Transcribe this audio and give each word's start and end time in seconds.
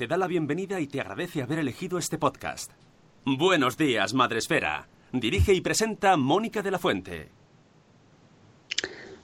te 0.00 0.06
da 0.06 0.16
la 0.16 0.28
bienvenida 0.28 0.80
y 0.80 0.86
te 0.86 0.98
agradece 0.98 1.42
haber 1.42 1.58
elegido 1.58 1.98
este 1.98 2.16
podcast. 2.16 2.70
Buenos 3.26 3.76
días, 3.76 4.14
Madresfera. 4.14 4.88
Dirige 5.12 5.52
y 5.52 5.60
presenta 5.60 6.16
Mónica 6.16 6.62
de 6.62 6.70
la 6.70 6.78
Fuente. 6.78 7.28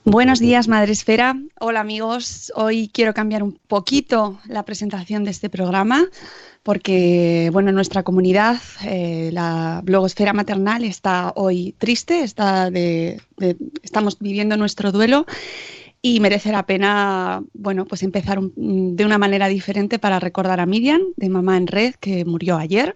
Buenos 0.04 0.38
días, 0.38 0.68
Madresfera. 0.68 1.34
Hola, 1.60 1.80
amigos. 1.80 2.52
Hoy 2.54 2.90
quiero 2.92 3.14
cambiar 3.14 3.42
un 3.42 3.58
poquito 3.66 4.38
la 4.48 4.66
presentación 4.66 5.24
de 5.24 5.30
este 5.30 5.48
programa 5.48 6.04
porque, 6.62 7.48
bueno, 7.54 7.72
nuestra 7.72 8.02
comunidad, 8.02 8.60
eh, 8.84 9.30
la 9.32 9.80
blogosfera 9.82 10.34
maternal, 10.34 10.84
está 10.84 11.32
hoy 11.36 11.74
triste, 11.78 12.22
está 12.22 12.70
de, 12.70 13.22
de- 13.38 13.56
estamos 13.82 14.18
viviendo 14.18 14.58
nuestro 14.58 14.92
duelo 14.92 15.24
y 16.02 16.20
merece 16.20 16.52
la 16.52 16.66
pena, 16.66 17.42
bueno, 17.52 17.84
pues 17.86 18.02
empezar 18.02 18.40
de 18.40 19.04
una 19.04 19.18
manera 19.18 19.48
diferente 19.48 19.98
para 19.98 20.20
recordar 20.20 20.60
a 20.60 20.66
Miriam, 20.66 21.00
de 21.16 21.28
Mamá 21.28 21.56
en 21.56 21.66
Red, 21.66 21.94
que 21.94 22.24
murió 22.24 22.56
ayer, 22.58 22.94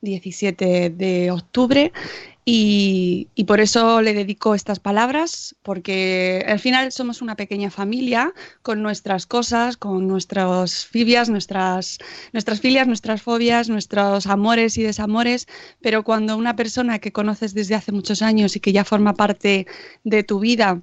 17 0.00 0.90
de 0.90 1.30
octubre. 1.30 1.92
Y, 2.50 3.28
y 3.34 3.44
por 3.44 3.60
eso 3.60 4.00
le 4.00 4.14
dedico 4.14 4.54
estas 4.54 4.80
palabras, 4.80 5.54
porque 5.62 6.42
al 6.48 6.58
final 6.58 6.90
somos 6.92 7.20
una 7.20 7.36
pequeña 7.36 7.70
familia 7.70 8.32
con 8.62 8.80
nuestras 8.82 9.26
cosas, 9.26 9.76
con 9.76 10.08
nuestras 10.08 10.86
fibias, 10.86 11.28
nuestras, 11.28 11.98
nuestras 12.32 12.60
filias, 12.60 12.86
nuestras 12.86 13.20
fobias, 13.20 13.68
nuestros 13.68 14.26
amores 14.26 14.78
y 14.78 14.82
desamores, 14.82 15.46
pero 15.82 16.04
cuando 16.04 16.38
una 16.38 16.56
persona 16.56 17.00
que 17.00 17.12
conoces 17.12 17.52
desde 17.52 17.74
hace 17.74 17.92
muchos 17.92 18.22
años 18.22 18.56
y 18.56 18.60
que 18.60 18.72
ya 18.72 18.84
forma 18.86 19.12
parte 19.12 19.66
de 20.04 20.22
tu 20.24 20.40
vida 20.40 20.80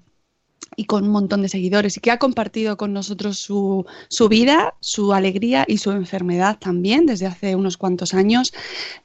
y 0.76 0.86
con 0.86 1.06
un 1.06 1.12
montón 1.12 1.42
de 1.42 1.50
seguidores 1.50 1.98
y 1.98 2.00
que 2.00 2.12
ha 2.12 2.20
compartido 2.20 2.78
con 2.78 2.94
nosotros 2.94 3.40
su, 3.40 3.86
su 4.10 4.28
vida, 4.30 4.76
su 4.80 5.14
alegría 5.14 5.66
y 5.68 5.78
su 5.78 5.92
enfermedad 5.92 6.58
también 6.60 7.06
desde 7.06 7.26
hace 7.26 7.56
unos 7.56 7.78
cuantos 7.78 8.14
años, 8.14 8.54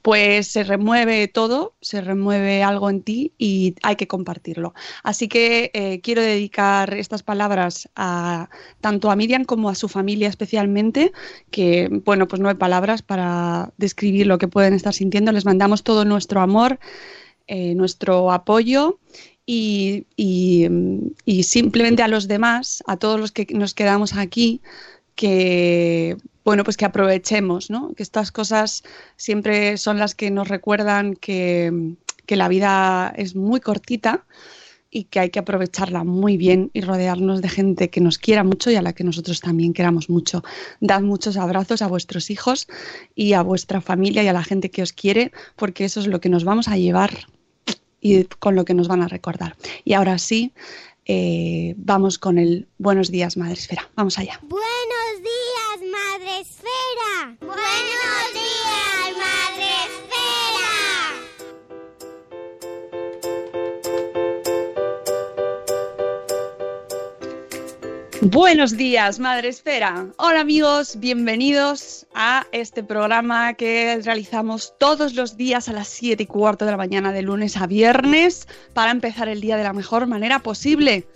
pues 0.01 0.47
se 0.47 0.63
remueve 0.63 1.27
todo, 1.27 1.73
se 1.81 2.01
remueve 2.01 2.63
algo 2.63 2.89
en 2.89 3.01
ti 3.01 3.33
y 3.37 3.75
hay 3.83 3.95
que 3.95 4.07
compartirlo. 4.07 4.73
Así 5.03 5.27
que 5.27 5.71
eh, 5.73 6.01
quiero 6.01 6.21
dedicar 6.21 6.93
estas 6.93 7.23
palabras 7.23 7.89
a 7.95 8.49
tanto 8.81 9.09
a 9.09 9.15
Miriam 9.15 9.45
como 9.45 9.69
a 9.69 9.75
su 9.75 9.87
familia 9.87 10.29
especialmente, 10.29 11.11
que 11.51 11.89
bueno, 12.05 12.27
pues 12.27 12.41
no 12.41 12.49
hay 12.49 12.55
palabras 12.55 13.01
para 13.01 13.71
describir 13.77 14.27
lo 14.27 14.37
que 14.37 14.47
pueden 14.47 14.73
estar 14.73 14.93
sintiendo. 14.93 15.31
Les 15.31 15.45
mandamos 15.45 15.83
todo 15.83 16.05
nuestro 16.05 16.41
amor, 16.41 16.79
eh, 17.47 17.75
nuestro 17.75 18.31
apoyo 18.31 18.99
mm, 20.17 21.07
y 21.25 21.43
simplemente 21.43 22.03
a 22.03 22.07
los 22.07 22.27
demás, 22.27 22.83
a 22.87 22.97
todos 22.97 23.19
los 23.19 23.31
que 23.31 23.47
nos 23.53 23.73
quedamos 23.73 24.15
aquí, 24.15 24.61
que 25.15 26.17
bueno, 26.43 26.63
pues 26.63 26.77
que 26.77 26.85
aprovechemos, 26.85 27.69
¿no? 27.69 27.93
Que 27.93 28.03
estas 28.03 28.31
cosas 28.31 28.83
siempre 29.15 29.77
son 29.77 29.99
las 29.99 30.15
que 30.15 30.31
nos 30.31 30.47
recuerdan 30.47 31.15
que, 31.15 31.93
que 32.25 32.35
la 32.35 32.47
vida 32.47 33.13
es 33.15 33.35
muy 33.35 33.59
cortita 33.59 34.25
y 34.89 35.05
que 35.05 35.19
hay 35.19 35.29
que 35.29 35.39
aprovecharla 35.39 36.03
muy 36.03 36.37
bien 36.37 36.69
y 36.73 36.81
rodearnos 36.81 37.41
de 37.41 37.49
gente 37.49 37.89
que 37.89 38.01
nos 38.01 38.17
quiera 38.17 38.43
mucho 38.43 38.71
y 38.71 38.75
a 38.75 38.81
la 38.81 38.93
que 38.93 39.03
nosotros 39.03 39.39
también 39.39 39.73
queramos 39.73 40.09
mucho. 40.09 40.43
Dad 40.81 41.01
muchos 41.01 41.37
abrazos 41.37 41.81
a 41.81 41.87
vuestros 41.87 42.29
hijos 42.29 42.67
y 43.15 43.33
a 43.33 43.41
vuestra 43.41 43.79
familia 43.79 44.23
y 44.23 44.27
a 44.27 44.33
la 44.33 44.43
gente 44.43 44.71
que 44.71 44.81
os 44.81 44.91
quiere, 44.91 45.31
porque 45.55 45.85
eso 45.85 45.99
es 46.01 46.07
lo 46.07 46.19
que 46.19 46.29
nos 46.29 46.43
vamos 46.43 46.67
a 46.67 46.77
llevar 46.77 47.27
y 48.01 48.25
con 48.25 48.55
lo 48.55 48.65
que 48.65 48.73
nos 48.73 48.87
van 48.87 49.01
a 49.01 49.07
recordar. 49.07 49.55
Y 49.85 49.93
ahora 49.93 50.17
sí, 50.17 50.51
eh, 51.05 51.73
vamos 51.77 52.17
con 52.17 52.37
el 52.37 52.67
Buenos 52.77 53.11
días, 53.11 53.37
Madre 53.37 53.53
Esfera. 53.53 53.89
Vamos 53.95 54.17
allá. 54.17 54.39
Buenos 54.43 55.13
días, 55.19 55.91
Madre 55.91 56.41
Esfera. 56.41 57.37
Buenos 57.39 58.10
Buenos 68.23 68.77
días, 68.77 69.17
Madre 69.17 69.47
Esfera. 69.47 70.05
Hola 70.17 70.41
amigos, 70.41 70.99
bienvenidos 70.99 72.05
a 72.13 72.45
este 72.51 72.83
programa 72.83 73.55
que 73.55 73.99
realizamos 74.03 74.75
todos 74.77 75.15
los 75.15 75.37
días 75.37 75.67
a 75.69 75.73
las 75.73 75.87
7 75.87 76.21
y 76.21 76.25
cuarto 76.27 76.65
de 76.65 76.71
la 76.71 76.77
mañana 76.77 77.13
de 77.13 77.23
lunes 77.23 77.57
a 77.57 77.65
viernes 77.65 78.47
para 78.75 78.91
empezar 78.91 79.27
el 79.27 79.41
día 79.41 79.57
de 79.57 79.63
la 79.63 79.73
mejor 79.73 80.05
manera 80.05 80.37
posible. 80.37 81.07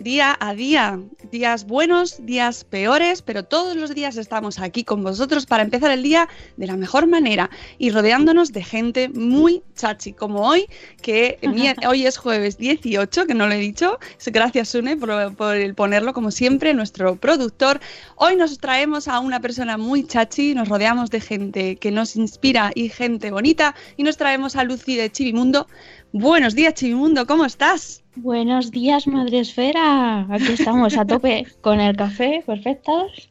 Día 0.00 0.36
a 0.38 0.54
día, 0.54 1.00
días 1.32 1.66
buenos, 1.66 2.24
días 2.24 2.62
peores, 2.62 3.20
pero 3.20 3.44
todos 3.44 3.74
los 3.74 3.96
días 3.96 4.16
estamos 4.16 4.60
aquí 4.60 4.84
con 4.84 5.02
vosotros 5.02 5.44
para 5.44 5.64
empezar 5.64 5.90
el 5.90 6.04
día 6.04 6.28
de 6.56 6.68
la 6.68 6.76
mejor 6.76 7.08
manera 7.08 7.50
y 7.78 7.90
rodeándonos 7.90 8.52
de 8.52 8.62
gente 8.62 9.08
muy 9.08 9.64
chachi, 9.74 10.12
como 10.12 10.48
hoy, 10.48 10.66
que 11.02 11.40
hoy 11.88 12.06
es 12.06 12.16
jueves 12.16 12.58
18, 12.58 13.26
que 13.26 13.34
no 13.34 13.48
lo 13.48 13.54
he 13.54 13.58
dicho. 13.58 13.98
Gracias, 14.26 14.68
Sune, 14.68 14.96
por, 14.96 15.34
por 15.34 15.56
el 15.56 15.74
ponerlo, 15.74 16.14
como 16.14 16.30
siempre, 16.30 16.74
nuestro 16.74 17.16
productor. 17.16 17.80
Hoy 18.14 18.36
nos 18.36 18.58
traemos 18.58 19.08
a 19.08 19.18
una 19.18 19.40
persona 19.40 19.78
muy 19.78 20.06
chachi, 20.06 20.54
nos 20.54 20.68
rodeamos 20.68 21.10
de 21.10 21.20
gente 21.20 21.76
que 21.76 21.90
nos 21.90 22.14
inspira 22.14 22.70
y 22.76 22.88
gente 22.88 23.32
bonita, 23.32 23.74
y 23.96 24.04
nos 24.04 24.16
traemos 24.16 24.54
a 24.54 24.62
Lucy 24.62 24.94
de 24.94 25.10
Chivimundo. 25.10 25.66
Buenos 26.12 26.54
días, 26.54 26.72
Chivimundo, 26.72 27.26
¿cómo 27.26 27.44
estás? 27.44 28.02
Buenos 28.16 28.70
días, 28.70 29.06
Madre 29.06 29.40
Esfera. 29.40 30.26
Aquí 30.30 30.52
estamos 30.52 30.96
a 30.96 31.04
tope 31.04 31.46
con 31.60 31.80
el 31.80 31.94
café, 31.96 32.42
perfectos. 32.46 33.28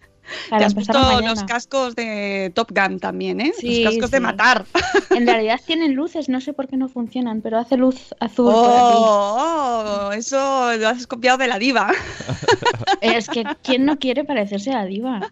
Te 0.50 0.64
has 0.64 0.74
puesto 0.74 1.00
mañana. 1.00 1.30
los 1.30 1.44
cascos 1.44 1.96
de 1.96 2.52
Top 2.54 2.72
Gun 2.72 3.00
también, 3.00 3.42
¿eh? 3.42 3.54
Sí, 3.58 3.84
los 3.84 3.94
cascos 3.94 4.12
de 4.12 4.20
matar. 4.20 4.66
En 5.12 5.26
realidad 5.26 5.60
tienen 5.66 5.96
luces, 5.96 6.30
no 6.30 6.42
sé 6.42 6.54
por 6.54 6.68
qué 6.68 6.78
no 6.78 6.90
funcionan, 6.90 7.42
pero 7.42 7.58
hace 7.58 7.78
luz 7.78 8.14
azul 8.20 8.52
por 8.52 8.66
Oh, 8.66 10.08
oh, 10.08 10.12
eso 10.12 10.76
lo 10.78 10.88
has 10.88 11.08
copiado 11.08 11.38
de 11.38 11.48
la 11.48 11.60
diva. 11.60 11.92
Es 13.02 13.28
que, 13.28 13.44
¿quién 13.64 13.86
no 13.86 14.00
quiere 14.00 14.24
parecerse 14.24 14.72
a 14.72 14.80
la 14.80 14.86
diva? 14.86 15.32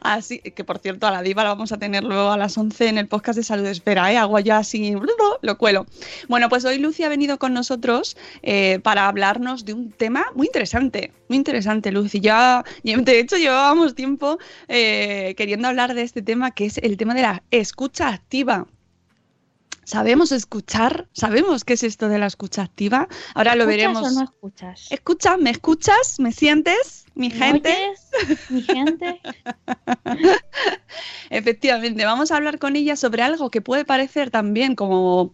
Así 0.00 0.38
que, 0.38 0.64
por 0.64 0.78
cierto, 0.78 1.06
a 1.06 1.10
la 1.10 1.22
diva 1.22 1.42
la 1.42 1.50
vamos 1.50 1.72
a 1.72 1.78
tener 1.78 2.04
luego 2.04 2.30
a 2.30 2.36
las 2.36 2.56
11 2.56 2.88
en 2.88 2.98
el 2.98 3.08
podcast 3.08 3.36
de 3.36 3.44
Salud 3.44 3.66
Espera, 3.66 4.12
¿eh? 4.12 4.16
Hago 4.16 4.38
ya 4.38 4.58
así, 4.58 4.94
lo 5.42 5.58
cuelo. 5.58 5.86
Bueno, 6.28 6.48
pues 6.48 6.64
hoy 6.64 6.78
Lucy 6.78 7.04
ha 7.04 7.08
venido 7.08 7.38
con 7.38 7.54
nosotros 7.54 8.16
eh, 8.42 8.80
para 8.82 9.08
hablarnos 9.08 9.64
de 9.64 9.74
un 9.74 9.92
tema 9.92 10.26
muy 10.34 10.46
interesante, 10.46 11.12
muy 11.32 11.38
interesante, 11.38 11.90
Lucy. 11.90 12.20
Ya, 12.20 12.62
de 12.82 13.18
hecho, 13.18 13.38
llevábamos 13.38 13.94
tiempo 13.94 14.38
eh, 14.68 15.34
queriendo 15.38 15.66
hablar 15.66 15.94
de 15.94 16.02
este 16.02 16.20
tema, 16.20 16.50
que 16.50 16.66
es 16.66 16.76
el 16.76 16.98
tema 16.98 17.14
de 17.14 17.22
la 17.22 17.42
escucha 17.50 18.08
activa. 18.08 18.66
¿Sabemos 19.84 20.30
escuchar? 20.30 21.08
¿Sabemos 21.14 21.64
qué 21.64 21.72
es 21.72 21.84
esto 21.84 22.10
de 22.10 22.18
la 22.18 22.26
escucha 22.26 22.60
activa? 22.60 23.08
Ahora 23.34 23.54
lo 23.54 23.62
¿Escuchas 23.64 23.76
veremos. 23.78 24.02
o 24.02 24.10
no 24.10 24.24
escuchas? 24.24 24.92
Escucha, 24.92 25.36
¿me 25.38 25.48
escuchas? 25.48 26.20
¿Me 26.20 26.32
sientes? 26.32 27.06
Mi 27.14 27.30
¿Me 27.30 27.34
gente. 27.34 27.70
oyes? 27.70 28.50
Mi 28.50 28.62
gente. 28.62 29.22
Efectivamente, 31.30 32.04
vamos 32.04 32.30
a 32.30 32.36
hablar 32.36 32.58
con 32.58 32.76
ella 32.76 32.94
sobre 32.94 33.22
algo 33.22 33.50
que 33.50 33.62
puede 33.62 33.86
parecer 33.86 34.30
también 34.30 34.74
como, 34.74 35.32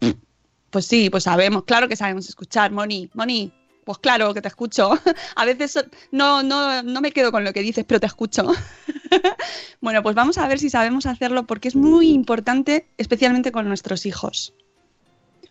pues 0.70 0.86
sí, 0.86 1.10
pues 1.10 1.24
sabemos, 1.24 1.64
claro 1.64 1.88
que 1.88 1.96
sabemos 1.96 2.28
escuchar, 2.28 2.70
Moni, 2.70 3.10
Moni, 3.14 3.52
Pues 3.88 4.00
claro 4.00 4.34
que 4.34 4.42
te 4.42 4.48
escucho. 4.48 4.90
A 5.34 5.46
veces 5.46 5.82
no, 6.12 6.42
no, 6.42 6.82
no 6.82 7.00
me 7.00 7.10
quedo 7.10 7.32
con 7.32 7.42
lo 7.42 7.54
que 7.54 7.62
dices, 7.62 7.86
pero 7.88 7.98
te 7.98 8.04
escucho. 8.04 8.44
bueno, 9.80 10.02
pues 10.02 10.14
vamos 10.14 10.36
a 10.36 10.46
ver 10.46 10.58
si 10.58 10.68
sabemos 10.68 11.06
hacerlo 11.06 11.46
porque 11.46 11.68
es 11.68 11.74
muy 11.74 12.10
importante, 12.10 12.86
especialmente 12.98 13.50
con 13.50 13.66
nuestros 13.66 14.04
hijos. 14.04 14.52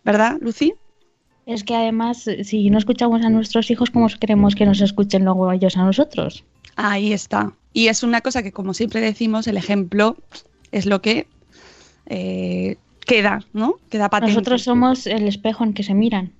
¿Verdad, 0.04 0.36
Lucy? 0.40 0.74
Es 1.46 1.64
que 1.64 1.74
además, 1.74 2.26
si 2.44 2.70
no 2.70 2.78
escuchamos 2.78 3.24
a 3.24 3.28
nuestros 3.28 3.72
hijos, 3.72 3.90
¿cómo 3.90 4.06
queremos 4.20 4.54
que 4.54 4.66
nos 4.66 4.80
escuchen 4.82 5.24
luego 5.24 5.50
ellos 5.50 5.76
a 5.76 5.82
nosotros? 5.82 6.44
Ahí 6.76 7.12
está. 7.12 7.52
Y 7.72 7.88
es 7.88 8.04
una 8.04 8.20
cosa 8.20 8.44
que, 8.44 8.52
como 8.52 8.72
siempre 8.72 9.00
decimos, 9.00 9.48
el 9.48 9.56
ejemplo 9.56 10.16
es 10.70 10.86
lo 10.86 11.02
que 11.02 11.26
eh, 12.06 12.76
queda, 13.00 13.40
¿no? 13.52 13.80
Queda 13.90 14.08
patente. 14.08 14.34
Nosotros 14.34 14.62
somos 14.62 15.08
el 15.08 15.26
espejo 15.26 15.64
en 15.64 15.72
que 15.72 15.82
se 15.82 15.94
miran. 15.94 16.37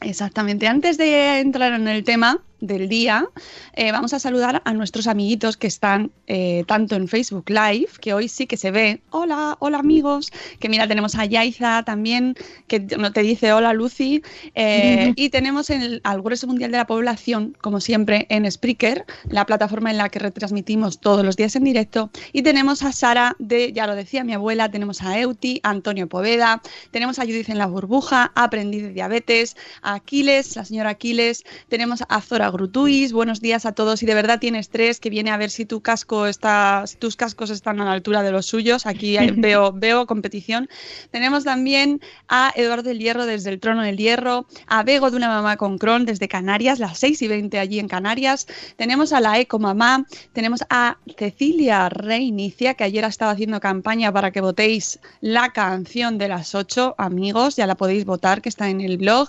Exactamente. 0.00 0.66
Antes 0.66 0.98
de 0.98 1.40
entrar 1.40 1.72
en 1.72 1.88
el 1.88 2.04
tema 2.04 2.42
del 2.60 2.88
día, 2.88 3.28
eh, 3.74 3.92
vamos 3.92 4.12
a 4.12 4.18
saludar 4.18 4.62
a 4.64 4.72
nuestros 4.72 5.06
amiguitos 5.06 5.56
que 5.56 5.66
están 5.66 6.10
eh, 6.26 6.64
tanto 6.66 6.94
en 6.94 7.08
Facebook 7.08 7.48
Live, 7.48 7.88
que 8.00 8.14
hoy 8.14 8.28
sí 8.28 8.46
que 8.46 8.56
se 8.56 8.70
ve. 8.70 9.02
Hola, 9.10 9.56
hola 9.60 9.78
amigos. 9.78 10.30
Que 10.58 10.68
mira, 10.68 10.86
tenemos 10.86 11.14
a 11.14 11.24
Yaiza 11.24 11.82
también, 11.84 12.34
que 12.66 12.80
no 12.80 13.12
te 13.12 13.22
dice 13.22 13.52
hola 13.52 13.72
Lucy. 13.72 14.22
Eh, 14.54 15.12
y 15.16 15.30
tenemos 15.30 15.70
el, 15.70 16.00
al 16.04 16.22
Grueso 16.22 16.46
Mundial 16.46 16.70
de 16.70 16.78
la 16.78 16.86
Población, 16.86 17.56
como 17.60 17.80
siempre, 17.80 18.26
en 18.28 18.50
Spreaker, 18.50 19.04
la 19.28 19.46
plataforma 19.46 19.90
en 19.90 19.96
la 19.96 20.08
que 20.08 20.18
retransmitimos 20.18 21.00
todos 21.00 21.24
los 21.24 21.36
días 21.36 21.56
en 21.56 21.64
directo. 21.64 22.10
Y 22.32 22.42
tenemos 22.42 22.82
a 22.82 22.92
Sara 22.92 23.36
de, 23.38 23.72
ya 23.72 23.86
lo 23.86 23.94
decía 23.94 24.24
mi 24.24 24.34
abuela, 24.34 24.70
tenemos 24.70 25.02
a 25.02 25.18
Euti, 25.18 25.60
a 25.62 25.70
Antonio 25.70 26.08
Poveda, 26.08 26.62
tenemos 26.90 27.18
a 27.18 27.22
Judith 27.22 27.48
en 27.48 27.58
la 27.58 27.66
burbuja, 27.66 28.32
a 28.34 28.44
Aprendiz 28.44 28.82
de 28.82 28.92
Diabetes, 28.92 29.56
a 29.82 29.94
Aquiles, 29.94 30.56
la 30.56 30.64
señora 30.64 30.90
Aquiles, 30.90 31.44
tenemos 31.68 32.02
a 32.08 32.20
Zora 32.20 32.49
Grutuis, 32.50 33.12
buenos 33.12 33.40
días 33.40 33.66
a 33.66 33.72
todos. 33.72 34.02
Y 34.02 34.06
de 34.06 34.14
verdad 34.14 34.38
tienes 34.40 34.68
tres 34.68 35.00
que 35.00 35.10
viene 35.10 35.30
a 35.30 35.36
ver 35.36 35.50
si 35.50 35.66
tu 35.66 35.80
casco 35.80 36.26
está, 36.26 36.84
si 36.86 36.96
tus 36.96 37.16
cascos 37.16 37.50
están 37.50 37.80
a 37.80 37.84
la 37.84 37.92
altura 37.92 38.22
de 38.22 38.32
los 38.32 38.46
suyos, 38.46 38.86
aquí 38.86 39.16
veo, 39.36 39.72
veo 39.72 40.06
competición. 40.06 40.68
Tenemos 41.10 41.44
también 41.44 42.00
a 42.28 42.52
Eduardo 42.56 42.88
del 42.88 42.98
Hierro 42.98 43.26
desde 43.26 43.50
el 43.50 43.60
Trono 43.60 43.82
del 43.82 43.96
Hierro, 43.96 44.46
a 44.66 44.82
Bego 44.82 45.10
de 45.10 45.16
una 45.16 45.28
mamá 45.28 45.56
con 45.56 45.78
Cron 45.78 46.04
desde 46.04 46.28
Canarias, 46.28 46.78
las 46.78 46.98
6 46.98 47.22
y 47.22 47.28
20 47.28 47.58
allí 47.58 47.78
en 47.78 47.88
Canarias, 47.88 48.46
tenemos 48.76 49.12
a 49.12 49.20
la 49.20 49.38
Eco 49.38 49.58
Mamá, 49.58 50.06
tenemos 50.32 50.64
a 50.70 50.98
Cecilia 51.16 51.88
Reinicia, 51.88 52.74
que 52.74 52.84
ayer 52.84 53.04
ha 53.04 53.08
estado 53.08 53.30
haciendo 53.30 53.60
campaña 53.60 54.12
para 54.12 54.30
que 54.30 54.40
votéis 54.40 55.00
la 55.20 55.52
canción 55.52 56.18
de 56.18 56.28
las 56.28 56.54
8, 56.54 56.94
amigos, 56.98 57.56
ya 57.56 57.66
la 57.66 57.76
podéis 57.76 58.04
votar, 58.04 58.42
que 58.42 58.48
está 58.48 58.68
en 58.68 58.80
el 58.80 58.98
blog, 58.98 59.28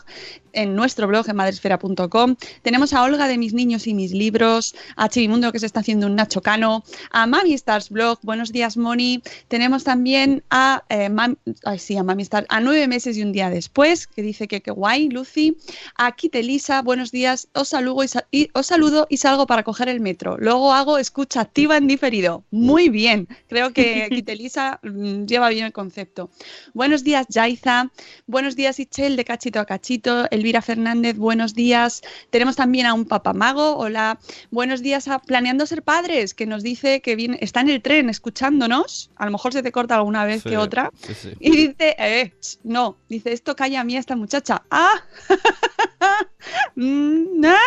en 0.53 0.75
nuestro 0.75 1.07
blog 1.07 1.27
en 1.29 1.35
madresfera.com. 1.35 2.35
Tenemos 2.61 2.93
a 2.93 3.03
Olga 3.03 3.27
de 3.27 3.37
Mis 3.37 3.53
Niños 3.53 3.87
y 3.87 3.93
Mis 3.93 4.11
Libros, 4.11 4.75
a 4.95 5.09
Chivimundo 5.09 5.51
que 5.51 5.59
se 5.59 5.65
está 5.65 5.79
haciendo 5.81 6.07
un 6.07 6.15
Nacho 6.15 6.41
Cano, 6.41 6.83
a 7.11 7.27
Mami 7.27 7.53
Stars 7.53 7.89
Blog, 7.89 8.19
buenos 8.23 8.51
días 8.51 8.77
Moni. 8.77 9.21
Tenemos 9.47 9.83
también 9.83 10.43
a, 10.49 10.83
eh, 10.89 11.09
Mam- 11.09 11.37
ay, 11.63 11.79
sí, 11.79 11.97
a 11.97 12.03
Mami 12.03 12.23
Stars, 12.23 12.47
a 12.49 12.59
nueve 12.59 12.87
meses 12.87 13.17
y 13.17 13.23
un 13.23 13.31
día 13.31 13.49
después, 13.49 14.07
que 14.07 14.21
dice 14.21 14.47
que 14.47 14.61
qué 14.61 14.71
guay, 14.71 15.09
Lucy. 15.09 15.57
A 15.97 16.11
Kit 16.15 16.35
Elisa, 16.35 16.81
buenos 16.81 17.11
días, 17.11 17.47
os 17.53 17.69
saludo, 17.69 18.03
y, 18.03 18.07
sa- 18.07 18.27
y- 18.31 18.49
os 18.53 18.67
saludo 18.67 19.07
y 19.09 19.17
salgo 19.17 19.45
para 19.47 19.63
coger 19.63 19.89
el 19.89 19.99
metro. 19.99 20.37
Luego 20.37 20.73
hago 20.73 20.97
escucha 20.97 21.41
activa 21.41 21.77
en 21.77 21.87
diferido. 21.87 22.43
Muy 22.51 22.89
bien, 22.89 23.27
creo 23.47 23.71
que 23.73 24.07
Kit 24.11 24.29
Elisa 24.29 24.79
mm, 24.83 25.25
lleva 25.25 25.49
bien 25.49 25.65
el 25.65 25.71
concepto. 25.73 26.29
Buenos 26.73 27.03
días, 27.03 27.25
Yaiza. 27.29 27.89
Buenos 28.27 28.55
días, 28.55 28.79
Ichel, 28.79 29.15
de 29.15 29.25
Cachito 29.25 29.59
a 29.59 29.65
Cachito. 29.65 30.27
Elvira 30.41 30.63
Fernández, 30.63 31.17
buenos 31.17 31.53
días. 31.53 32.01
Tenemos 32.31 32.55
también 32.55 32.87
a 32.87 32.95
un 32.95 33.05
papamago. 33.05 33.77
Hola. 33.77 34.17
Buenos 34.49 34.81
días 34.81 35.07
a 35.07 35.19
Planeando 35.19 35.67
Ser 35.67 35.83
Padres, 35.83 36.33
que 36.33 36.47
nos 36.47 36.63
dice 36.63 36.99
que 37.01 37.15
viene, 37.15 37.37
está 37.41 37.61
en 37.61 37.69
el 37.69 37.79
tren 37.83 38.09
escuchándonos. 38.09 39.11
A 39.17 39.25
lo 39.25 39.31
mejor 39.33 39.53
se 39.53 39.61
te 39.61 39.71
corta 39.71 39.93
alguna 39.97 40.25
vez 40.25 40.41
Sí, 40.41 40.49
que 40.49 40.57
otra. 40.57 40.89
sí, 41.05 41.13
sí. 41.13 41.29
Y 41.39 41.51
dice, 41.67 41.95
eh, 41.99 42.33
ch, 42.41 42.57
no, 42.63 42.97
dice, 43.07 43.33
esto 43.33 43.55
calla 43.55 43.81
a 43.81 43.83
mí 43.83 43.95
a 43.95 43.99
esta 43.99 44.15
muchacha. 44.15 44.63
Ah, 44.71 45.03
Mm, 46.75 47.45
ah. 47.45 47.59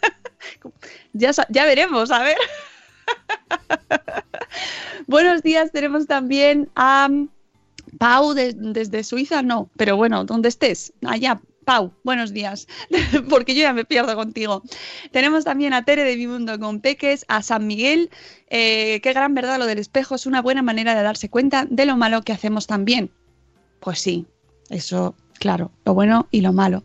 ya, 1.12 1.32
ya 1.50 1.64
veremos, 1.66 2.10
a 2.10 2.22
ver. 2.22 2.38
Buenos 5.06 5.42
días, 5.42 5.70
tenemos 5.72 6.06
también 6.06 6.70
a 6.74 7.10
Pau 7.98 8.32
de- 8.32 8.54
desde 8.56 9.04
Suiza, 9.04 9.42
no, 9.42 9.68
pero 9.76 9.96
bueno, 9.98 10.24
donde 10.24 10.48
estés, 10.48 10.94
allá. 11.06 11.38
Pau, 11.64 11.92
buenos 12.04 12.32
días, 12.32 12.68
porque 13.30 13.54
yo 13.54 13.62
ya 13.62 13.72
me 13.72 13.84
pierdo 13.84 14.14
contigo. 14.14 14.62
Tenemos 15.12 15.44
también 15.44 15.72
a 15.72 15.84
Tere 15.84 16.04
de 16.04 16.16
Mi 16.16 16.26
Mundo 16.26 16.58
con 16.58 16.80
Peques, 16.80 17.24
a 17.28 17.42
San 17.42 17.66
Miguel, 17.66 18.10
eh, 18.48 19.00
qué 19.02 19.12
gran 19.12 19.34
verdad 19.34 19.58
lo 19.58 19.66
del 19.66 19.78
espejo, 19.78 20.14
es 20.14 20.26
una 20.26 20.42
buena 20.42 20.62
manera 20.62 20.94
de 20.94 21.02
darse 21.02 21.28
cuenta 21.28 21.66
de 21.68 21.86
lo 21.86 21.96
malo 21.96 22.22
que 22.22 22.32
hacemos 22.32 22.66
también. 22.66 23.10
Pues 23.80 23.98
sí, 23.98 24.26
eso, 24.68 25.14
claro, 25.38 25.72
lo 25.84 25.94
bueno 25.94 26.28
y 26.30 26.42
lo 26.42 26.52
malo. 26.52 26.82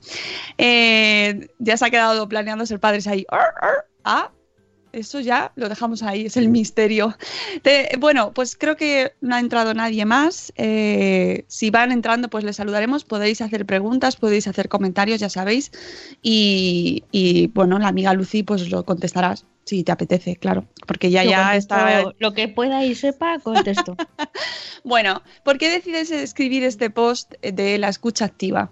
Eh, 0.58 1.50
ya 1.60 1.78
se 1.78 1.86
ha 1.86 1.90
quedado 1.90 2.28
planeando 2.30 2.66
ser 2.66 2.80
padres 2.80 3.08
ahí. 3.08 3.26
Ah, 4.04 4.32
eso 4.92 5.20
ya 5.20 5.52
lo 5.56 5.70
dejamos 5.70 6.04
ahí, 6.04 6.26
es 6.26 6.38
el 6.38 6.50
misterio. 6.50 7.16
Te- 7.62 7.90
bueno, 8.00 8.32
pues 8.34 8.56
creo 8.56 8.76
que 8.76 9.14
no 9.22 9.36
ha 9.36 9.40
entrado 9.40 9.74
nadie 9.74 10.06
más. 10.06 10.52
Eh, 10.56 11.46
si 11.48 11.70
van 11.70 11.92
entrando, 11.92 12.30
pues 12.30 12.44
les 12.44 12.56
saludaremos. 12.56 13.04
Podéis 13.06 13.42
hacer 13.42 13.66
preguntas, 13.66 14.16
podéis 14.16 14.48
hacer 14.48 14.70
comentarios, 14.70 15.20
ya 15.20 15.30
sabéis. 15.30 15.72
Y, 16.22 17.04
y, 17.12 17.48
bueno, 17.48 17.80
la 17.80 17.88
amiga 17.88 18.14
Lucy, 18.14 18.44
pues 18.44 18.70
lo 18.70 18.84
contestarás 18.86 19.46
si 19.66 19.84
te 19.84 19.92
apetece, 19.92 20.36
claro. 20.36 20.66
Porque 20.88 21.12
ya, 21.12 21.24
ya 21.24 21.56
está. 21.56 22.04
Lo 22.18 22.34
que 22.34 22.48
pueda 22.48 22.84
y 22.86 22.96
sepa, 22.96 23.40
contesto. 23.40 23.96
Bueno, 24.84 25.22
¿por 25.44 25.58
qué 25.58 25.70
decides 25.70 26.10
escribir 26.10 26.64
este 26.64 26.90
post 26.90 27.34
de 27.42 27.78
la 27.78 27.90
escucha 27.90 28.24
activa? 28.26 28.72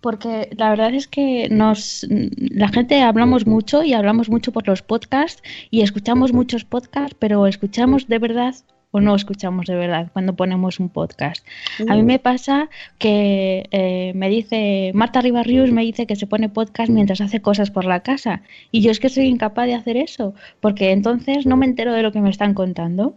Porque 0.00 0.50
la 0.56 0.70
verdad 0.70 0.94
es 0.94 1.08
que 1.08 1.48
nos 1.50 2.06
la 2.08 2.68
gente 2.68 3.00
hablamos 3.02 3.46
mucho 3.46 3.82
y 3.82 3.92
hablamos 3.92 4.28
mucho 4.28 4.52
por 4.52 4.66
los 4.66 4.82
podcasts 4.82 5.42
y 5.70 5.82
escuchamos 5.82 6.32
muchos 6.32 6.64
podcasts, 6.64 7.16
pero 7.18 7.46
escuchamos 7.46 8.06
de 8.06 8.18
verdad 8.18 8.54
o 8.92 9.00
no 9.00 9.14
escuchamos 9.14 9.66
de 9.66 9.74
verdad 9.74 10.10
cuando 10.12 10.34
ponemos 10.36 10.80
un 10.80 10.88
podcast. 10.88 11.46
A 11.88 11.94
mí 11.94 12.02
me 12.02 12.18
pasa 12.18 12.70
que 12.98 13.66
eh, 13.70 14.12
me 14.14 14.28
dice 14.28 14.92
Marta 14.94 15.20
Ribarrius 15.20 15.72
me 15.72 15.82
dice 15.82 16.06
que 16.06 16.16
se 16.16 16.26
pone 16.26 16.48
podcast 16.48 16.90
mientras 16.90 17.20
hace 17.20 17.42
cosas 17.42 17.70
por 17.70 17.84
la 17.84 18.00
casa. 18.00 18.42
Y 18.70 18.80
yo 18.80 18.90
es 18.90 19.00
que 19.00 19.08
soy 19.08 19.26
incapaz 19.26 19.66
de 19.66 19.74
hacer 19.74 19.96
eso 19.96 20.34
porque 20.60 20.92
entonces 20.92 21.46
no 21.46 21.56
me 21.56 21.66
entero 21.66 21.92
de 21.92 22.02
lo 22.02 22.12
que 22.12 22.20
me 22.20 22.30
están 22.30 22.54
contando. 22.54 23.14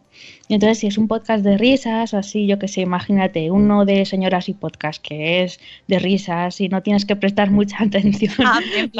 Y 0.50 0.56
entonces 0.56 0.80
si 0.80 0.88
es 0.88 0.98
un 0.98 1.08
podcast 1.08 1.44
de 1.44 1.58
risas 1.60 2.16
así, 2.16 2.48
yo 2.48 2.58
que 2.58 2.68
sé, 2.68 2.82
imagínate 2.82 3.52
uno 3.52 3.86
de 3.86 4.04
señoras 4.06 4.50
y 4.50 4.54
podcast 4.56 5.00
que 5.02 5.44
es 5.44 5.60
de 5.88 6.00
risas 6.00 6.60
y 6.60 6.70
no 6.70 6.82
tienes 6.82 7.06
que 7.06 7.16
prestar 7.16 7.52
mucha 7.60 7.78
atención 7.84 8.34
Ah, 8.40 8.60
bien, 8.74 8.92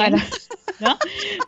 ¿no? 0.78 0.96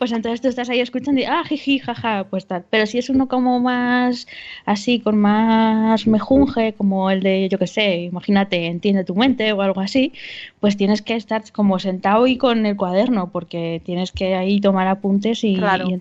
Pues 0.01 0.11
entonces 0.11 0.41
tú 0.41 0.49
estás 0.49 0.69
ahí 0.71 0.81
escuchando 0.81 1.21
y 1.21 1.25
ah, 1.25 1.45
jiji, 1.49 1.79
jaja, 1.79 2.27
pues 2.29 2.47
tal. 2.47 2.65
Pero 2.69 2.87
si 2.87 2.99
es 2.99 3.11
uno 3.11 3.29
como 3.29 3.61
más 3.61 4.27
así, 4.67 4.99
con 4.99 5.19
más 5.19 6.05
mejunje, 6.09 6.73
como 6.73 7.09
el 7.09 7.23
de, 7.23 7.49
yo 7.49 7.59
que 7.59 7.69
sé, 7.69 7.99
imagínate, 8.03 8.67
entiende 8.67 9.05
tu 9.05 9.15
mente 9.15 9.53
o 9.53 9.63
algo 9.63 9.81
así, 9.81 10.13
pues 10.59 10.77
tienes 10.77 11.01
que 11.01 11.15
estar 11.15 11.45
como 11.53 11.79
sentado 11.79 12.27
y 12.27 12.37
con 12.39 12.67
el 12.67 12.77
cuaderno, 12.77 13.31
porque 13.31 13.81
tienes 13.85 14.11
que 14.11 14.35
ahí 14.35 14.61
tomar 14.61 14.89
apuntes 14.89 15.45
y, 15.45 15.55
Claro. 15.57 15.89
y- 15.89 16.01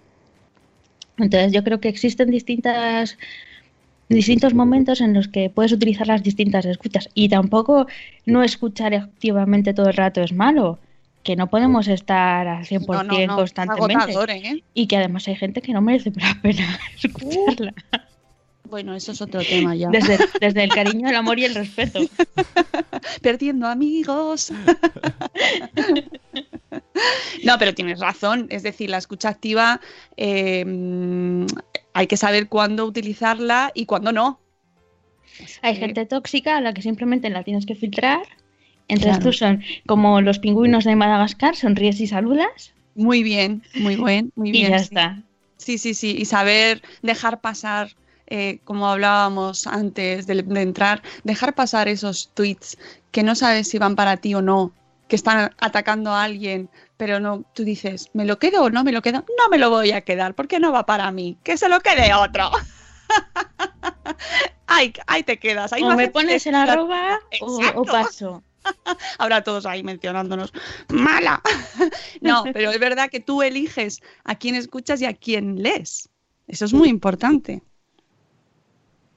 entonces 1.17 1.51
yo 1.53 1.63
creo 1.63 1.79
que 1.79 1.87
existen 1.89 2.31
distintas 2.31 3.17
distintos 4.13 4.53
momentos 4.53 5.01
en 5.01 5.13
los 5.13 5.27
que 5.27 5.49
puedes 5.49 5.71
utilizar 5.71 6.07
las 6.07 6.23
distintas 6.23 6.65
escuchas 6.65 7.09
y 7.13 7.29
tampoco 7.29 7.87
no 8.25 8.43
escuchar 8.43 8.93
activamente 8.93 9.73
todo 9.73 9.87
el 9.89 9.95
rato 9.95 10.21
es 10.21 10.33
malo 10.33 10.79
que 11.23 11.35
no 11.35 11.49
podemos 11.49 11.87
estar 11.87 12.47
al 12.47 12.65
100% 12.65 12.87
No, 12.87 13.03
no, 13.03 13.27
no, 13.27 13.35
constantemente 13.35 13.93
agotador, 13.95 14.31
¿eh? 14.31 14.63
y 14.73 14.87
que 14.87 14.97
además 14.97 15.27
hay 15.27 15.35
gente 15.35 15.61
que 15.61 15.73
no 15.73 15.81
merece 15.81 16.11
la 16.15 16.37
pena 16.41 16.79
escucharla 17.03 17.73
Bueno, 18.69 18.95
eso 18.95 19.11
es 19.11 19.21
otro 19.21 19.41
tema 19.43 19.75
ya. 19.75 19.89
desde, 19.89 20.17
desde 20.41 20.63
el 20.63 20.69
cariño, 20.69 21.09
el 21.09 21.15
amor 21.15 21.37
y 21.37 21.45
el 21.45 21.55
respeto. 21.55 21.99
Perdiendo 23.21 23.67
amigos. 23.67 24.51
no, 27.43 27.59
pero 27.59 27.73
tienes 27.73 27.99
razón. 27.99 28.47
Es 28.49 28.63
decir, 28.63 28.89
la 28.89 28.97
escucha 28.97 29.27
activa 29.27 29.81
eh, 30.15 30.63
hay 31.93 32.07
que 32.07 32.17
saber 32.17 32.47
cuándo 32.49 32.85
utilizarla 32.85 33.71
y 33.73 33.85
cuándo 33.85 34.11
no. 34.11 34.39
Hay 35.61 35.75
gente 35.75 36.05
tóxica 36.05 36.57
a 36.57 36.61
la 36.61 36.73
que 36.73 36.81
simplemente 36.81 37.29
la 37.29 37.43
tienes 37.43 37.65
que 37.65 37.75
filtrar. 37.75 38.21
Entonces 38.87 39.17
Claro. 39.17 39.23
tú 39.23 39.33
son 39.33 39.63
como 39.87 40.21
los 40.21 40.39
pingüinos 40.39 40.83
de 40.83 40.95
Madagascar, 40.95 41.55
sonríes 41.55 41.99
y 42.01 42.07
saludas 42.07 42.73
Muy 42.95 43.23
bien, 43.23 43.63
muy 43.75 43.95
buen, 43.95 44.31
muy 44.35 44.49
y 44.49 44.51
bien. 44.51 44.71
ya 44.71 44.79
sí. 44.79 44.83
está. 44.85 45.23
Sí, 45.57 45.77
sí, 45.77 45.93
sí. 45.93 46.15
Y 46.17 46.25
saber 46.25 46.81
dejar 47.01 47.39
pasar, 47.39 47.95
eh, 48.27 48.59
como 48.65 48.87
hablábamos 48.87 49.67
antes 49.67 50.27
de, 50.27 50.41
de 50.43 50.61
entrar, 50.61 51.01
dejar 51.23 51.53
pasar 51.55 51.87
esos 51.87 52.31
tweets 52.33 52.77
que 53.11 53.23
no 53.23 53.35
sabes 53.35 53.69
si 53.69 53.77
van 53.77 53.95
para 53.95 54.17
ti 54.17 54.33
o 54.33 54.41
no, 54.41 54.73
que 55.07 55.15
están 55.15 55.51
atacando 55.59 56.11
a 56.11 56.23
alguien, 56.23 56.69
pero 57.01 57.19
no, 57.19 57.43
tú 57.55 57.63
dices, 57.63 58.11
¿me 58.13 58.25
lo 58.25 58.37
quedo 58.37 58.61
o 58.61 58.69
no 58.69 58.83
me 58.83 58.91
lo 58.91 59.01
quedo? 59.01 59.25
No 59.35 59.49
me 59.49 59.57
lo 59.57 59.71
voy 59.71 59.89
a 59.91 60.01
quedar, 60.01 60.35
porque 60.35 60.59
no 60.59 60.71
va 60.71 60.85
para 60.85 61.11
mí, 61.11 61.35
que 61.43 61.57
se 61.57 61.67
lo 61.67 61.79
quede 61.79 62.13
otro. 62.13 62.51
ahí, 64.67 64.93
ahí 65.07 65.23
te 65.23 65.39
quedas. 65.39 65.73
Ahí 65.73 65.81
o 65.81 65.89
no 65.89 65.95
me 65.95 66.09
pones 66.09 66.45
el 66.45 66.53
arroba 66.53 67.19
o 67.73 67.83
paso. 67.85 68.43
Ahora 69.17 69.43
todos 69.43 69.65
ahí 69.65 69.81
mencionándonos. 69.81 70.53
¡Mala! 70.89 71.41
no, 72.21 72.43
pero 72.53 72.69
es 72.69 72.79
verdad 72.79 73.09
que 73.09 73.19
tú 73.19 73.41
eliges 73.41 73.99
a 74.23 74.35
quién 74.35 74.53
escuchas 74.53 75.01
y 75.01 75.05
a 75.05 75.15
quién 75.15 75.63
lees. 75.63 76.07
Eso 76.47 76.65
es 76.65 76.73
muy 76.73 76.87
importante. 76.87 77.63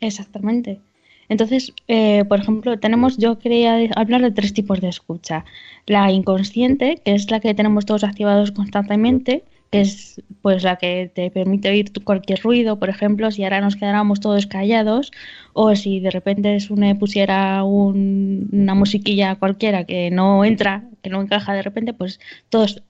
Exactamente. 0.01 0.81
Entonces, 1.29 1.73
eh, 1.89 2.25
por 2.29 2.41
ejemplo, 2.41 2.79
tenemos, 2.79 3.17
yo 3.19 3.39
quería 3.39 3.77
hablar 3.97 4.23
de 4.23 4.31
tres 4.33 4.53
tipos 4.55 4.81
de 4.81 4.89
escucha. 4.89 5.45
La 5.87 6.11
inconsciente, 6.13 7.01
que 7.05 7.15
es 7.15 7.31
la 7.31 7.41
que 7.41 7.55
tenemos 7.55 7.87
todos 7.87 8.05
activados 8.05 8.53
constantemente, 8.53 9.45
que 9.71 9.81
es 9.81 10.23
pues 10.43 10.63
la 10.63 10.77
que 10.77 11.11
te 11.13 11.31
permite 11.31 11.69
oír 11.71 11.91
cualquier 12.05 12.41
ruido, 12.43 12.79
por 12.79 12.89
ejemplo, 12.91 13.31
si 13.31 13.43
ahora 13.45 13.61
nos 13.61 13.75
quedáramos 13.77 14.21
todos 14.21 14.47
callados, 14.47 15.11
o 15.53 15.75
si 15.75 16.01
de 16.01 16.11
repente 16.11 16.59
pusiera 16.99 17.65
un- 17.65 18.49
una 18.53 18.75
musiquilla 18.75 19.35
cualquiera 19.37 19.85
que 19.85 20.11
no 20.11 20.45
entra, 20.45 20.85
que 21.03 21.11
no 21.11 21.21
encaja 21.23 21.55
de 21.55 21.63
repente, 21.63 21.93
pues 21.93 22.21
todos 22.51 22.83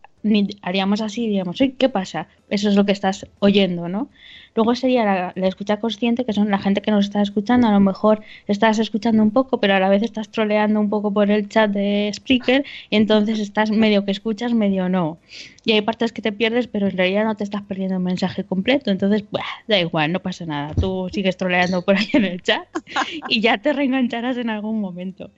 haríamos 0.63 1.01
así 1.03 1.25
y 1.25 1.27
diríamos, 1.27 1.61
"Uy, 1.61 1.73
¿qué 1.79 1.89
pasa? 1.89 2.29
Eso 2.49 2.69
es 2.69 2.77
lo 2.77 2.85
que 2.87 2.93
estás 2.93 3.27
oyendo, 3.41 3.89
¿no? 3.89 4.09
Luego 4.55 4.75
sería 4.75 5.33
la, 5.35 5.47
escucha 5.49 5.79
consciente, 5.79 6.25
que 6.25 6.33
son 6.33 6.51
la 6.51 6.59
gente 6.59 6.81
que 6.81 6.91
nos 6.91 7.07
está 7.07 7.23
escuchando. 7.23 7.67
A 7.67 7.73
lo 7.73 7.81
mejor 7.81 8.23
estás 8.47 8.79
escuchando 8.79 9.23
un 9.23 9.31
poco, 9.31 9.59
pero 9.59 9.75
a 9.75 9.81
la 9.81 9.89
vez 9.89 10.03
estás 10.03 10.29
troleando 10.29 10.81
un 10.81 10.91
poco 10.91 11.13
por 11.13 11.31
el 11.31 11.49
chat 11.49 11.71
de 11.71 12.11
Spreaker 12.15 12.65
y 12.91 12.97
entonces 12.97 13.41
estás 13.41 13.71
medio 13.71 14.05
que 14.05 14.13
escuchas, 14.13 14.55
medio 14.55 14.89
no. 14.89 15.19
Y 15.65 15.73
hay 15.73 15.81
partes 15.81 16.13
que 16.13 16.23
te 16.23 16.31
pierdes, 16.31 16.69
pero 16.69 16.87
en 16.87 16.97
realidad 16.97 17.25
no 17.25 17.35
te 17.35 17.45
estás 17.45 17.63
perdiendo 17.63 17.97
el 17.97 18.03
mensaje 18.03 18.45
completo. 18.45 18.91
Entonces, 18.91 19.25
buah, 19.31 19.43
da 19.67 19.81
igual, 19.81 20.13
no 20.13 20.21
pasa 20.21 20.47
nada. 20.47 20.75
Tú 20.75 21.09
sigues 21.13 21.37
troleando 21.37 21.83
por 21.83 21.97
ahí 21.97 22.09
en 22.13 22.25
el 22.25 22.43
chat 22.43 22.67
y 23.29 23.41
ya 23.41 23.59
te 23.59 23.73
reengancharás 23.73 24.37
en 24.37 24.51
algún 24.51 24.81
momento. 24.81 25.31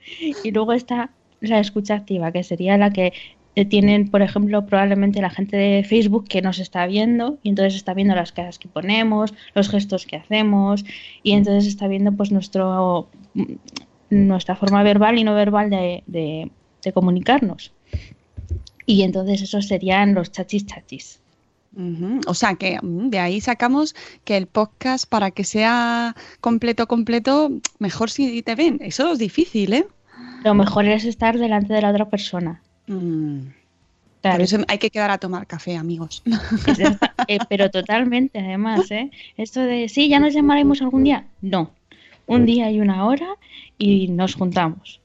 Y 0.43 0.51
luego 0.51 0.73
está 0.73 1.11
la 1.39 1.59
escucha 1.59 1.95
activa, 1.95 2.31
que 2.31 2.43
sería 2.43 2.77
la 2.77 2.91
que 2.91 3.13
eh, 3.57 3.65
tienen, 3.65 4.09
por 4.09 4.21
ejemplo, 4.21 4.65
probablemente 4.65 5.19
la 5.21 5.29
gente 5.31 5.57
de 5.57 5.83
Facebook 5.83 6.25
que 6.27 6.41
nos 6.41 6.59
está 6.59 6.85
viendo 6.85 7.37
y 7.43 7.49
entonces 7.49 7.75
está 7.75 7.93
viendo 7.93 8.13
las 8.15 8.31
caras 8.31 8.59
que 8.59 8.67
ponemos, 8.67 9.33
los 9.55 9.67
gestos 9.69 10.05
que 10.05 10.15
hacemos 10.15 10.85
y 11.23 11.31
entonces 11.33 11.65
está 11.67 11.87
viendo 11.87 12.11
pues 12.11 12.31
nuestro 12.31 13.09
mm, 13.33 13.53
nuestra 14.09 14.55
forma 14.55 14.83
verbal 14.83 15.17
y 15.17 15.23
no 15.23 15.33
verbal 15.35 15.69
de, 15.69 16.03
de- 16.07 16.49
de 16.83 16.93
comunicarnos. 16.93 17.73
Y 18.85 19.01
entonces 19.01 19.41
esos 19.41 19.67
serían 19.67 20.13
los 20.13 20.31
chachis 20.31 20.65
chachis. 20.65 21.19
O 22.27 22.33
sea 22.33 22.55
que 22.55 22.79
mm, 22.81 23.09
de 23.09 23.19
ahí 23.19 23.41
sacamos 23.41 23.95
que 24.23 24.37
el 24.37 24.47
podcast, 24.47 25.09
para 25.09 25.31
que 25.31 25.43
sea 25.43 26.15
completo, 26.41 26.87
completo, 26.87 27.51
mejor 27.79 28.09
si 28.09 28.41
te 28.43 28.55
ven. 28.55 28.77
Eso 28.81 29.11
es 29.11 29.19
difícil, 29.19 29.73
¿eh? 29.73 29.87
Lo 30.43 30.53
mejor 30.53 30.85
es 30.85 31.03
estar 31.05 31.37
delante 31.37 31.73
de 31.73 31.81
la 31.81 31.89
otra 31.91 32.05
persona. 32.09 32.61
Mm. 32.87 33.39
Claro. 34.21 34.37
Por 34.37 34.41
eso 34.41 34.57
hay 34.67 34.77
que 34.79 34.89
quedar 34.89 35.11
a 35.11 35.19
tomar 35.19 35.45
café, 35.47 35.75
amigos. 35.75 36.23
Eh, 37.29 37.39
pero 37.49 37.69
totalmente, 37.69 38.39
además, 38.39 38.89
¿eh? 38.89 39.11
Esto 39.35 39.59
de, 39.59 39.89
sí, 39.89 40.07
ya 40.07 40.21
nos 40.21 40.33
llamaremos 40.33 40.81
algún 40.81 41.03
día. 41.03 41.25
No, 41.41 41.71
un 42.25 42.45
día 42.45 42.71
y 42.71 42.79
una 42.79 43.05
hora 43.05 43.35
y 43.77 44.07
nos 44.07 44.35
juntamos. 44.35 45.01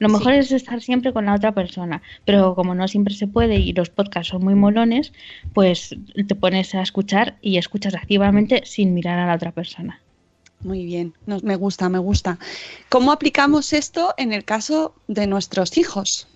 Lo 0.00 0.08
mejor 0.08 0.32
es 0.32 0.50
estar 0.50 0.80
siempre 0.80 1.12
con 1.12 1.26
la 1.26 1.34
otra 1.34 1.52
persona, 1.52 2.02
pero 2.24 2.54
como 2.54 2.74
no 2.74 2.88
siempre 2.88 3.14
se 3.14 3.26
puede 3.26 3.56
y 3.56 3.74
los 3.74 3.90
podcasts 3.90 4.30
son 4.30 4.42
muy 4.42 4.54
molones, 4.54 5.12
pues 5.52 5.94
te 6.26 6.34
pones 6.34 6.74
a 6.74 6.80
escuchar 6.80 7.36
y 7.42 7.58
escuchas 7.58 7.94
activamente 7.94 8.62
sin 8.64 8.94
mirar 8.94 9.18
a 9.18 9.26
la 9.26 9.34
otra 9.34 9.52
persona. 9.52 10.00
Muy 10.60 10.86
bien, 10.86 11.12
nos, 11.26 11.42
me 11.42 11.56
gusta, 11.56 11.88
me 11.90 11.98
gusta. 11.98 12.38
¿Cómo 12.88 13.12
aplicamos 13.12 13.74
esto 13.74 14.14
en 14.16 14.32
el 14.32 14.44
caso 14.44 14.94
de 15.06 15.26
nuestros 15.26 15.76
hijos? 15.76 16.26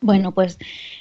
Bueno, 0.00 0.32
pues, 0.32 0.58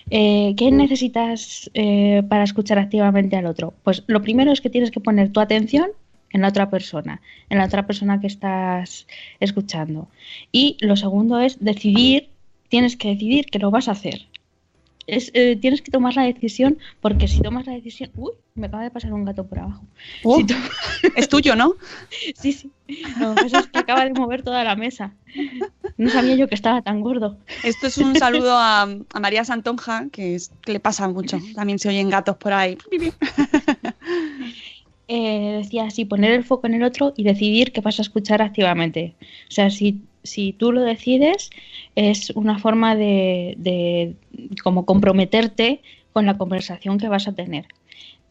eh, 0.10 0.54
¿qué 0.58 0.72
necesitas 0.72 1.70
eh, 1.74 2.24
para 2.30 2.44
escuchar 2.44 2.80
activamente 2.80 3.36
al 3.36 3.46
otro? 3.46 3.74
Pues 3.84 4.04
lo 4.08 4.22
primero 4.22 4.52
es 4.52 4.62
que 4.62 4.70
tienes 4.70 4.92
que 4.92 5.02
poner 5.02 5.32
tu 5.32 5.40
atención 5.40 5.92
en 6.32 6.42
la 6.42 6.50
otra 6.50 6.70
persona, 6.70 7.22
en 7.50 7.58
la 7.58 7.66
otra 7.66 7.86
persona 7.86 8.20
que 8.20 8.28
estás 8.28 9.08
escuchando. 9.40 10.08
Y 10.52 10.78
lo 10.80 10.96
segundo 10.96 11.40
es 11.40 11.64
decidir, 11.64 12.30
tienes 12.70 12.96
que 12.98 13.10
decidir 13.10 13.46
que 13.46 13.60
lo 13.60 13.72
vas 13.72 13.88
a 13.88 13.92
hacer. 13.92 14.28
Es, 15.08 15.30
eh, 15.36 15.56
tienes 15.56 15.82
que 15.82 15.92
tomar 15.92 16.16
la 16.16 16.24
decisión, 16.24 16.80
porque 17.00 17.28
si 17.28 17.42
tomas 17.42 17.66
la 17.68 17.74
decisión... 17.74 18.10
Uy, 18.16 18.32
me 18.56 18.68
acaba 18.68 18.84
de 18.84 18.92
pasar 18.92 19.14
un 19.14 19.24
gato 19.26 19.46
por 19.46 19.60
abajo. 19.60 19.84
Oh, 20.24 20.38
Si 20.38 20.46
to- 20.46 20.56
es 21.16 21.30
tuyo, 21.30 21.56
¿no? 21.56 21.76
Sí, 22.36 22.54
sí. 22.54 22.72
Lo 23.20 23.36
que 23.36 23.46
es 23.46 23.54
que 23.68 23.80
acaba 23.80 24.04
de 24.06 24.14
mover 24.14 24.42
toda 24.44 24.64
la 24.64 24.76
mesa. 24.76 25.14
No 25.98 26.10
sabía 26.10 26.36
yo 26.36 26.48
que 26.48 26.56
estaba 26.56 26.82
tan 26.82 27.02
gordo. 27.02 27.38
Esto 27.64 27.88
es 27.88 27.98
un 28.00 28.16
saludo 28.16 28.58
a, 28.58 28.82
a 28.84 29.20
María 29.20 29.46
Santonja, 29.46 30.08
que, 30.12 30.36
es- 30.36 30.52
que 30.62 30.74
le 30.74 30.80
pasa 30.80 31.08
mucho. 31.08 31.40
También 31.54 31.78
se 31.80 31.90
oyen 31.90 32.10
gatos 32.10 32.38
por 32.38 32.54
ahí. 32.54 32.78
eh, 35.08 35.60
decía 35.62 35.86
así, 35.86 36.06
poner 36.06 36.32
el 36.32 36.44
foco 36.44 36.68
en 36.68 36.74
el 36.76 36.84
otro 36.84 37.14
y 37.16 37.24
decidir 37.24 37.72
qué 37.72 37.82
vas 37.82 38.00
a 38.00 38.02
escuchar 38.02 38.42
activamente. 38.42 39.16
O 39.50 39.52
sea, 39.52 39.70
si, 39.70 40.02
si 40.24 40.54
tú 40.54 40.72
lo 40.72 40.82
decides, 40.82 41.50
es 41.96 42.30
una 42.32 42.60
forma 42.60 42.96
de, 42.96 43.56
de 43.58 44.16
como 44.64 44.86
comprometerte 44.86 45.82
con 46.14 46.26
la 46.26 46.38
conversación 46.38 46.98
que 46.98 47.10
vas 47.10 47.28
a 47.28 47.34
tener. 47.34 47.66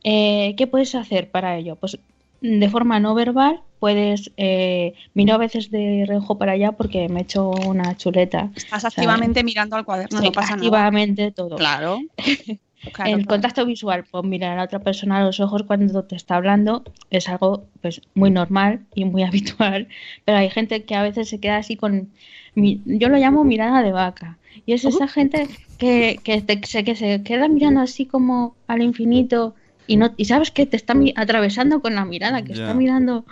Eh, 0.04 0.54
¿Qué 0.56 0.66
puedes 0.66 0.94
hacer 0.94 1.30
para 1.30 1.56
ello? 1.56 1.76
Pues 1.76 1.99
de 2.40 2.68
forma 2.68 3.00
no 3.00 3.14
verbal 3.14 3.62
puedes, 3.80 4.30
eh, 4.38 4.94
miro 5.12 5.35
a 5.35 5.38
veces 5.38 5.71
de 5.71 6.04
reojo 6.06 6.38
para 6.38 6.52
allá 6.52 6.73
porque 6.73 7.09
me 7.09 7.21
he 7.21 7.23
hecho 7.23 7.50
una 7.50 7.97
chuleta. 7.97 8.50
Estás 8.56 8.85
activamente 8.87 9.44
mirando 9.44 9.76
al 9.76 9.85
cuaderno, 9.85 10.18
Sí, 10.21 10.25
no 10.25 10.33
pasa 10.33 10.56
nada. 10.56 10.66
activamente 10.66 11.33
todo. 11.33 11.56
Claro. 11.56 12.00
Claro, 12.92 13.12
el 13.12 13.25
claro. 13.25 13.28
contacto 13.28 13.64
visual, 13.64 14.04
pues 14.11 14.25
mirar 14.25 14.59
a 14.59 14.64
otra 14.64 14.78
persona 14.78 15.16
a 15.16 15.25
los 15.25 15.40
ojos 15.40 15.62
cuando 15.62 16.04
te 16.04 16.16
está 16.16 16.37
hablando 16.37 16.85
es 17.09 17.30
algo 17.30 17.64
pues 17.80 18.02
muy 18.14 18.30
normal 18.30 18.85
y 18.94 19.06
muy 19.06 19.23
habitual, 19.25 19.88
pero 20.26 20.37
hay 20.37 20.50
gente 20.50 20.85
que 20.85 20.94
a 20.94 21.02
veces 21.02 21.30
se 21.30 21.40
queda 21.40 21.56
así 21.56 21.76
con, 21.76 22.11
mi- 22.54 22.82
yo 22.87 23.08
lo 23.08 23.16
llamo 23.18 23.44
mirada 23.44 23.82
de 23.82 23.92
vaca, 23.92 24.40
y 24.64 24.73
es 24.75 24.84
esa 24.84 25.08
gente 25.08 25.49
que, 25.76 26.23
que, 26.25 26.42
te- 26.42 26.61
se, 26.66 26.84
que 26.84 26.96
se 26.96 27.23
queda 27.23 27.49
mirando 27.49 27.80
así 27.80 28.06
como 28.06 28.58
al 28.66 28.82
infinito 28.82 29.54
y 29.87 29.96
no 29.96 30.14
y 30.16 30.25
sabes 30.26 30.50
que 30.50 30.66
te 30.66 30.76
está 30.76 30.94
atravesando 31.16 31.80
con 31.82 31.94
la 31.94 32.04
mirada, 32.04 32.44
que 32.44 32.52
está 32.52 32.75
mirando 32.75 33.26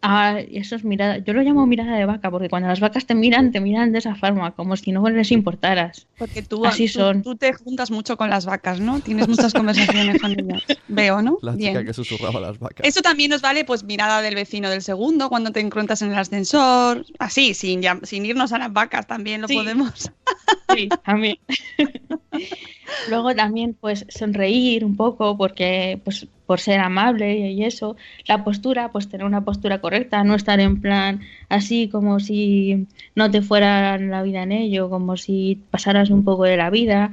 a 0.00 0.38
eso 0.40 0.76
es 0.76 0.84
mirada, 0.84 1.18
yo 1.18 1.32
lo 1.32 1.42
llamo 1.42 1.66
mirada 1.66 1.96
de 1.96 2.04
vaca 2.04 2.30
porque 2.30 2.48
cuando 2.48 2.68
las 2.68 2.78
vacas 2.80 3.04
te 3.06 3.14
miran, 3.16 3.50
te 3.50 3.60
miran 3.60 3.90
de 3.92 3.98
esa 3.98 4.14
forma, 4.14 4.52
como 4.52 4.76
si 4.76 4.92
no 4.92 5.08
les 5.08 5.32
importaras. 5.32 6.06
Porque 6.18 6.42
tú, 6.42 6.64
Así 6.66 6.86
tú- 6.86 7.00
son. 7.00 7.22
tú 7.22 7.34
te 7.36 7.52
juntas 7.52 7.90
mucho 7.90 8.16
con 8.16 8.30
las 8.30 8.46
vacas, 8.46 8.80
¿no? 8.80 9.00
Tienes 9.00 9.26
muchas 9.28 9.52
conversaciones 9.52 10.20
con 10.20 10.32
ellas. 10.38 10.62
Veo, 10.88 11.20
¿no? 11.20 11.38
La 11.42 11.52
Bien. 11.56 11.72
chica 11.74 11.84
que 11.84 11.92
susurraba 11.92 12.38
a 12.38 12.42
las 12.42 12.58
vacas. 12.60 12.86
Eso 12.86 13.02
también 13.02 13.30
nos 13.30 13.42
vale, 13.42 13.64
pues, 13.64 13.82
mirada 13.84 14.22
del 14.22 14.34
vecino 14.36 14.70
del 14.70 14.82
segundo, 14.82 15.28
cuando 15.28 15.50
te 15.50 15.60
encuentras 15.60 16.00
en 16.02 16.12
el 16.12 16.18
ascensor. 16.18 17.04
Así, 17.18 17.54
sin, 17.54 17.82
llam- 17.82 18.04
sin 18.04 18.24
irnos 18.24 18.52
a 18.52 18.58
las 18.58 18.72
vacas, 18.72 19.06
también 19.06 19.40
lo 19.42 19.48
Sí. 19.48 19.54
podemos. 19.54 20.10
Sí, 20.74 20.88
también. 21.04 21.36
Luego 23.08 23.34
también, 23.34 23.74
pues, 23.74 24.06
sonreír 24.08 24.84
un 24.84 24.96
poco 24.96 25.36
porque, 25.36 26.00
pues, 26.04 26.26
por 26.46 26.60
ser 26.60 26.80
amable 26.80 27.50
y 27.50 27.64
eso. 27.64 27.96
La 28.26 28.44
postura, 28.44 28.90
pues, 28.92 29.08
tener 29.08 29.26
una 29.26 29.44
postura 29.44 29.80
correcta, 29.80 30.24
no 30.24 30.34
estar 30.34 30.60
en 30.60 30.80
plan 30.80 31.20
así 31.48 31.88
como 31.88 32.20
si 32.20 32.86
no 33.14 33.30
te 33.30 33.42
fuera 33.42 33.98
la 33.98 34.22
vida 34.22 34.42
en 34.42 34.52
ello, 34.52 34.90
como 34.90 35.16
si 35.16 35.60
pasaras 35.70 36.10
un 36.10 36.24
poco 36.24 36.44
de 36.44 36.56
la 36.56 36.70
vida. 36.70 37.10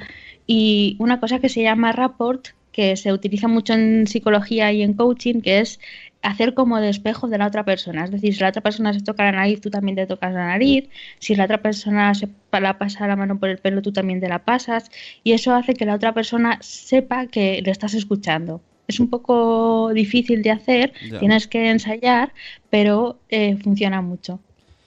Y 0.48 0.96
una 1.00 1.20
cosa 1.20 1.40
que 1.40 1.50
se 1.50 1.64
llama 1.64 1.92
rapport, 1.92 2.48
que 2.72 2.98
se 2.98 3.14
utiliza 3.14 3.48
mucho 3.48 3.74
en 3.74 4.06
psicología 4.06 4.72
y 4.74 4.82
en 4.84 4.94
coaching, 4.94 5.42
que 5.42 5.60
es 5.60 5.80
hacer 6.26 6.54
como 6.54 6.80
de 6.80 6.90
espejo 6.90 7.28
de 7.28 7.38
la 7.38 7.48
otra 7.48 7.64
persona. 7.64 8.04
Es 8.06 8.12
decir, 8.12 8.34
si 8.34 8.42
la 8.42 8.50
otra 8.50 8.62
persona 8.62 8.94
se 8.94 9.02
toca 9.02 9.24
la 9.24 9.32
nariz, 9.32 9.62
tú 9.62 9.70
también 9.70 9.96
te 9.96 10.08
tocas 10.08 10.34
la 10.34 10.48
nariz. 10.48 10.90
Si 11.20 11.36
la 11.36 11.46
otra 11.46 11.62
persona 11.62 12.14
se 12.14 12.28
la 12.52 12.78
pasa 12.78 13.08
la 13.08 13.16
mano 13.16 13.40
por 13.40 13.50
el 13.50 13.60
pelo, 13.60 13.82
tú 13.82 13.92
también 13.92 14.20
te 14.20 14.28
la 14.28 14.44
pasas. 14.44 14.90
Y 15.24 15.32
eso 15.34 15.54
hace 15.54 15.74
que 15.74 15.86
la 15.86 15.96
otra 15.96 16.14
persona 16.14 16.58
sepa 16.62 17.28
que 17.28 17.62
le 17.64 17.72
estás 17.72 17.94
escuchando. 17.94 18.62
Es 18.88 19.00
un 19.00 19.10
poco 19.10 19.92
difícil 19.94 20.42
de 20.44 20.52
hacer, 20.52 20.94
Ya. 21.10 21.20
tienes 21.20 21.48
que 21.48 21.70
ensayar, 21.70 22.34
pero 22.70 23.20
eh, 23.30 23.58
funciona 23.58 24.02
mucho. 24.02 24.40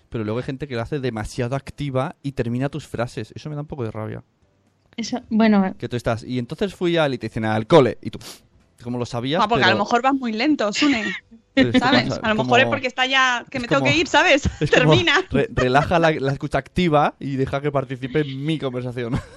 Pero 0.09 0.25
luego 0.25 0.39
hay 0.39 0.45
gente 0.45 0.67
que 0.69 0.75
lo 0.75 0.83
hace 0.83 1.01
demasiado 1.01 1.55
activa 1.57 2.17
y 2.23 2.33
termina 2.33 2.69
tus 2.69 2.87
frases. 2.87 3.33
Eso 3.37 3.49
me 3.51 3.55
da 3.57 3.63
un 3.63 3.67
poco 3.67 3.85
de 3.85 3.91
rabia. 3.91 4.23
Eso, 4.97 5.21
bueno, 5.31 5.75
Que 5.79 5.89
tú 5.89 5.97
estás, 5.97 6.25
y 6.25 6.39
entonces 6.41 6.75
fui 6.75 6.97
al 6.97 7.15
y 7.15 7.19
te 7.19 7.29
dicen 7.29 7.45
al 7.45 7.67
cole. 7.69 7.99
Y 8.03 8.11
tú, 8.11 8.19
como 8.83 8.99
lo 8.99 9.07
sabías, 9.07 9.43
Ah, 9.43 9.49
porque 9.49 9.65
a 9.65 9.69
pero- 9.69 9.79
lo 9.79 9.85
mejor 9.85 10.03
vas 10.03 10.15
muy 10.15 10.33
lento, 10.33 10.73
Sune. 10.73 11.05
¿Sabes? 11.79 12.13
A 12.23 12.29
lo 12.29 12.37
como- 12.37 12.45
mejor 12.45 12.61
es 12.61 12.67
porque 12.67 12.87
está 12.87 13.05
ya, 13.07 13.45
que 13.51 13.59
me 13.59 13.67
tengo 13.67 13.81
como- 13.81 13.91
que 13.93 13.99
ir, 13.99 14.07
¿sabes? 14.07 14.43
Termina. 14.71 15.25
re- 15.31 15.49
relaja 15.53 15.99
la, 15.99 16.13
la 16.13 16.33
escucha 16.33 16.59
activa 16.59 17.15
y 17.19 17.35
deja 17.37 17.61
que 17.61 17.73
participe 17.73 18.21
en 18.21 18.45
mi 18.45 18.59
conversación. 18.59 19.21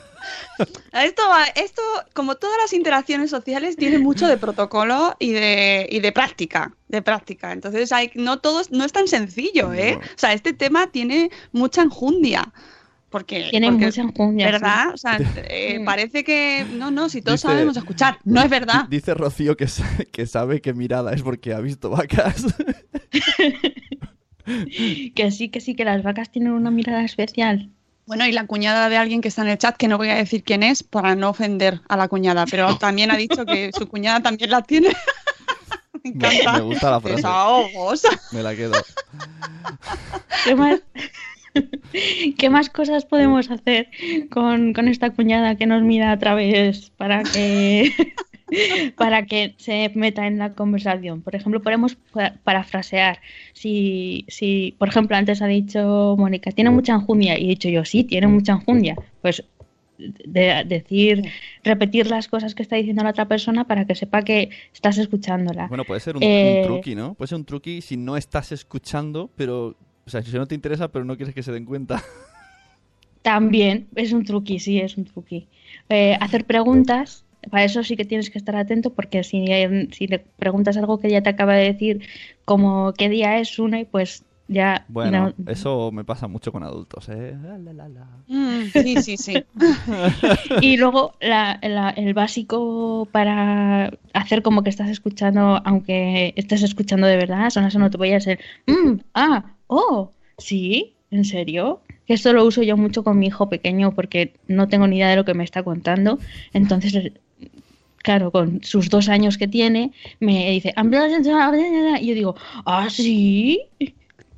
Esto, 0.94 1.24
esto, 1.56 1.82
como 2.14 2.36
todas 2.36 2.56
las 2.62 2.74
interacciones 2.74 3.32
sociales, 3.32 3.76
tiene 3.76 3.98
mucho 3.98 4.28
de 4.28 4.38
protocolo 4.38 5.16
y 5.18 5.32
de, 5.32 5.88
y 5.90 6.00
de 6.00 6.12
práctica, 6.12 6.74
de 6.90 7.02
práctica. 7.02 7.52
Entonces, 7.52 7.92
hay, 7.92 8.12
no 8.14 8.38
todo 8.40 8.62
no 8.70 8.86
es 8.86 8.92
tan 8.92 9.08
sencillo, 9.08 9.74
¿eh? 9.74 9.98
O 10.00 10.18
sea, 10.20 10.34
este 10.34 10.54
tema 10.54 10.88
tiene 10.92 11.32
mucha 11.52 11.82
enjundia. 11.82 12.54
Porque, 13.12 13.48
Tiene 13.51 13.70
porque- 13.70 13.86
mucha 13.88 14.01
enjundia, 14.01 14.48
sí. 14.48 14.51
¿Verdad? 14.53 14.94
O 14.94 14.98
sea, 14.98 15.20
eh, 15.50 15.80
parece 15.86 16.24
que, 16.24 16.65
no, 16.74 16.89
no, 16.89 17.10
si 17.10 17.22
todos 17.22 17.39
Dice- 17.41 17.48
sabemos 17.50 17.77
escuchar. 17.77 18.18
No 18.24 18.41
es 18.41 18.50
verdad. 18.50 18.86
Dice 18.89 19.13
Rocío 19.13 19.56
que, 19.58 19.68
que 20.12 20.25
sabe 20.25 20.62
que 20.62 20.74
mirada 20.74 21.13
es 21.13 21.22
porque 21.22 21.53
ha 21.53 21.60
visto 21.60 21.89
vacas. 21.91 22.46
Que 25.15 25.30
sí, 25.32 25.50
que 25.50 25.62
sí, 25.62 25.75
que 25.75 25.86
las 25.86 26.01
vacas 26.03 26.32
tienen 26.32 26.51
una 26.53 26.72
mirada 26.72 27.03
especial. 27.06 27.70
Bueno, 28.08 28.25
y 28.25 28.32
la 28.32 28.48
cuñada 28.48 28.89
de 28.89 28.98
alguien 28.98 29.22
que 29.22 29.27
está 29.27 29.44
en 29.44 29.50
el 29.50 29.58
chat, 29.58 29.77
que 29.77 29.88
no 29.88 29.98
voy 29.98 30.10
a 30.10 30.15
decir 30.15 30.44
quién 30.44 30.63
es 30.63 30.82
para 30.84 31.15
no 31.15 31.30
ofender 31.30 31.80
a 31.88 31.96
la 31.96 32.08
cuñada, 32.08 32.46
pero 32.48 32.75
también 32.77 33.12
ha 33.12 33.18
dicho 33.18 33.46
que 33.46 33.70
su 33.77 33.88
cuñada 33.88 34.20
también 34.22 34.50
la 34.50 34.62
tiene. 34.63 34.89
Me 36.03 36.10
encanta. 36.10 36.53
me 36.53 36.62
gusta 36.62 36.89
la 36.89 37.00
frase. 37.00 37.15
Desahogos. 37.18 38.01
Me 38.32 38.41
la 38.41 38.56
quedo. 38.56 38.74
¿Qué 40.44 40.56
más, 40.56 40.80
¿Qué 42.38 42.50
más 42.50 42.70
cosas 42.70 43.05
podemos 43.05 43.50
hacer 43.51 43.89
con, 44.29 44.74
con 44.74 44.88
esta 44.88 45.10
cuñada 45.12 45.55
que 45.55 45.65
nos 45.65 45.81
mira 45.84 46.12
a 46.12 46.20
través 46.20 46.91
para 46.91 47.24
que, 47.24 47.91
para 48.98 49.25
que 49.25 49.55
se 49.58 49.91
meta 49.96 50.27
en 50.27 50.38
la 50.38 50.53
conversación? 50.53 51.22
Por 51.22 51.36
ejemplo, 51.36 51.62
podemos 51.62 51.96
pa- 51.96 52.34
parafrasear. 52.43 53.20
Si, 53.53 54.25
si, 54.27 54.75
por 54.77 54.88
ejemplo, 54.89 55.15
antes 55.17 55.41
ha 55.41 55.48
dicho 55.48 56.15
Mónica, 56.17 56.51
tiene 56.51 56.70
mucha 56.70 56.93
enjundia, 56.93 57.38
y 57.38 57.46
he 57.46 57.50
dicho 57.50 57.70
yo, 57.70 57.86
sí, 57.86 58.03
tiene 58.03 58.27
mucha 58.27 58.53
enjundia. 58.53 58.96
Pues 59.22 59.43
de, 60.25 60.63
decir, 60.65 61.22
repetir 61.63 62.10
las 62.10 62.27
cosas 62.27 62.55
que 62.55 62.63
está 62.63 62.75
diciendo 62.75 63.03
la 63.03 63.12
otra 63.12 63.27
persona 63.27 63.65
para 63.67 63.86
que 63.86 63.93
sepa 63.96 64.24
que 64.24 64.50
estás 64.74 64.98
escuchándola. 64.98 65.67
Bueno, 65.67 65.84
puede 65.86 66.00
ser 66.00 66.17
un, 66.17 66.24
Eh, 66.24 66.58
un 66.58 66.63
truqui, 66.63 66.96
¿no? 66.96 67.13
Puede 67.13 67.27
ser 67.27 67.38
un 67.38 67.46
truqui 67.46 67.81
si 67.81 67.98
no 67.98 68.17
estás 68.17 68.51
escuchando, 68.51 69.29
pero... 69.36 69.75
O 70.05 70.10
sea, 70.10 70.22
si 70.22 70.31
no 70.38 70.48
te 70.48 70.55
interesa, 70.55 70.91
pero 70.91 71.05
no 71.05 71.15
quieres 71.15 71.34
que 71.36 71.43
se 71.43 71.51
den 71.51 71.65
cuenta. 71.65 72.03
También 73.22 73.88
es 73.96 74.13
un 74.13 74.24
truqui, 74.25 74.60
sí, 74.60 74.79
es 74.79 74.98
un 74.98 75.05
truqui. 75.05 75.48
Eh, 75.89 76.17
hacer 76.20 76.46
preguntas, 76.46 77.24
para 77.51 77.63
eso 77.63 77.84
sí 77.84 77.96
que 77.96 78.05
tienes 78.05 78.29
que 78.31 78.38
estar 78.39 78.55
atento 78.55 78.93
porque 78.93 79.24
si, 79.24 79.46
eh, 79.51 79.88
si 79.91 80.08
le 80.08 80.20
preguntas 80.20 80.75
algo 80.77 81.00
que 81.00 81.10
ya 81.10 81.22
te 81.22 81.29
acaba 81.29 81.53
de 81.53 81.72
decir, 81.74 82.01
como 82.46 82.93
qué 82.93 83.10
día 83.10 83.38
es 83.39 83.60
una, 83.60 83.79
y 83.79 83.86
pues 83.86 84.24
ya... 84.48 84.86
Bueno, 84.89 85.34
no- 85.38 85.51
eso 85.51 85.91
me 85.91 86.03
pasa 86.03 86.27
mucho 86.27 86.51
con 86.51 86.63
adultos, 86.63 87.10
¿eh? 87.10 87.36
La, 87.43 87.58
la, 87.60 87.74
la, 87.74 87.89
la. 87.89 88.08
Mm, 88.27 88.63
sí, 88.72 88.98
sí, 89.03 89.17
sí. 89.17 89.43
Y 90.62 90.77
luego 90.77 91.13
la- 91.22 91.60
la- 91.62 91.91
el 91.91 92.13
básico 92.13 93.08
para 93.12 93.91
hacer 94.13 94.41
como 94.41 94.63
que 94.63 94.70
estás 94.70 94.89
escuchando, 94.89 95.62
aunque 95.63 96.34
estés 96.36 96.63
escuchando 96.63 97.08
de 97.08 97.17
verdad, 97.17 97.50
son 97.50 97.63
las 97.63 97.75
onomatopeyas 97.75 98.27
el 98.27 98.39
mm, 98.67 99.00
ah, 99.13 99.46
oh, 99.72 100.12
sí, 100.38 100.94
¿en 101.12 101.25
serio? 101.25 101.82
Que 102.06 102.13
esto 102.13 102.34
lo 102.34 102.46
uso 102.46 102.62
yo 102.62 102.75
mucho 102.78 103.04
con 103.04 103.18
mi 103.18 103.28
hijo 103.28 103.50
pequeño 103.50 103.96
porque 103.96 104.34
no 104.48 104.68
tengo 104.68 104.86
ni 104.86 104.98
idea 104.98 105.10
de 105.10 105.16
lo 105.16 105.25
que 105.25 105.34
me 105.34 105.46
está 105.46 105.63
contando. 105.63 106.20
Entonces, 106.54 107.13
claro, 107.98 108.32
con 108.32 108.63
sus 108.63 108.90
dos 108.90 109.08
años 109.08 109.38
que 109.38 109.48
tiene, 109.48 109.92
me 110.20 110.51
dice, 110.51 110.74
y 110.75 112.08
yo 112.08 112.13
digo, 112.13 112.36
ah, 112.66 112.90
sí. 112.90 113.62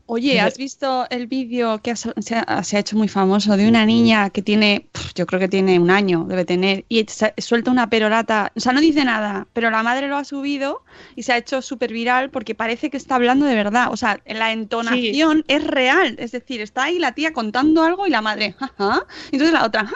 Oye, 0.06 0.42
¿has 0.42 0.58
visto 0.58 1.08
el 1.10 1.28
vídeo 1.28 1.82
que 1.82 1.96
se 1.96 2.12
ha, 2.36 2.64
se 2.64 2.76
ha 2.76 2.80
hecho 2.80 2.98
muy 2.98 3.08
famoso 3.08 3.56
de 3.56 3.70
una 3.70 3.86
niña 3.86 4.30
que 4.32 4.42
tiene, 4.42 4.88
yo 5.16 5.26
creo 5.26 5.40
que 5.40 5.48
tiene 5.48 5.80
un 5.80 5.90
año, 5.90 6.26
debe 6.28 6.44
tener, 6.44 6.84
y 6.90 7.06
suelta 7.38 7.72
una 7.72 7.90
perorata, 7.90 8.52
o 8.54 8.60
sea, 8.60 8.74
no 8.74 8.82
dice 8.82 9.06
nada, 9.06 9.48
pero 9.54 9.70
la 9.70 9.82
madre 9.82 10.10
lo 10.10 10.18
ha 10.18 10.26
subido 10.26 10.84
y 11.16 11.24
se 11.24 11.32
ha 11.32 11.38
hecho 11.38 11.62
súper 11.62 11.94
viral 11.94 12.32
porque 12.32 12.54
parece 12.54 12.90
que 12.90 12.98
está 12.98 13.16
hablando 13.16 13.46
de 13.46 13.56
verdad, 13.56 13.94
o 13.94 13.98
sea, 13.98 14.22
la 14.26 14.52
entonación 14.52 15.46
es 15.48 15.63
real, 15.63 16.18
es 16.20 16.34
decir, 16.34 16.60
está 16.60 16.84
ahí 16.84 17.00
la 17.00 17.13
tía 17.13 17.32
contando 17.32 17.82
algo 17.82 18.06
y 18.06 18.10
la 18.10 18.22
madre, 18.22 18.54
jaja, 18.60 19.06
y 19.32 19.36
entonces 19.36 19.54
la 19.54 19.66
otra, 19.66 19.89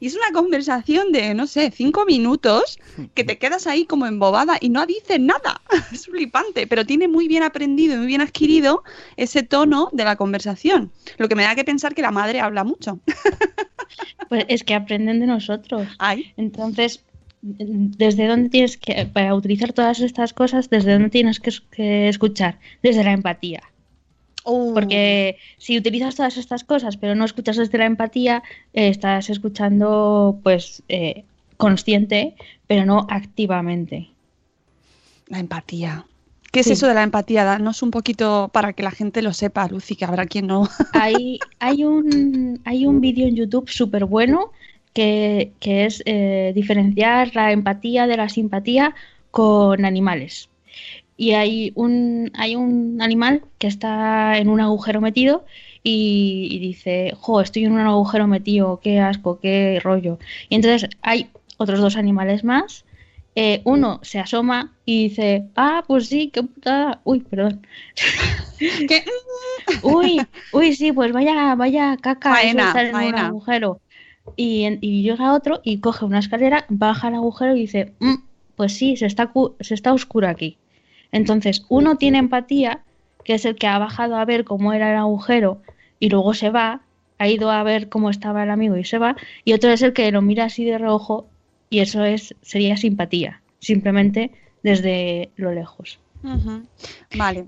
y 0.00 0.06
es 0.06 0.16
una 0.16 0.32
conversación 0.32 1.12
de, 1.12 1.34
no 1.34 1.46
sé, 1.46 1.70
cinco 1.74 2.06
minutos 2.06 2.78
que 3.14 3.24
te 3.24 3.36
quedas 3.36 3.66
ahí 3.66 3.84
como 3.84 4.06
embobada 4.06 4.56
y 4.60 4.68
no 4.68 4.86
dice 4.86 5.18
nada. 5.18 5.60
Es 5.92 6.06
flipante, 6.06 6.66
pero 6.66 6.84
tiene 6.84 7.08
muy 7.08 7.28
bien 7.28 7.42
aprendido 7.42 7.94
y 7.94 7.98
muy 7.98 8.06
bien 8.06 8.20
adquirido 8.20 8.45
ese 9.16 9.42
tono 9.42 9.88
de 9.92 10.04
la 10.04 10.16
conversación. 10.16 10.90
Lo 11.18 11.28
que 11.28 11.34
me 11.34 11.42
da 11.44 11.54
que 11.54 11.64
pensar 11.64 11.94
que 11.94 12.02
la 12.02 12.10
madre 12.10 12.40
habla 12.40 12.64
mucho. 12.64 13.00
Pues 14.28 14.44
es 14.48 14.64
que 14.64 14.74
aprenden 14.74 15.20
de 15.20 15.26
nosotros. 15.26 15.86
Entonces, 16.36 17.04
¿desde 17.42 18.26
dónde 18.26 18.48
tienes 18.48 18.76
que, 18.76 19.06
para 19.06 19.34
utilizar 19.34 19.72
todas 19.72 20.00
estas 20.00 20.32
cosas, 20.32 20.68
desde 20.68 20.92
dónde 20.94 21.10
tienes 21.10 21.38
que, 21.38 21.50
es- 21.50 21.60
que 21.60 22.08
escuchar? 22.08 22.58
Desde 22.82 23.04
la 23.04 23.12
empatía. 23.12 23.62
Porque 24.74 25.38
si 25.58 25.78
utilizas 25.78 26.16
todas 26.16 26.36
estas 26.36 26.64
cosas, 26.64 26.96
pero 26.96 27.14
no 27.14 27.24
escuchas 27.24 27.56
desde 27.56 27.78
la 27.78 27.86
empatía, 27.86 28.42
eh, 28.74 28.88
estás 28.88 29.30
escuchando, 29.30 30.38
pues, 30.42 30.82
eh, 30.88 31.24
consciente, 31.56 32.34
pero 32.66 32.84
no 32.84 33.06
activamente. 33.08 34.10
La 35.28 35.38
empatía. 35.38 36.04
¿Qué 36.56 36.60
es 36.60 36.68
eso 36.68 36.88
de 36.88 36.94
la 36.94 37.02
empatía? 37.02 37.44
Danos 37.44 37.82
un 37.82 37.90
poquito 37.90 38.48
para 38.50 38.72
que 38.72 38.82
la 38.82 38.90
gente 38.90 39.20
lo 39.20 39.34
sepa, 39.34 39.68
Lucy, 39.68 39.94
que 39.94 40.06
habrá 40.06 40.24
quien 40.24 40.46
no. 40.46 40.66
Hay, 40.94 41.38
hay 41.58 41.84
un, 41.84 42.62
hay 42.64 42.86
un 42.86 43.02
vídeo 43.02 43.28
en 43.28 43.36
YouTube 43.36 43.68
súper 43.68 44.06
bueno 44.06 44.52
que, 44.94 45.52
que 45.60 45.84
es 45.84 46.02
eh, 46.06 46.52
diferenciar 46.54 47.34
la 47.34 47.52
empatía 47.52 48.06
de 48.06 48.16
la 48.16 48.30
simpatía 48.30 48.94
con 49.30 49.84
animales. 49.84 50.48
Y 51.18 51.32
hay 51.32 51.72
un, 51.74 52.30
hay 52.32 52.56
un 52.56 53.02
animal 53.02 53.42
que 53.58 53.66
está 53.66 54.38
en 54.38 54.48
un 54.48 54.62
agujero 54.62 55.02
metido 55.02 55.44
y, 55.82 56.48
y 56.50 56.58
dice, 56.58 57.12
jo, 57.20 57.42
estoy 57.42 57.66
en 57.66 57.72
un 57.72 57.80
agujero 57.80 58.26
metido, 58.28 58.80
qué 58.82 58.98
asco, 58.98 59.40
qué 59.40 59.78
rollo. 59.84 60.18
Y 60.48 60.54
entonces 60.54 60.88
hay 61.02 61.28
otros 61.58 61.80
dos 61.80 61.96
animales 61.96 62.44
más. 62.44 62.85
Eh, 63.36 63.60
uno 63.64 64.00
se 64.02 64.18
asoma 64.18 64.72
y 64.84 65.08
dice, 65.10 65.44
ah, 65.56 65.84
pues 65.86 66.08
sí, 66.08 66.30
qué 66.32 66.42
putada. 66.42 67.00
Uy, 67.04 67.20
perdón. 67.20 67.66
Uy, 69.82 70.20
uy, 70.52 70.74
sí, 70.74 70.90
pues 70.92 71.12
vaya, 71.12 71.54
vaya 71.54 71.96
caca, 72.00 72.30
Faena, 72.34 72.62
estar 72.68 72.86
en 72.86 72.94
un 72.96 73.02
agujero. 73.26 73.80
Y, 74.36 74.66
y 74.80 75.02
llega 75.02 75.34
otro 75.34 75.60
y 75.62 75.78
coge 75.80 76.04
una 76.04 76.18
escalera, 76.18 76.64
baja 76.68 77.08
el 77.08 77.14
agujero 77.14 77.54
y 77.54 77.60
dice, 77.60 77.92
"Mm, 78.00 78.14
pues 78.56 78.72
sí, 78.76 78.96
se 78.96 79.06
está, 79.06 79.30
se 79.60 79.74
está 79.74 79.92
oscuro 79.92 80.28
aquí. 80.28 80.56
Entonces, 81.12 81.64
uno 81.68 81.96
tiene 81.96 82.18
empatía, 82.18 82.80
que 83.24 83.34
es 83.34 83.44
el 83.44 83.56
que 83.56 83.66
ha 83.66 83.78
bajado 83.78 84.16
a 84.16 84.24
ver 84.24 84.44
cómo 84.44 84.72
era 84.72 84.90
el 84.90 84.96
agujero 84.98 85.60
y 86.00 86.08
luego 86.08 86.34
se 86.34 86.50
va, 86.50 86.80
ha 87.18 87.28
ido 87.28 87.50
a 87.50 87.62
ver 87.62 87.88
cómo 87.88 88.10
estaba 88.10 88.42
el 88.42 88.50
amigo 88.50 88.76
y 88.76 88.84
se 88.84 88.98
va, 88.98 89.16
y 89.44 89.52
otro 89.52 89.70
es 89.70 89.82
el 89.82 89.92
que 89.92 90.10
lo 90.10 90.22
mira 90.22 90.44
así 90.44 90.64
de 90.64 90.78
reojo 90.78 91.28
y 91.70 91.80
eso 91.80 92.04
es 92.04 92.34
sería 92.42 92.76
simpatía, 92.76 93.42
simplemente 93.58 94.30
desde 94.62 95.30
lo 95.36 95.52
lejos. 95.52 95.98
Vale. 97.16 97.46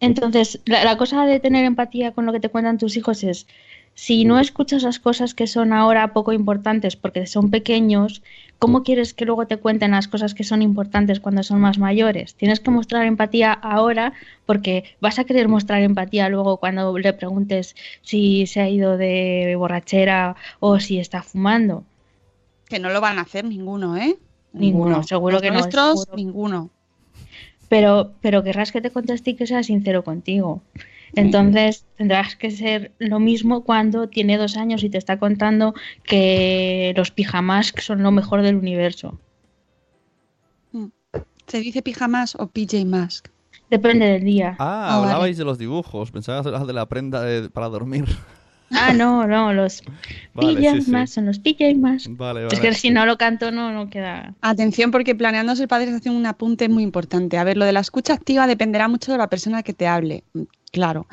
Entonces, 0.00 0.60
la, 0.66 0.84
la 0.84 0.96
cosa 0.96 1.26
de 1.26 1.40
tener 1.40 1.64
empatía 1.64 2.12
con 2.12 2.26
lo 2.26 2.32
que 2.32 2.40
te 2.40 2.48
cuentan 2.48 2.78
tus 2.78 2.96
hijos 2.96 3.24
es, 3.24 3.46
si 3.94 4.24
no 4.24 4.40
escuchas 4.40 4.82
las 4.82 4.98
cosas 4.98 5.34
que 5.34 5.46
son 5.46 5.72
ahora 5.72 6.12
poco 6.12 6.32
importantes 6.32 6.96
porque 6.96 7.26
son 7.26 7.50
pequeños, 7.50 8.22
¿cómo 8.58 8.82
quieres 8.82 9.14
que 9.14 9.24
luego 9.24 9.46
te 9.46 9.58
cuenten 9.58 9.92
las 9.92 10.08
cosas 10.08 10.34
que 10.34 10.42
son 10.42 10.62
importantes 10.62 11.20
cuando 11.20 11.44
son 11.44 11.60
más 11.60 11.78
mayores? 11.78 12.34
Tienes 12.34 12.58
que 12.60 12.72
mostrar 12.72 13.06
empatía 13.06 13.52
ahora 13.52 14.12
porque 14.46 14.96
vas 15.00 15.18
a 15.18 15.24
querer 15.24 15.48
mostrar 15.48 15.82
empatía 15.82 16.28
luego 16.28 16.56
cuando 16.58 16.96
le 16.98 17.12
preguntes 17.12 17.76
si 18.02 18.46
se 18.46 18.60
ha 18.60 18.68
ido 18.68 18.96
de 18.96 19.54
borrachera 19.56 20.34
o 20.58 20.80
si 20.80 20.98
está 20.98 21.22
fumando. 21.22 21.84
Que 22.68 22.78
no 22.78 22.90
lo 22.90 23.00
van 23.00 23.18
a 23.18 23.22
hacer 23.22 23.44
ninguno, 23.44 23.96
¿eh? 23.96 24.16
Ninguno, 24.52 25.02
seguro 25.02 25.34
Los 25.34 25.42
que 25.42 25.50
no, 25.50 25.58
nuestros, 25.58 26.08
ninguno. 26.14 26.70
pero, 27.68 28.12
pero 28.20 28.42
querrás 28.44 28.70
que 28.72 28.80
te 28.80 28.90
conteste 28.90 29.30
y 29.30 29.34
que 29.34 29.46
sea 29.46 29.62
sincero 29.62 30.04
contigo. 30.04 30.62
Entonces 31.16 31.84
tendrás 31.96 32.34
que 32.36 32.50
ser 32.50 32.92
lo 32.98 33.20
mismo 33.20 33.62
cuando 33.64 34.08
tiene 34.08 34.36
dos 34.36 34.56
años 34.56 34.82
y 34.82 34.90
te 34.90 34.98
está 34.98 35.18
contando 35.18 35.74
que 36.02 36.92
los 36.96 37.10
pijamas 37.10 37.72
son 37.78 38.02
lo 38.02 38.10
mejor 38.10 38.42
del 38.42 38.56
universo. 38.56 39.18
¿Se 41.46 41.60
dice 41.60 41.82
pijamas 41.82 42.34
o 42.36 42.46
PJ 42.48 42.84
Mask? 42.86 43.28
Depende 43.70 44.06
del 44.06 44.24
día. 44.24 44.56
Ah, 44.58 44.86
Ah, 44.88 44.98
vale. 44.98 45.12
hablabais 45.12 45.36
de 45.36 45.44
los 45.44 45.58
dibujos. 45.58 46.10
Pensaba 46.10 46.42
que 46.42 46.66
de 46.66 46.72
la 46.72 46.86
prenda 46.88 47.22
de- 47.22 47.50
para 47.50 47.68
dormir. 47.68 48.04
Ah, 48.76 48.92
no, 48.92 49.26
no, 49.26 49.52
los 49.52 49.82
Vale, 50.34 50.60
sí, 50.70 50.80
sí. 50.82 51.06
son 51.06 51.26
los 51.26 51.38
pijamas. 51.38 52.06
Vale, 52.10 52.46
Es 52.46 52.58
vale. 52.58 52.60
que 52.60 52.74
si 52.74 52.90
no 52.90 53.06
lo 53.06 53.16
canto 53.16 53.50
no, 53.50 53.72
no 53.72 53.88
queda. 53.88 54.34
Atención 54.40 54.90
porque 54.90 55.14
planeando 55.14 55.54
ser 55.56 55.68
padres 55.68 55.94
hace 55.94 56.10
un 56.10 56.26
apunte 56.26 56.68
muy 56.68 56.82
importante. 56.82 57.38
A 57.38 57.44
ver, 57.44 57.56
lo 57.56 57.64
de 57.64 57.72
la 57.72 57.80
escucha 57.80 58.14
activa 58.14 58.46
dependerá 58.46 58.88
mucho 58.88 59.12
de 59.12 59.18
la 59.18 59.28
persona 59.28 59.62
que 59.62 59.72
te 59.74 59.86
hable. 59.86 60.24
Mm, 60.34 60.42
Claro. 60.72 61.06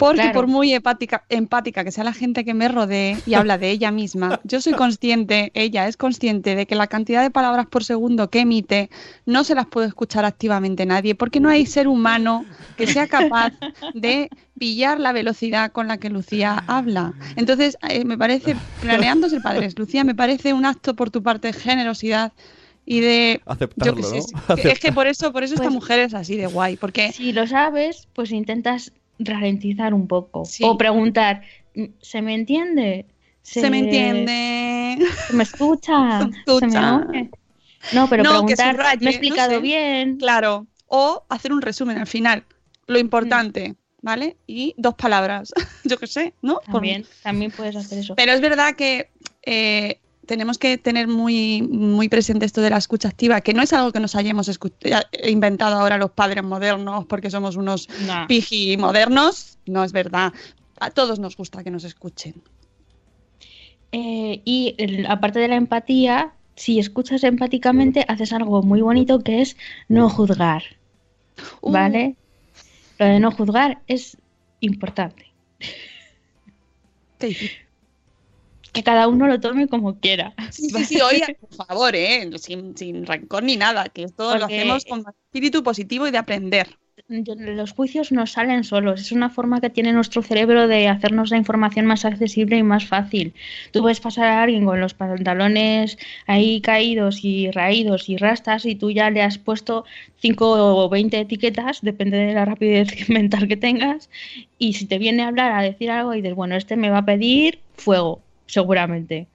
Porque 0.00 0.22
Claro. 0.22 0.32
por 0.34 0.46
muy 0.46 0.72
empática, 0.72 1.24
empática 1.28 1.84
que 1.84 1.92
sea 1.92 2.04
la 2.04 2.12
gente 2.14 2.44
que 2.44 2.54
me 2.54 2.68
rodee 2.68 3.18
y 3.26 3.34
habla 3.34 3.58
de 3.58 3.70
ella 3.70 3.90
misma, 3.90 4.40
yo 4.44 4.60
soy 4.60 4.72
consciente, 4.72 5.50
ella 5.54 5.86
es 5.86 5.96
consciente 5.98 6.54
de 6.56 6.64
que 6.66 6.74
la 6.74 6.86
cantidad 6.86 7.22
de 7.22 7.30
palabras 7.30 7.66
por 7.66 7.84
segundo 7.84 8.30
que 8.30 8.40
emite 8.40 8.88
no 9.26 9.44
se 9.44 9.54
las 9.54 9.66
puede 9.66 9.88
escuchar 9.88 10.24
activamente 10.24 10.86
nadie, 10.86 11.14
porque 11.14 11.38
no 11.38 11.50
hay 11.50 11.66
ser 11.66 11.86
humano 11.86 12.46
que 12.78 12.86
sea 12.86 13.06
capaz 13.08 13.52
de 13.94 14.30
pillar 14.58 14.98
la 14.98 15.12
velocidad 15.12 15.70
con 15.70 15.86
la 15.86 15.98
que 15.98 16.08
Lucía 16.10 16.64
habla. 16.66 17.12
Entonces, 17.36 17.76
eh, 17.88 18.04
me 18.06 18.16
parece, 18.16 18.56
planeando 18.80 19.28
ser 19.28 19.42
padres, 19.42 19.78
Lucía, 19.78 20.02
me 20.04 20.14
parece 20.14 20.52
un 20.54 20.64
acto 20.64 20.94
por 20.96 21.10
tu 21.10 21.22
parte 21.22 21.48
de 21.48 21.52
generosidad 21.52 22.32
y 22.86 23.00
de 23.00 23.40
Aceptarlo, 23.46 23.92
yo 23.92 23.96
qué 23.96 24.02
sé, 24.22 24.32
¿no? 24.48 24.54
es 24.56 24.60
que- 24.62 24.70
es 24.72 24.78
que 24.80 24.92
por 24.92 25.06
eso, 25.06 25.30
por 25.32 25.44
eso 25.44 25.54
esta 25.54 25.64
Pues- 25.66 25.74
mujer 25.74 25.98
es 26.00 26.14
así 26.14 26.36
de 26.36 26.46
guay, 26.46 26.76
porque 26.76 27.12
Si 27.12 27.32
lo 27.32 27.46
sabes, 27.46 28.08
pues 28.14 28.32
intentas 28.32 28.92
ralentizar 29.20 29.94
un 29.94 30.06
poco. 30.08 30.44
Sí. 30.44 30.64
O 30.64 30.76
preguntar, 30.76 31.42
¿se 32.00 32.22
me 32.22 32.34
entiende? 32.34 33.06
se 33.42 33.70
me 33.70 33.78
entiende. 33.80 34.98
¿Se 35.26 35.32
me 35.32 35.42
escucha? 35.44 36.18
Se 36.18 36.24
me 36.26 36.36
escucha. 36.38 36.96
oye? 37.08 37.30
No, 37.92 38.06
pero 38.08 38.22
No, 38.22 38.46
que 38.46 38.54
preguntar, 38.54 38.98
¿me 39.00 39.06
he 39.06 39.10
explicado 39.10 39.50
no 39.52 39.56
sé. 39.56 39.62
bien? 39.62 40.16
Claro. 40.18 40.66
O 40.86 41.24
hacer 41.28 41.52
un 41.52 41.62
resumen 41.62 41.98
al 41.98 42.06
final. 42.06 42.44
Lo 42.86 42.98
importante, 42.98 43.76
¿vale? 44.02 44.36
Y 44.46 44.74
dos 44.76 44.94
palabras. 44.94 45.52
Yo 45.84 45.98
qué 45.98 46.06
sé, 46.06 46.34
¿no? 46.42 46.54
Por- 46.56 46.74
También, 46.74 47.04
también 47.22 47.50
puedes 47.50 47.76
hacer 47.76 47.98
eso. 47.98 48.14
Pero 48.14 48.32
es 48.32 48.40
verdad 48.40 48.74
que 48.74 49.10
eh, 49.42 49.98
tenemos 50.30 50.58
que 50.58 50.78
tener 50.78 51.08
muy, 51.08 51.60
muy 51.62 52.08
presente 52.08 52.46
esto 52.46 52.60
de 52.60 52.70
la 52.70 52.76
escucha 52.76 53.08
activa, 53.08 53.40
que 53.40 53.52
no 53.52 53.62
es 53.62 53.72
algo 53.72 53.90
que 53.90 53.98
nos 53.98 54.14
hayamos 54.14 54.48
eh, 54.48 55.28
inventado 55.28 55.74
ahora 55.74 55.98
los 55.98 56.12
padres 56.12 56.44
modernos 56.44 57.04
porque 57.06 57.30
somos 57.30 57.56
unos 57.56 57.88
No. 58.06 58.28
piji 58.28 58.76
modernos. 58.76 59.58
No 59.66 59.82
es 59.82 59.90
verdad. 59.90 60.32
A 60.78 60.90
todos 60.90 61.18
nos 61.18 61.36
gusta 61.36 61.64
que 61.64 61.72
nos 61.72 61.82
escuchen. 61.82 62.34
Eh, 63.90 64.40
y 64.44 64.76
el- 64.78 65.06
aparte 65.06 65.40
de 65.40 65.48
la 65.48 65.56
empatía, 65.56 66.32
si 66.54 66.78
escuchas 66.78 67.24
empáticamente, 67.24 68.04
haces 68.06 68.32
algo 68.32 68.62
muy 68.62 68.82
bonito 68.82 69.18
que 69.24 69.42
es 69.42 69.56
no 69.88 70.08
juzgar. 70.08 70.62
Uh. 71.60 71.72
¿Vale? 71.72 72.14
Lo 73.00 73.06
de 73.06 73.18
no 73.18 73.32
juzgar 73.32 73.80
es 73.88 74.16
importante. 74.60 75.26
Qué. 77.18 77.36
Que 78.72 78.82
cada 78.82 79.08
uno 79.08 79.26
lo 79.26 79.40
tome 79.40 79.68
como 79.68 79.98
quiera. 79.98 80.34
Sí, 80.50 80.70
sí, 80.70 80.84
sí, 80.84 81.00
oye, 81.00 81.36
por 81.40 81.66
favor, 81.66 81.94
¿eh? 81.94 82.30
sin, 82.38 82.76
sin 82.76 83.06
rencor 83.06 83.42
ni 83.42 83.56
nada, 83.56 83.88
que 83.88 84.04
esto 84.04 84.36
lo 84.36 84.44
hacemos 84.44 84.84
con 84.84 85.04
espíritu 85.26 85.62
positivo 85.62 86.06
y 86.06 86.10
de 86.10 86.18
aprender. 86.18 86.76
Los 87.08 87.72
juicios 87.72 88.12
no 88.12 88.26
salen 88.26 88.62
solos, 88.62 89.00
es 89.00 89.12
una 89.12 89.30
forma 89.30 89.60
que 89.60 89.70
tiene 89.70 89.92
nuestro 89.92 90.22
cerebro 90.22 90.68
de 90.68 90.86
hacernos 90.86 91.30
la 91.30 91.38
información 91.38 91.86
más 91.86 92.04
accesible 92.04 92.56
y 92.56 92.62
más 92.62 92.86
fácil. 92.86 93.34
Tú 93.72 93.82
ves 93.82 94.00
pasar 94.00 94.26
a 94.26 94.42
alguien 94.42 94.64
con 94.64 94.80
los 94.80 94.94
pantalones 94.94 95.98
ahí 96.26 96.60
caídos 96.60 97.24
y 97.24 97.50
raídos 97.50 98.08
y 98.08 98.16
rastas 98.16 98.64
y 98.64 98.76
tú 98.76 98.90
ya 98.90 99.10
le 99.10 99.22
has 99.22 99.38
puesto 99.38 99.84
5 100.20 100.84
o 100.84 100.88
20 100.88 101.18
etiquetas, 101.18 101.80
depende 101.82 102.16
de 102.16 102.34
la 102.34 102.44
rapidez 102.44 102.88
mental 103.08 103.48
que 103.48 103.56
tengas, 103.56 104.10
y 104.58 104.74
si 104.74 104.86
te 104.86 104.98
viene 104.98 105.22
a 105.22 105.28
hablar, 105.28 105.52
a 105.52 105.62
decir 105.62 105.90
algo 105.90 106.14
y 106.14 106.22
dices, 106.22 106.36
bueno, 106.36 106.54
este 106.56 106.76
me 106.76 106.90
va 106.90 106.98
a 106.98 107.06
pedir 107.06 107.60
fuego, 107.74 108.22
seguramente. 108.50 109.28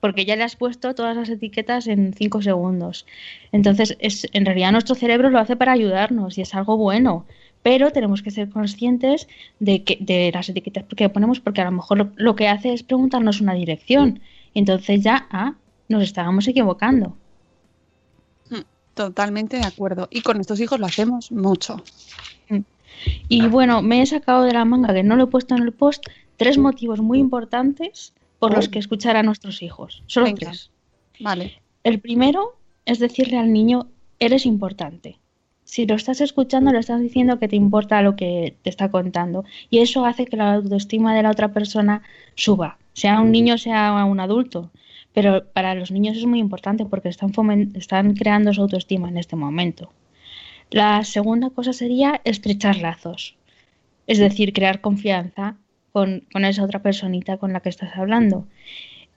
Porque 0.00 0.24
ya 0.24 0.36
le 0.36 0.44
has 0.44 0.54
puesto 0.54 0.94
todas 0.94 1.16
las 1.16 1.28
etiquetas 1.28 1.88
en 1.88 2.14
5 2.14 2.42
segundos. 2.42 3.04
Entonces, 3.50 3.96
es, 3.98 4.28
en 4.32 4.46
realidad 4.46 4.70
nuestro 4.70 4.94
cerebro 4.94 5.30
lo 5.30 5.40
hace 5.40 5.56
para 5.56 5.72
ayudarnos 5.72 6.38
y 6.38 6.42
es 6.42 6.54
algo 6.54 6.76
bueno. 6.76 7.26
Pero 7.62 7.90
tenemos 7.90 8.22
que 8.22 8.30
ser 8.30 8.48
conscientes 8.48 9.26
de, 9.58 9.82
que, 9.82 9.98
de 10.00 10.30
las 10.32 10.48
etiquetas 10.48 10.84
que 10.96 11.08
ponemos 11.08 11.40
porque 11.40 11.60
a 11.60 11.64
lo 11.64 11.72
mejor 11.72 11.98
lo, 11.98 12.10
lo 12.14 12.36
que 12.36 12.46
hace 12.46 12.72
es 12.72 12.84
preguntarnos 12.84 13.40
una 13.40 13.54
dirección. 13.54 14.20
Entonces 14.54 15.02
ya, 15.02 15.26
ah, 15.30 15.54
nos 15.88 16.04
estábamos 16.04 16.46
equivocando. 16.46 17.16
Totalmente 18.98 19.58
de 19.58 19.64
acuerdo. 19.64 20.08
Y 20.10 20.22
con 20.22 20.40
estos 20.40 20.58
hijos 20.58 20.80
lo 20.80 20.86
hacemos 20.86 21.30
mucho. 21.30 21.84
Y 23.28 23.46
bueno, 23.46 23.80
me 23.80 24.02
he 24.02 24.06
sacado 24.06 24.42
de 24.42 24.52
la 24.52 24.64
manga, 24.64 24.92
que 24.92 25.04
no 25.04 25.14
lo 25.14 25.24
he 25.24 25.26
puesto 25.28 25.54
en 25.54 25.62
el 25.62 25.72
post, 25.72 26.04
tres 26.36 26.58
motivos 26.58 27.00
muy 27.00 27.20
importantes 27.20 28.12
por 28.38 28.54
los 28.54 28.68
que 28.68 28.78
escuchar 28.78 29.16
a 29.16 29.22
nuestros 29.22 29.62
hijos. 29.62 30.02
Solo 30.06 30.26
Venga. 30.26 30.50
tres. 30.50 30.70
Vale. 31.20 31.60
El 31.84 32.00
primero 32.00 32.56
es 32.84 32.98
decirle 32.98 33.38
al 33.38 33.52
niño, 33.52 33.88
eres 34.18 34.46
importante. 34.46 35.18
Si 35.64 35.84
lo 35.84 35.96
estás 35.96 36.22
escuchando, 36.22 36.72
le 36.72 36.78
estás 36.78 37.00
diciendo 37.00 37.38
que 37.38 37.48
te 37.48 37.56
importa 37.56 38.00
lo 38.00 38.16
que 38.16 38.56
te 38.62 38.70
está 38.70 38.90
contando. 38.90 39.44
Y 39.68 39.80
eso 39.80 40.06
hace 40.06 40.24
que 40.24 40.38
la 40.38 40.54
autoestima 40.54 41.14
de 41.14 41.22
la 41.22 41.30
otra 41.30 41.52
persona 41.52 42.02
suba, 42.34 42.78
sea 42.94 43.20
un 43.20 43.30
niño, 43.30 43.58
sea 43.58 44.04
un 44.04 44.20
adulto. 44.20 44.70
Pero 45.12 45.44
para 45.52 45.74
los 45.74 45.90
niños 45.90 46.16
es 46.16 46.24
muy 46.24 46.38
importante 46.38 46.86
porque 46.86 47.10
están, 47.10 47.32
están 47.74 48.14
creando 48.14 48.54
su 48.54 48.62
autoestima 48.62 49.08
en 49.08 49.18
este 49.18 49.36
momento. 49.36 49.92
La 50.70 51.04
segunda 51.04 51.50
cosa 51.50 51.72
sería 51.72 52.20
estrechar 52.24 52.78
lazos, 52.78 53.36
es 54.06 54.18
decir, 54.18 54.52
crear 54.52 54.80
confianza 54.80 55.56
con, 55.92 56.24
con 56.32 56.44
esa 56.44 56.64
otra 56.64 56.82
personita 56.82 57.36
con 57.36 57.52
la 57.52 57.60
que 57.60 57.68
estás 57.68 57.96
hablando. 57.96 58.46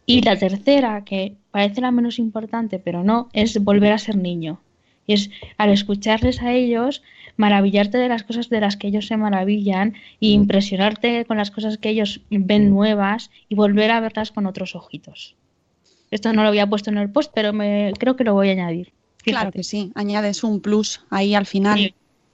Y 0.06 0.22
la 0.22 0.38
tercera, 0.38 1.04
que 1.04 1.36
parece 1.52 1.82
la 1.82 1.92
menos 1.92 2.20
importante, 2.20 2.80
pero 2.80 3.04
no, 3.04 3.30
es 3.34 3.64
volver 3.64 3.94
a 3.94 3.98
ser 3.98 4.18
niño. 4.18 4.60
Y 5.08 5.14
es 5.14 5.30
al 5.58 5.70
escucharles 5.70 6.42
a 6.42 6.54
ellos, 6.54 7.02
maravillarte 7.38 7.98
de 7.98 8.10
las 8.10 8.24
cosas 8.24 8.50
de 8.50 8.62
las 8.62 8.78
que 8.78 8.88
ellos 8.88 9.08
se 9.08 9.18
maravillan 9.18 9.94
e 10.20 10.28
impresionarte 10.28 11.26
con 11.26 11.38
las 11.38 11.52
cosas 11.52 11.78
que 11.78 11.90
ellos 11.90 12.22
ven 12.30 12.70
nuevas 12.70 13.32
y 13.50 13.56
volver 13.56 13.92
a 13.92 14.00
verlas 14.00 14.32
con 14.32 14.46
otros 14.46 14.76
ojitos. 14.76 15.36
Esto 16.12 16.34
no 16.34 16.44
lo 16.44 16.50
había 16.50 16.68
puesto 16.68 16.90
en 16.90 16.98
el 16.98 17.10
post, 17.10 17.32
pero 17.34 17.54
me, 17.54 17.94
creo 17.98 18.16
que 18.16 18.24
lo 18.24 18.34
voy 18.34 18.50
a 18.50 18.52
añadir. 18.52 18.92
Claro 19.24 19.52
que 19.52 19.64
sí. 19.64 19.92
Añades 19.96 20.44
un 20.44 20.62
plus 20.62 21.02
ahí 21.10 21.36
al 21.36 21.46
final. 21.46 21.80
Sí. 21.80 21.94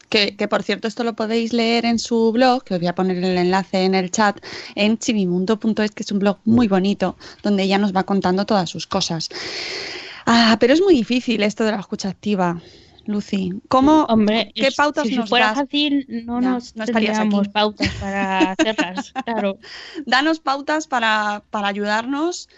Que, 0.09 0.35
que, 0.37 0.47
por 0.47 0.63
cierto, 0.63 0.87
esto 0.87 1.03
lo 1.03 1.15
podéis 1.15 1.51
leer 1.53 1.85
en 1.85 1.99
su 1.99 2.31
blog, 2.31 2.63
que 2.63 2.75
os 2.75 2.79
voy 2.79 2.87
a 2.87 2.95
poner 2.95 3.17
el 3.17 3.37
enlace 3.37 3.83
en 3.83 3.93
el 3.93 4.09
chat, 4.09 4.39
en 4.75 4.97
chivimundo.es, 4.97 5.91
que 5.91 6.03
es 6.03 6.11
un 6.11 6.19
blog 6.19 6.37
muy 6.45 6.67
bonito, 6.69 7.17
donde 7.43 7.63
ella 7.63 7.77
nos 7.77 7.93
va 7.93 8.03
contando 8.05 8.45
todas 8.45 8.69
sus 8.69 8.87
cosas. 8.87 9.29
Ah, 10.25 10.57
pero 10.59 10.73
es 10.73 10.81
muy 10.81 10.93
difícil 10.95 11.43
esto 11.43 11.63
de 11.65 11.71
la 11.71 11.79
escucha 11.79 12.09
activa, 12.09 12.61
Lucy. 13.05 13.51
¿Cómo, 13.69 14.03
Hombre, 14.05 14.51
¿Qué 14.55 14.71
pautas 14.71 15.07
si 15.07 15.15
nos 15.15 15.29
fuera 15.29 15.47
das? 15.47 15.55
fácil, 15.55 16.05
no 16.25 16.41
Ya, 16.41 16.51
nos 16.51 16.75
no 16.75 16.83
estarías 16.83 17.17
tendríamos 17.17 17.47
aquí. 17.47 17.49
pautas 17.49 17.89
para 17.95 18.51
hacerlas. 18.51 19.13
claro. 19.25 19.59
Danos 20.05 20.39
pautas 20.39 20.87
para, 20.87 21.43
para 21.49 21.67
ayudarnos 21.69 22.49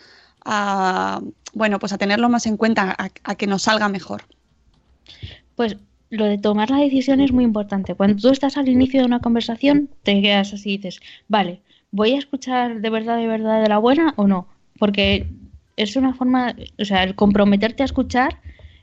a, 0.46 1.22
bueno, 1.54 1.80
pues 1.80 1.94
a 1.94 1.98
tenerlo 1.98 2.30
más 2.30 2.46
en 2.48 2.58
cuenta, 2.58 2.96
a, 2.98 3.10
a 3.24 3.36
que 3.36 3.48
nos 3.48 3.64
salga 3.64 3.90
mejor. 3.90 4.24
Pues 5.56 5.78
lo 6.10 6.26
de 6.26 6.38
tomar 6.38 6.70
la 6.70 6.78
decisión 6.78 7.22
es 7.22 7.32
muy 7.32 7.44
importante. 7.44 7.96
Cuando 7.96 8.22
tú 8.22 8.30
estás 8.30 8.58
al 8.58 8.70
inicio 8.70 9.02
de 9.02 9.06
una 9.06 9.20
conversación, 9.20 9.90
te 10.04 10.22
quedas 10.22 10.54
así 10.54 10.72
y 10.72 10.78
dices, 10.78 11.02
vale, 11.28 11.62
¿voy 11.92 12.14
a 12.14 12.18
escuchar 12.18 12.82
de 12.82 12.90
verdad, 12.90 13.18
de 13.18 13.28
verdad 13.28 13.62
de 13.62 13.70
la 13.70 13.78
buena 13.78 14.14
o 14.18 14.28
no? 14.28 14.48
Porque 14.78 15.28
es 15.78 15.96
una 15.96 16.14
forma, 16.14 16.56
o 16.80 16.86
sea, 16.86 17.04
el 17.04 17.16
comprometerte 17.16 17.84
a 17.84 17.86
escuchar 17.86 18.40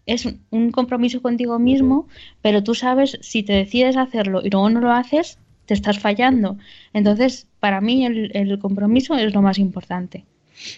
es 0.07 0.29
un 0.51 0.71
compromiso 0.71 1.21
contigo 1.21 1.59
mismo, 1.59 2.07
pero 2.41 2.62
tú 2.62 2.75
sabes 2.75 3.19
si 3.23 3.43
te 3.43 3.55
decides 3.55 3.97
hacerlo 3.97 4.41
y 4.43 4.51
luego 4.51 4.71
no 4.71 4.81
lo 4.81 4.93
haces, 4.93 5.39
te 5.67 5.75
estás 5.75 5.99
fallando. 5.99 6.57
Entonces, 6.93 7.49
para 7.59 7.81
mí 7.81 8.07
el, 8.07 8.31
el 8.35 8.59
compromiso 8.61 9.17
es 9.17 9.35
lo 9.35 9.43
más 9.43 9.59
importante. 9.59 10.25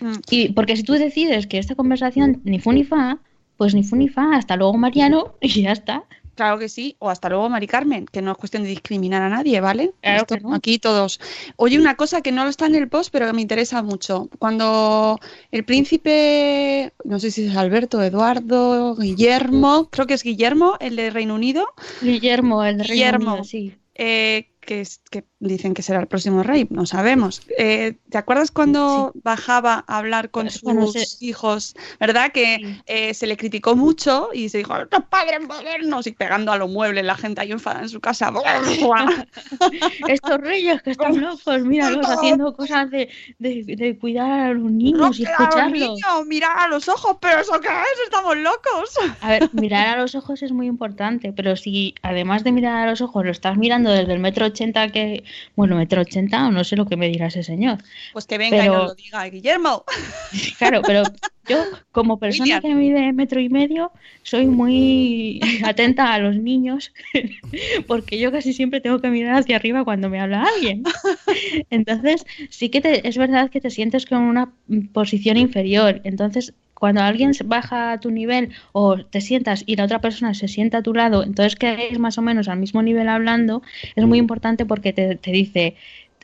Mm. 0.01 0.15
Y 0.31 0.49
porque 0.53 0.77
si 0.77 0.83
tú 0.83 0.95
decides 0.95 1.47
que 1.47 1.59
esta 1.59 1.75
conversación 1.75 2.41
ni 2.45 2.59
fu 2.59 2.73
ni 2.73 2.85
fa, 2.85 3.19
pues 3.57 3.75
ni 3.75 3.85
fu 3.85 3.97
ni 3.97 4.09
fa, 4.09 4.37
hasta 4.37 4.57
luego 4.57 4.77
Mariano 4.79 5.35
y 5.41 5.63
ya 5.63 5.73
está. 5.73 6.05
Claro 6.39 6.57
que 6.57 6.69
sí, 6.69 6.95
o 7.01 7.11
hasta 7.11 7.29
luego, 7.29 7.49
Mari 7.49 7.67
Carmen, 7.67 8.07
que 8.07 8.23
no 8.23 8.31
es 8.31 8.39
cuestión 8.39 8.63
de 8.63 8.69
discriminar 8.69 9.23
a 9.23 9.29
nadie, 9.29 9.61
¿vale? 9.61 9.91
Claro 10.01 10.21
Esto- 10.21 10.35
que 10.37 10.41
no. 10.41 10.55
Aquí 10.55 10.79
todos. 10.79 11.19
Oye, 11.57 11.81
una 11.81 11.97
cosa 11.97 12.23
que 12.23 12.31
no 12.31 12.47
está 12.47 12.67
en 12.67 12.77
el 12.77 12.89
post, 12.89 13.11
pero 13.11 13.27
que 13.27 13.33
me 13.33 13.43
interesa 13.43 13.83
mucho. 13.83 14.29
Cuando 14.39 15.19
el 15.51 15.65
príncipe, 15.65 16.93
no 17.03 17.19
sé 17.19 17.33
si 17.33 17.47
es 17.47 17.57
Alberto, 17.57 18.01
Eduardo, 18.05 18.95
Guillermo, 18.95 19.89
creo 19.91 20.07
que 20.07 20.15
es 20.15 20.23
Guillermo, 20.23 20.77
el 20.79 20.95
de 20.95 21.11
Reino 21.11 21.35
Unido, 21.35 21.67
Guillermo, 22.01 22.63
el 22.65 22.79
de 22.79 22.85
Reino 22.85 22.95
Guillermo. 22.95 23.31
Unido, 23.33 23.45
sí. 23.45 23.75
eh, 23.97 24.47
que, 24.69 24.83
es- 24.83 25.01
que 25.11 25.25
dicen 25.41 25.73
que 25.73 25.81
será 25.81 25.99
el 25.99 26.07
próximo 26.09 26.43
rey, 26.43 26.67
no 26.69 26.85
sabemos. 26.85 27.41
Eh, 27.57 27.97
¿Te 28.11 28.19
acuerdas 28.19 28.51
cuando 28.51 29.13
bajaba 29.25 29.83
a 29.89 29.97
hablar 29.97 30.31
con 30.31 30.51
sus 30.51 30.61
cuando 30.61 30.87
se- 30.93 31.07
hijos? 31.25 31.75
¿Verdad? 31.99 32.33
Que 32.33 32.57
Sí. 32.59 32.83
eh, 32.87 33.15
se 33.15 33.27
le 33.27 33.39
criticó 33.39 33.75
mucho 33.77 34.29
y 34.35 34.51
se 34.51 34.59
dijo, 34.59 34.77
estos 34.77 35.05
padres 35.05 35.41
modernos 35.47 36.07
y 36.07 36.13
pegando 36.13 36.53
a 36.53 36.59
los 36.59 36.69
muebles, 36.71 37.03
la 37.05 37.15
gente 37.15 37.41
ahí 37.41 37.51
enfadada 37.53 37.85
en 37.85 37.89
su 37.89 38.01
casa. 38.01 38.31
Estos 40.09 40.39
reyes 40.39 40.83
que 40.83 40.91
están 40.91 41.19
locos, 41.21 41.63
míralos 41.63 42.07
haciendo 42.09 42.55
cosas 42.55 42.91
de, 42.91 43.09
de, 43.39 43.65
de 43.67 43.99
cuidar 43.99 44.31
a 44.51 44.53
los 44.55 44.71
niños 44.71 45.19
y 45.19 45.25
a 45.25 45.31
los 45.31 45.41
escucharlos. 45.41 45.73
niños, 45.81 46.27
mirar 46.27 46.59
a 46.59 46.69
los 46.69 46.89
ojos, 46.89 47.17
pero 47.21 47.41
eso 47.41 47.59
qué 47.61 47.69
es, 47.69 47.99
estamos 48.05 48.37
locos. 48.37 48.91
A 49.23 49.29
ver, 49.31 49.49
mirar 49.55 49.87
a 49.99 50.01
los 50.03 50.15
ojos 50.15 50.43
es 50.43 50.53
muy 50.53 50.67
importante, 50.67 51.33
pero 51.33 51.57
si 51.57 51.95
además 52.03 52.45
de 52.45 52.53
mirar 52.53 52.87
a 52.87 52.91
los 52.91 53.01
ojos 53.01 53.25
lo 53.25 53.31
estás 53.31 53.57
mirando 53.57 53.91
desde 53.91 54.13
el 54.13 54.19
metro 54.19 54.51
ochenta 54.59 54.91
que, 54.91 55.23
bueno, 55.57 55.77
metro 55.77 56.01
ochenta 56.03 56.47
o 56.47 56.51
no 56.51 56.65
sé 56.65 56.77
lo 56.77 56.87
que 56.87 56.97
me 56.97 57.09
dirá 57.09 57.27
ese 57.29 57.43
señor. 57.43 57.79
Pues 58.13 58.27
que 58.27 58.39
venga 58.39 58.65
y 58.65 58.69
nos 58.69 58.89
lo 58.89 58.95
diga, 58.95 59.25
Guillermo. 59.29 59.85
Claro, 60.59 60.83
pero 60.83 61.05
yo 61.49 61.65
como 61.93 62.19
persona 62.19 62.61
que 62.61 62.75
mide 62.75 63.13
metro 63.13 63.41
y 63.41 63.49
medio 63.49 63.93
soy 64.23 64.47
muy 64.47 65.41
atenta 65.65 66.13
a 66.13 66.19
los 66.19 66.37
niños 66.37 66.93
porque 67.87 68.19
yo 68.19 68.31
casi 68.33 68.53
siempre 68.53 68.81
tengo 68.81 69.01
que 69.01 69.09
mirar 69.09 69.37
hacia 69.39 69.57
arriba 69.57 69.85
cuando 69.85 70.11
me 70.11 70.21
habla 70.21 70.45
alguien. 70.55 70.83
Entonces 71.71 72.27
sí 72.51 72.69
que 72.69 72.81
te- 72.81 73.09
es 73.09 73.17
verdad 73.17 73.51
que 73.51 73.61
te 73.61 73.71
sientes 73.71 74.07
con 74.07 74.23
una 74.23 74.53
posición 74.93 75.37
inferior. 75.37 76.01
Entonces 76.05 76.53
cuando 76.79 77.01
alguien 77.03 77.33
baja 77.47 77.93
a 77.93 78.01
tu 78.01 78.11
nivel 78.11 78.51
o 78.73 78.97
te 79.05 79.21
sientas 79.21 79.65
y 79.67 79.77
la 79.77 79.85
otra 79.85 80.01
persona 80.01 80.35
se 80.35 80.49
sienta 80.49 80.79
a 80.79 80.83
tu 80.83 80.95
lado, 80.95 81.23
entonces 81.25 81.57
quedáis 81.57 81.99
más 81.99 82.19
o 82.19 82.23
menos 82.23 82.49
al 82.49 82.59
mismo 82.59 82.83
nivel 82.83 83.09
hablando, 83.09 83.63
es 83.97 84.05
muy 84.05 84.19
importante 84.19 84.65
porque 84.65 84.93
te, 84.93 85.17
te 85.17 85.33
dice, 85.33 85.75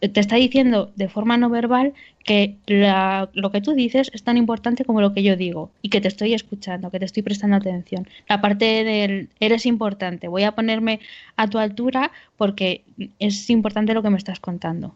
te 0.00 0.20
está 0.20 0.36
diciendo 0.36 0.92
de 0.96 1.08
forma 1.08 1.36
no 1.36 1.48
verbal 1.50 1.94
que 2.24 2.56
la- 2.66 3.30
lo 3.34 3.50
que 3.50 3.60
tú 3.60 3.72
dices 3.74 4.10
es 4.14 4.22
tan 4.22 4.36
importante 4.36 4.84
como 4.84 5.00
lo 5.00 5.12
que 5.12 5.22
yo 5.22 5.36
digo 5.36 5.70
y 5.82 5.88
que 5.88 6.00
te 6.00 6.08
estoy 6.08 6.34
escuchando, 6.34 6.90
que 6.90 6.98
te 6.98 7.04
estoy 7.04 7.22
prestando 7.22 7.56
atención. 7.56 8.06
La 8.28 8.40
parte 8.40 8.84
del 8.84 9.28
eres 9.40 9.66
importante, 9.66 10.28
voy 10.28 10.44
a 10.44 10.52
ponerme 10.52 11.00
a 11.36 11.48
tu 11.48 11.58
altura 11.58 12.12
porque 12.36 12.84
es 13.18 13.50
importante 13.50 13.94
lo 13.94 14.02
que 14.02 14.10
me 14.10 14.18
estás 14.18 14.40
contando. 14.40 14.94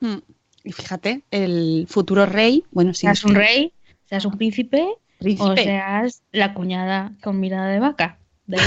Mm. 0.00 0.16
Y 0.62 0.72
fíjate, 0.72 1.22
el 1.30 1.86
futuro 1.88 2.26
rey, 2.26 2.64
bueno, 2.70 2.92
sí. 2.92 3.00
Seas 3.02 3.24
un 3.24 3.34
rey, 3.34 3.72
seas 4.10 4.24
un 4.24 4.36
príncipe, 4.36 4.86
o 5.38 5.54
seas 5.54 6.22
la 6.32 6.52
cuñada 6.52 7.12
con 7.22 7.38
mirada 7.38 7.68
de 7.68 7.78
vaca. 7.78 8.18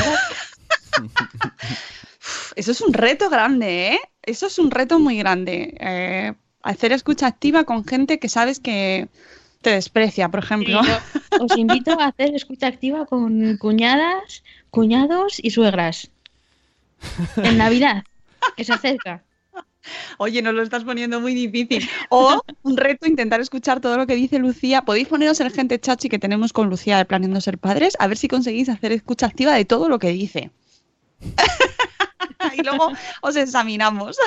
Eso 2.56 2.72
es 2.72 2.80
un 2.80 2.94
reto 2.94 3.30
grande, 3.30 3.88
¿eh? 3.90 4.00
Eso 4.22 4.48
es 4.48 4.58
un 4.58 4.72
reto 4.72 5.00
muy 5.00 5.18
grande. 5.18 5.76
Eh, 5.82 6.34
hacer 6.62 6.94
escucha 6.94 7.28
activa 7.28 7.66
con 7.66 7.84
gente 7.84 8.20
que 8.20 8.30
sabes 8.30 8.62
que 8.62 9.10
te 9.62 9.72
desprecia, 9.72 10.30
por 10.30 10.42
ejemplo. 10.42 10.82
Sí, 10.82 10.92
os 11.42 11.58
invito 11.58 12.00
a 12.00 12.06
hacer 12.06 12.34
escucha 12.34 12.68
activa 12.68 13.06
con 13.06 13.58
cuñadas, 13.58 14.44
cuñados 14.70 15.40
y 15.44 15.50
suegras. 15.50 16.10
En 17.36 17.58
Navidad, 17.58 18.06
que 18.56 18.64
se 18.64 18.72
acerca. 18.72 19.24
Oye, 20.18 20.42
nos 20.42 20.54
lo 20.54 20.64
estás 20.64 20.84
poniendo 20.84 21.20
muy 21.20 21.34
difícil. 21.34 21.88
O 22.10 22.42
un 22.64 22.78
reto, 22.78 23.08
intentar 23.08 23.42
escuchar 23.42 23.80
todo 23.82 23.98
lo 23.98 24.08
que 24.08 24.16
dice 24.16 24.40
Lucía. 24.40 24.84
Podéis 24.84 25.08
poneros 25.08 25.40
el 25.40 25.52
gente 25.52 25.80
chachi 25.80 26.10
que 26.10 26.20
tenemos 26.20 26.54
con 26.54 26.70
Lucía 26.70 26.98
de 26.98 27.06
Planeando 27.06 27.42
Ser 27.42 27.58
Padres, 27.58 27.96
a 28.00 28.08
ver 28.08 28.18
si 28.18 28.28
conseguís 28.28 28.70
hacer 28.70 28.92
escucha 28.92 29.26
activa 29.26 29.54
de 29.54 29.66
todo 29.66 29.90
lo 29.90 30.00
que 30.00 30.10
dice. 30.10 30.52
y 32.58 32.64
luego 32.64 32.92
os 33.22 33.36
examinamos. 33.36 34.18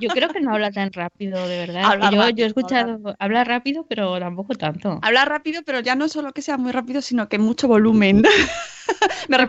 Yo 0.00 0.08
creo 0.08 0.28
que 0.30 0.40
no 0.40 0.52
habla 0.52 0.70
tan 0.70 0.92
rápido, 0.92 1.46
de 1.46 1.58
verdad. 1.58 1.84
Habla 1.84 2.10
yo, 2.10 2.16
yo 2.16 2.22
he 2.22 2.26
rápido, 2.26 2.46
escuchado, 2.46 3.16
habla 3.18 3.44
rápido, 3.44 3.86
pero 3.86 4.18
tampoco 4.18 4.54
tanto. 4.54 4.98
Habla 5.02 5.24
rápido, 5.24 5.62
pero 5.64 5.80
ya 5.80 5.94
no 5.94 6.08
solo 6.08 6.32
que 6.32 6.42
sea 6.42 6.56
muy 6.56 6.72
rápido, 6.72 7.02
sino 7.02 7.28
que 7.28 7.38
mucho 7.38 7.68
volumen. 7.68 8.22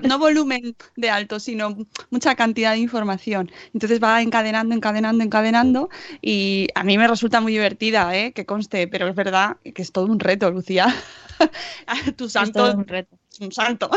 No 0.03 0.19
volumen 0.19 0.75
de 0.97 1.09
alto, 1.09 1.39
sino 1.39 1.77
mucha 2.09 2.35
cantidad 2.35 2.73
de 2.73 2.79
información. 2.79 3.49
Entonces 3.73 4.01
va 4.03 4.21
encadenando, 4.21 4.75
encadenando, 4.75 5.23
encadenando. 5.23 5.89
Y 6.21 6.67
a 6.75 6.83
mí 6.83 6.97
me 6.97 7.07
resulta 7.07 7.39
muy 7.39 7.53
divertida, 7.53 8.15
¿eh? 8.15 8.33
que 8.33 8.45
conste, 8.45 8.87
pero 8.87 9.07
es 9.07 9.15
verdad 9.15 9.57
que 9.63 9.81
es 9.81 9.91
todo 9.91 10.05
un 10.07 10.19
reto, 10.19 10.51
Lucía. 10.51 10.93
tu 12.17 12.29
Es 12.33 12.33
santo 12.33 12.59
todo 12.59 12.75
un 12.75 12.87
reto. 12.87 13.17
es 13.31 13.39
un 13.39 13.51
santo. 13.51 13.89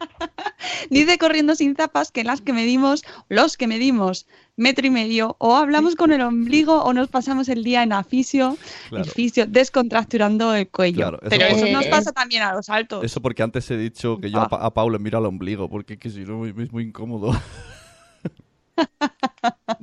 Dice 0.90 1.18
corriendo 1.18 1.54
sin 1.54 1.74
zapas 1.76 2.10
que 2.10 2.24
las 2.24 2.40
que 2.40 2.52
medimos, 2.52 3.02
los 3.28 3.56
que 3.56 3.66
medimos 3.66 4.26
metro 4.56 4.86
y 4.86 4.90
medio, 4.90 5.36
o 5.38 5.56
hablamos 5.56 5.94
con 5.96 6.12
el 6.12 6.20
ombligo 6.20 6.82
o 6.82 6.92
nos 6.92 7.08
pasamos 7.08 7.48
el 7.48 7.64
día 7.64 7.82
en 7.82 7.92
afisio, 7.92 8.58
Claro. 8.90 9.04
fisio, 9.06 9.46
descontracturando 9.46 10.54
el 10.54 10.68
cuello. 10.68 10.96
Claro, 10.98 11.18
eso 11.22 11.30
Pero 11.30 11.44
eso 11.46 11.66
nos 11.72 11.86
pasa 11.86 12.12
también 12.12 12.42
a 12.42 12.52
los 12.54 12.68
altos. 12.68 13.02
Eso 13.04 13.20
porque 13.22 13.42
antes 13.42 13.70
he 13.70 13.76
dicho 13.78 14.18
que 14.20 14.30
yo 14.30 14.38
Ah. 14.40 14.44
a, 14.44 14.48
Pa- 14.48 14.64
a 14.66 14.70
Pau 14.74 14.90
le 14.90 14.98
miro 14.98 15.16
al 15.18 15.26
ombligo, 15.26 15.68
porque 15.70 15.94
es 15.94 15.98
que 16.00 16.10
si 16.10 16.20
no 16.24 16.44
es 16.46 16.72
muy 16.72 16.84
incómodo. 16.84 17.32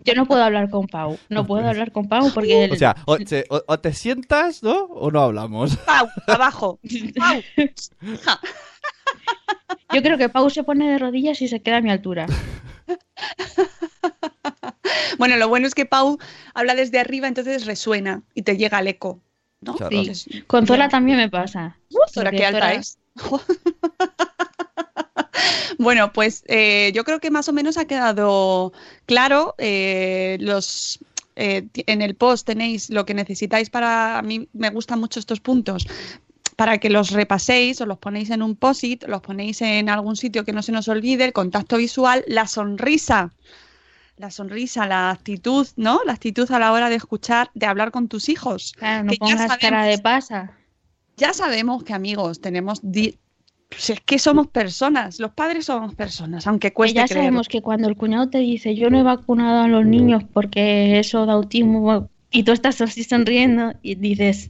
Yo 0.05 0.15
no 0.15 0.25
puedo 0.25 0.43
hablar 0.43 0.69
con 0.69 0.87
Pau. 0.87 1.19
No 1.29 1.45
puedo 1.45 1.67
hablar 1.67 1.91
con 1.91 2.07
Pau 2.07 2.31
porque. 2.33 2.69
O 2.71 2.75
sea, 2.75 2.95
o, 3.05 3.17
se- 3.17 3.45
o- 3.49 3.61
o 3.67 3.79
te 3.79 3.93
sientas, 3.93 4.63
¿no? 4.63 4.85
O 4.85 5.11
no 5.11 5.21
hablamos. 5.21 5.75
Pau, 5.77 6.07
abajo. 6.27 6.79
Pau. 7.15 7.41
Ja. 8.23 8.39
Yo 9.93 10.01
creo 10.01 10.17
que 10.17 10.29
Pau 10.29 10.49
se 10.49 10.63
pone 10.63 10.89
de 10.91 10.97
rodillas 10.97 11.41
y 11.41 11.47
se 11.47 11.61
queda 11.61 11.77
a 11.77 11.81
mi 11.81 11.89
altura. 11.91 12.25
Bueno, 15.17 15.35
lo 15.37 15.47
bueno 15.49 15.65
es 15.67 15.73
que 15.73 15.85
Pau 15.85 16.19
habla 16.53 16.75
desde 16.75 16.99
arriba, 16.99 17.27
entonces 17.27 17.65
resuena 17.65 18.21
y 18.35 18.43
te 18.43 18.55
llega 18.55 18.79
el 18.79 18.87
eco. 18.87 19.19
¿no? 19.61 19.75
Claro. 19.75 19.89
Sí. 19.91 19.97
Entonces, 19.97 20.43
Con 20.45 20.67
Zora 20.67 20.89
también 20.89 21.17
me 21.17 21.27
pasa. 21.29 21.77
Qué 22.31 22.45
alta 22.45 22.59
Zora- 22.59 22.73
es. 22.73 22.97
Bueno, 25.79 26.11
pues 26.11 26.43
eh, 26.47 26.91
yo 26.95 27.03
creo 27.03 27.19
que 27.19 27.29
más 27.29 27.47
o 27.49 27.53
menos 27.53 27.77
ha 27.77 27.85
quedado 27.85 28.73
claro. 29.05 29.53
eh, 29.59 30.37
los 30.39 30.99
eh, 31.35 31.67
en 31.85 32.01
el 32.01 32.15
post 32.15 32.47
tenéis 32.47 32.89
lo 32.89 33.05
que 33.05 33.13
necesitáis 33.13 33.69
para 33.69 34.17
a 34.17 34.21
mí 34.23 34.49
me 34.53 34.71
gustan 34.71 34.99
mucho 34.99 35.19
estos 35.19 35.39
puntos 35.39 35.85
para 36.57 36.79
que 36.79 36.89
los 36.89 37.11
repaséis, 37.11 37.79
os 37.79 37.87
los 37.87 37.99
ponéis 37.99 38.29
en 38.31 38.41
un 38.41 38.55
post-it, 38.57 39.05
los 39.07 39.21
ponéis 39.21 39.61
en 39.61 39.87
algún 39.89 40.15
sitio 40.17 40.43
que 40.43 40.51
no 40.51 40.61
se 40.61 40.73
nos 40.73 40.87
olvide, 40.89 41.23
el 41.23 41.31
contacto 41.31 41.77
visual, 41.77 42.25
la 42.27 42.47
sonrisa, 42.47 43.31
la 44.17 44.31
sonrisa, 44.31 44.85
la 44.87 45.11
actitud, 45.11 45.65
¿no? 45.77 46.01
La 46.05 46.13
actitud 46.13 46.51
a 46.51 46.59
la 46.59 46.73
hora 46.73 46.89
de 46.89 46.95
escuchar, 46.95 47.51
de 47.53 47.67
hablar 47.67 47.91
con 47.91 48.07
tus 48.09 48.27
hijos. 48.27 48.73
Claro, 48.75 49.03
no 49.05 49.11
Que 49.11 49.17
ya 49.17 49.19
pongas 49.19 49.57
cara 49.59 49.83
de 49.85 49.99
pasa. 49.99 50.51
Ya 51.15 51.33
sabemos 51.33 51.83
que 51.83 51.93
amigos 51.93 52.41
tenemos 52.41 52.79
di- 52.81 53.17
pues 53.69 53.89
es 53.91 53.99
que 54.01 54.17
somos 54.17 54.47
personas, 54.47 55.19
los 55.19 55.31
padres 55.33 55.65
somos 55.65 55.93
personas, 55.93 56.47
aunque 56.47 56.69
Que 56.69 56.73
cueste 56.73 56.95
ya 56.95 57.05
creerlo. 57.05 57.23
sabemos 57.27 57.47
que 57.49 57.61
cuando 57.61 57.87
el 57.89 57.97
cuñado 57.97 58.29
te 58.29 58.37
dice 58.39 58.73
yo 58.75 58.89
no 58.89 58.97
he 58.99 59.03
vacunado 59.03 59.61
a 59.63 59.67
los 59.67 59.85
niños 59.85 60.23
porque 60.33 60.97
eso 60.99 61.25
da 61.25 61.33
autismo 61.33 62.09
y 62.31 62.43
tú 62.43 62.51
estás 62.53 62.79
así 62.81 63.03
sonriendo 63.03 63.73
y 63.83 63.95
dices, 63.95 64.49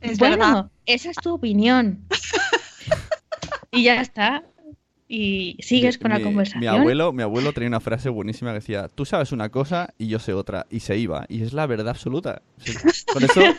Es 0.00 0.18
bueno, 0.18 0.36
verdad. 0.36 0.70
esa 0.86 1.10
es 1.10 1.16
tu 1.16 1.34
opinión. 1.34 2.06
y 3.72 3.84
ya 3.84 4.00
está. 4.00 4.44
Y 5.10 5.56
sigues 5.60 5.96
con 5.96 6.10
la 6.10 6.18
mi, 6.18 6.24
conversación. 6.24 6.60
Mi 6.60 6.66
abuelo, 6.66 7.12
mi 7.12 7.22
abuelo 7.22 7.52
tenía 7.54 7.68
una 7.68 7.80
frase 7.80 8.10
buenísima 8.10 8.50
que 8.50 8.56
decía, 8.56 8.88
tú 8.88 9.06
sabes 9.06 9.32
una 9.32 9.48
cosa 9.48 9.94
y 9.96 10.08
yo 10.08 10.18
sé 10.18 10.34
otra. 10.34 10.66
Y 10.70 10.80
se 10.80 10.98
iba. 10.98 11.24
Y 11.28 11.42
es 11.42 11.54
la 11.54 11.66
verdad 11.66 11.88
absoluta. 11.88 12.42
Eso, 12.64 13.40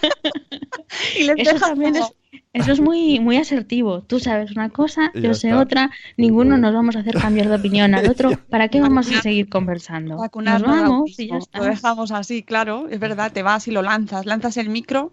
Y 1.17 1.23
les 1.23 1.39
Eso 1.39 1.53
dejas 1.53 1.61
también 1.61 1.95
es, 1.95 2.05
eso 2.53 2.71
es 2.71 2.79
muy, 2.79 3.19
muy 3.19 3.37
asertivo. 3.37 4.01
Tú 4.01 4.19
sabes 4.19 4.51
una 4.51 4.69
cosa, 4.69 5.11
Y 5.13 5.21
yo 5.21 5.33
sé 5.33 5.49
está. 5.49 5.59
otra, 5.59 5.91
ninguno 6.17 6.57
nos 6.57 6.73
vamos 6.73 6.95
a 6.95 6.99
hacer 6.99 7.15
cambiar 7.15 7.49
de 7.49 7.55
opinión 7.55 7.95
al 7.95 8.07
otro. 8.09 8.31
¿Para 8.49 8.67
qué 8.67 8.79
vamos 8.79 9.11
a 9.11 9.21
seguir 9.21 9.49
conversando? 9.49 10.17
Nos 10.17 10.61
vamos 10.61 11.19
y 11.19 11.27
ya 11.27 11.37
está. 11.37 11.59
Lo 11.59 11.65
dejamos 11.65 12.11
así, 12.11 12.43
claro, 12.43 12.87
es 12.89 12.99
verdad, 12.99 13.31
te 13.31 13.43
vas 13.43 13.67
y 13.67 13.71
lo 13.71 13.81
lanzas, 13.81 14.25
lanzas 14.25 14.57
el 14.57 14.69
micro 14.69 15.11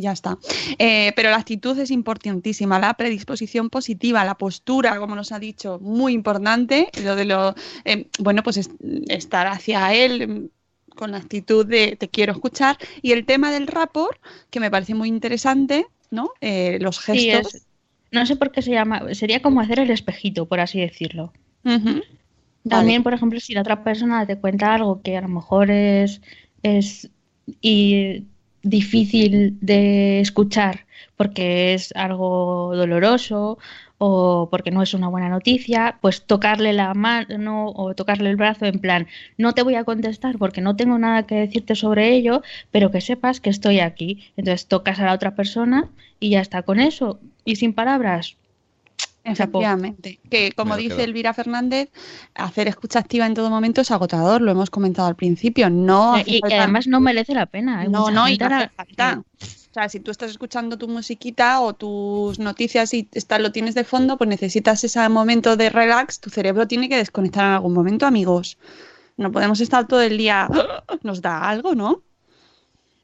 y 0.00 0.02
ya 0.02 0.12
está. 0.12 0.38
Eh, 0.78 1.12
pero 1.14 1.30
la 1.30 1.36
actitud 1.36 1.78
es 1.78 1.90
importantísima, 1.90 2.78
la 2.78 2.94
predisposición 2.94 3.68
positiva, 3.70 4.24
la 4.24 4.34
postura, 4.36 4.98
como 4.98 5.14
nos 5.14 5.30
ha 5.32 5.38
dicho, 5.38 5.78
muy 5.80 6.12
importante. 6.14 6.88
Lo 7.04 7.14
de 7.16 7.24
lo, 7.26 7.54
eh, 7.84 8.08
bueno, 8.18 8.42
pues 8.42 8.56
es- 8.56 8.70
estar 9.08 9.46
hacia 9.46 9.94
él 9.94 10.26
mm, 10.28 10.48
con 10.96 11.12
la 11.12 11.18
actitud 11.18 11.66
de 11.66 11.96
te 11.96 12.08
quiero 12.08 12.32
escuchar. 12.32 12.76
Y 13.02 13.12
el 13.12 13.24
tema 13.26 13.52
del 13.52 13.66
rapport, 13.66 14.18
que 14.50 14.60
me 14.60 14.70
parece 14.70 14.94
muy 14.94 15.08
interesante, 15.08 15.86
¿no? 16.10 16.30
Eh, 16.40 16.78
los 16.80 16.98
Sí, 16.98 17.30
gestos. 17.30 17.54
es- 17.54 17.66
no 18.10 18.26
sé 18.26 18.34
por 18.36 18.50
qué 18.50 18.62
se 18.62 18.72
llama, 18.72 19.14
sería 19.14 19.40
como 19.40 19.60
hacer 19.60 19.78
el 19.78 19.90
espejito, 19.90 20.46
por 20.46 20.58
así 20.60 20.80
decirlo. 20.80 21.32
También, 22.68 23.02
por 23.02 23.14
ejemplo, 23.14 23.38
si 23.40 23.54
la 23.54 23.60
otra 23.62 23.84
persona 23.84 24.26
te 24.26 24.36
cuenta 24.38 24.74
algo 24.74 25.00
que 25.02 25.16
a 25.16 25.20
lo 25.20 25.28
mejor 25.28 25.70
es, 25.70 26.20
es 26.62 27.08
y 27.60 28.24
difícil 28.62 29.58
de 29.60 30.20
escuchar 30.20 30.86
porque 31.16 31.74
es 31.74 31.92
algo 31.96 32.74
doloroso 32.74 33.58
o 33.98 34.48
porque 34.50 34.70
no 34.70 34.82
es 34.82 34.94
una 34.94 35.08
buena 35.08 35.28
noticia, 35.28 35.98
pues 36.00 36.22
tocarle 36.22 36.72
la 36.72 36.94
mano 36.94 37.68
o 37.76 37.94
tocarle 37.94 38.30
el 38.30 38.36
brazo 38.36 38.64
en 38.64 38.78
plan, 38.78 39.06
no 39.36 39.52
te 39.52 39.62
voy 39.62 39.74
a 39.74 39.84
contestar 39.84 40.38
porque 40.38 40.62
no 40.62 40.76
tengo 40.76 40.98
nada 40.98 41.26
que 41.26 41.34
decirte 41.34 41.74
sobre 41.74 42.14
ello, 42.14 42.42
pero 42.70 42.90
que 42.90 43.02
sepas 43.02 43.40
que 43.40 43.50
estoy 43.50 43.80
aquí. 43.80 44.32
Entonces 44.38 44.66
tocas 44.66 44.98
a 45.00 45.04
la 45.04 45.12
otra 45.12 45.34
persona 45.34 45.90
y 46.18 46.30
ya 46.30 46.40
está 46.40 46.62
con 46.62 46.80
eso. 46.80 47.20
Y 47.44 47.56
sin 47.56 47.74
palabras. 47.74 48.36
Efectivamente. 49.24 50.18
Que 50.30 50.52
como 50.52 50.76
dice 50.76 50.96
quedo. 50.96 51.04
Elvira 51.04 51.34
Fernández, 51.34 51.90
hacer 52.34 52.68
escucha 52.68 52.98
activa 52.98 53.26
en 53.26 53.34
todo 53.34 53.50
momento 53.50 53.80
es 53.80 53.90
agotador, 53.90 54.40
lo 54.40 54.50
hemos 54.50 54.70
comentado 54.70 55.08
al 55.08 55.16
principio. 55.16 55.68
No 55.68 56.18
y, 56.24 56.40
además 56.44 56.86
no 56.86 57.00
merece 57.00 57.34
la 57.34 57.46
pena. 57.46 57.80
Hay 57.80 57.88
no, 57.88 58.10
no, 58.10 58.28
y 58.28 58.38
no 58.38 58.46
hace 58.46 58.68
falta. 58.70 59.22
O 59.70 59.72
sea, 59.72 59.88
si 59.88 60.00
tú 60.00 60.10
estás 60.10 60.30
escuchando 60.30 60.78
tu 60.78 60.88
musiquita 60.88 61.60
o 61.60 61.74
tus 61.74 62.38
noticias 62.38 62.92
y 62.92 63.08
está, 63.12 63.38
lo 63.38 63.52
tienes 63.52 63.74
de 63.74 63.84
fondo, 63.84 64.16
pues 64.18 64.28
necesitas 64.28 64.82
ese 64.82 65.08
momento 65.08 65.56
de 65.56 65.70
relax. 65.70 66.18
Tu 66.20 66.30
cerebro 66.30 66.66
tiene 66.66 66.88
que 66.88 66.96
desconectar 66.96 67.44
en 67.44 67.52
algún 67.52 67.74
momento, 67.74 68.06
amigos. 68.06 68.58
no 69.16 69.30
podemos 69.30 69.60
estar 69.60 69.86
todo 69.86 70.02
el 70.02 70.18
día, 70.18 70.48
nos 71.02 71.20
da 71.20 71.48
algo, 71.48 71.74
¿no? 71.74 72.02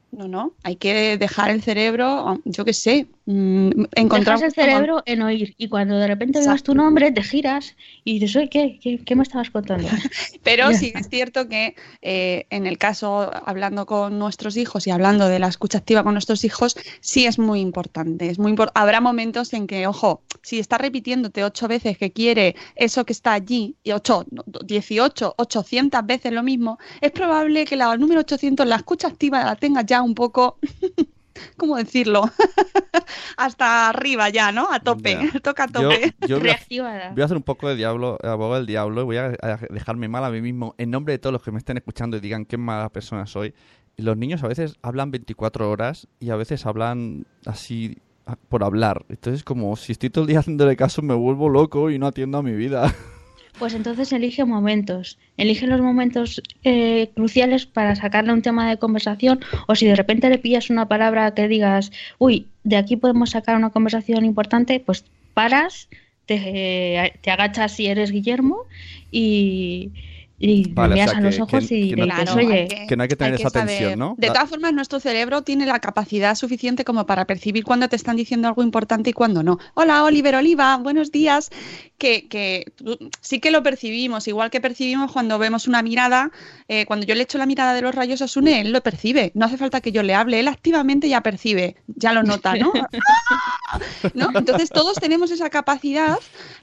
No, 0.09 0.27
no, 0.27 0.53
hay 0.63 0.77
que 0.77 1.17
dejar 1.17 1.51
el 1.51 1.61
cerebro, 1.61 2.39
yo 2.45 2.63
qué 2.63 2.73
sé, 2.73 3.07
mm, 3.25 3.83
encontrar... 3.93 4.39
Dejas 4.39 4.57
el 4.57 4.63
cerebro 4.63 5.03
en 5.05 5.21
oír 5.21 5.53
y 5.57 5.67
cuando 5.67 5.97
de 5.97 6.07
repente 6.07 6.39
veas 6.39 6.63
tu 6.63 6.73
nombre 6.73 7.11
te 7.11 7.21
giras 7.21 7.75
y 8.05 8.17
dices, 8.17 8.35
oye, 8.37 8.49
¿qué, 8.49 8.79
qué, 8.81 9.03
qué 9.03 9.15
me 9.15 9.23
estabas 9.23 9.49
contando? 9.49 9.87
Pero 10.43 10.73
sí 10.73 10.93
es 10.95 11.09
cierto 11.09 11.49
que 11.49 11.75
eh, 12.01 12.47
en 12.49 12.67
el 12.67 12.77
caso, 12.77 13.29
hablando 13.45 13.85
con 13.85 14.17
nuestros 14.17 14.55
hijos 14.55 14.87
y 14.87 14.91
hablando 14.91 15.27
de 15.27 15.39
la 15.39 15.49
escucha 15.49 15.79
activa 15.79 16.03
con 16.03 16.13
nuestros 16.13 16.45
hijos, 16.45 16.77
sí 17.01 17.25
es 17.25 17.37
muy 17.37 17.59
importante. 17.59 18.29
Es 18.29 18.39
muy 18.39 18.53
impor- 18.53 18.71
Habrá 18.75 19.01
momentos 19.01 19.51
en 19.53 19.67
que, 19.67 19.87
ojo, 19.87 20.21
si 20.41 20.57
está 20.59 20.77
repitiéndote 20.77 21.43
ocho 21.43 21.67
veces 21.67 21.97
que 21.97 22.11
quiere 22.11 22.55
eso 22.75 23.05
que 23.05 23.11
está 23.11 23.33
allí, 23.33 23.75
y 23.83 23.91
ocho, 23.91 24.25
no, 24.31 24.43
18, 24.65 25.35
800 25.37 26.05
veces 26.05 26.31
lo 26.31 26.43
mismo, 26.43 26.79
es 27.01 27.11
probable 27.11 27.65
que 27.65 27.75
la 27.75 27.95
número 27.97 28.21
800, 28.21 28.65
la 28.65 28.77
escucha 28.77 29.09
activa, 29.09 29.43
la 29.43 29.55
tengas 29.57 29.85
ya 29.85 29.96
un 30.01 30.15
poco... 30.15 30.59
¿Cómo 31.55 31.77
decirlo? 31.77 32.23
Hasta 33.37 33.89
arriba 33.89 34.29
ya, 34.29 34.51
¿no? 34.51 34.67
A 34.71 34.79
tope, 34.79 35.17
toca 35.43 35.65
a 35.65 35.67
tope. 35.67 36.15
yo 36.27 36.39
voy, 36.39 36.49
a, 36.49 36.53
Reactivada. 36.53 37.11
voy 37.11 37.21
a 37.21 37.25
hacer 37.25 37.37
un 37.37 37.43
poco 37.43 37.69
de 37.69 37.75
diablo, 37.75 38.17
abogado 38.23 38.55
del 38.55 38.65
diablo, 38.65 39.01
y 39.01 39.05
voy 39.05 39.17
a, 39.17 39.25
a 39.41 39.57
dejarme 39.69 40.07
mal 40.07 40.23
a 40.23 40.31
mí 40.31 40.41
mismo 40.41 40.73
en 40.79 40.89
nombre 40.89 41.13
de 41.13 41.19
todos 41.19 41.33
los 41.33 41.43
que 41.43 41.51
me 41.51 41.59
estén 41.59 41.77
escuchando 41.77 42.17
y 42.17 42.21
digan 42.21 42.45
qué 42.45 42.57
mala 42.57 42.89
persona 42.89 43.27
soy. 43.27 43.53
Y 43.95 44.03
los 44.03 44.17
niños 44.17 44.43
a 44.43 44.47
veces 44.47 44.77
hablan 44.81 45.11
24 45.11 45.69
horas 45.69 46.07
y 46.19 46.29
a 46.29 46.35
veces 46.35 46.65
hablan 46.65 47.25
así 47.45 47.97
por 48.49 48.63
hablar. 48.63 49.05
Entonces, 49.09 49.43
como 49.43 49.75
si 49.75 49.93
estoy 49.93 50.09
todo 50.09 50.23
el 50.23 50.27
día 50.27 50.39
haciéndole 50.39 50.75
caso, 50.75 51.01
me 51.01 51.13
vuelvo 51.13 51.49
loco 51.49 51.89
y 51.89 51.97
no 51.97 52.07
atiendo 52.07 52.37
a 52.37 52.43
mi 52.43 52.53
vida. 52.53 52.93
Pues 53.59 53.73
entonces 53.73 54.11
elige 54.13 54.45
momentos. 54.45 55.17
Elige 55.35 55.67
los 55.67 55.81
momentos 55.81 56.41
eh, 56.63 57.09
cruciales 57.15 57.65
para 57.65 57.95
sacarle 57.95 58.33
un 58.33 58.41
tema 58.41 58.69
de 58.69 58.77
conversación 58.77 59.39
o 59.67 59.75
si 59.75 59.87
de 59.87 59.95
repente 59.95 60.29
le 60.29 60.37
pillas 60.37 60.69
una 60.69 60.87
palabra 60.87 61.33
que 61.33 61.47
digas, 61.47 61.91
uy, 62.19 62.47
de 62.63 62.77
aquí 62.77 62.97
podemos 62.97 63.31
sacar 63.31 63.55
una 63.55 63.71
conversación 63.71 64.25
importante, 64.25 64.79
pues 64.79 65.05
paras, 65.33 65.89
te, 66.25 67.13
te 67.21 67.31
agachas 67.31 67.71
si 67.71 67.87
eres 67.87 68.11
Guillermo 68.11 68.65
y, 69.11 69.91
y 70.39 70.71
Vale, 70.71 70.93
o 70.93 70.95
miras 70.95 71.09
sea, 71.09 71.17
a 71.17 71.21
los 71.21 71.35
que- 71.35 71.41
ojos 71.41 71.67
que- 71.67 71.75
y 71.77 71.89
que 71.89 71.95
no- 71.95 72.05
dices, 72.05 72.19
Claro, 72.23 72.37
oye, 72.37 72.67
que- 72.67 72.87
que 72.87 72.95
no 72.95 73.03
hay 73.03 73.09
que 73.09 73.15
tener 73.15 73.33
hay 73.33 73.39
esa 73.41 73.49
saber- 73.49 73.67
tensión, 73.67 73.99
¿no? 73.99 74.15
De 74.17 74.27
todas 74.27 74.49
formas, 74.49 74.71
nuestro 74.73 74.99
cerebro 74.99 75.41
tiene 75.41 75.65
la 75.65 75.79
capacidad 75.79 76.35
suficiente 76.35 76.85
como 76.85 77.05
para 77.05 77.25
percibir 77.25 77.63
cuando 77.63 77.89
te 77.89 77.95
están 77.95 78.15
diciendo 78.17 78.47
algo 78.47 78.61
importante 78.61 79.09
y 79.09 79.13
cuando 79.13 79.41
no. 79.41 79.57
Hola, 79.73 80.03
Oliver 80.03 80.35
Oliva, 80.35 80.77
buenos 80.77 81.11
días. 81.11 81.49
Que, 81.97 82.27
que 82.27 82.71
tú- 82.75 82.99
sí 83.21 83.39
que 83.39 83.49
lo 83.49 83.63
percibimos, 83.63 84.27
igual 84.27 84.51
que 84.51 84.61
percibimos 84.61 85.11
cuando 85.11 85.39
vemos 85.39 85.67
una 85.67 85.81
mirada, 85.81 86.29
eh, 86.67 86.85
cuando 86.85 87.07
yo 87.07 87.15
le 87.15 87.23
echo 87.23 87.39
la 87.39 87.47
mirada 87.47 87.73
de 87.73 87.81
los 87.81 87.95
rayos 87.95 88.21
a 88.21 88.27
Sune, 88.27 88.61
él 88.61 88.71
lo 88.71 88.81
percibe. 88.83 89.31
No 89.33 89.47
hace 89.47 89.57
falta 89.57 89.81
que 89.81 89.91
yo 89.91 90.03
le 90.03 90.13
hable, 90.13 90.39
él 90.39 90.47
activamente 90.47 91.09
ya 91.09 91.21
percibe, 91.21 91.75
ya 91.87 92.13
lo 92.13 92.21
nota, 92.21 92.53
¿no? 92.53 92.71
¿No? 94.13 94.29
Entonces 94.33 94.69
todos 94.69 94.95
tenemos 94.97 95.31
esa 95.31 95.49
capacidad 95.49 96.17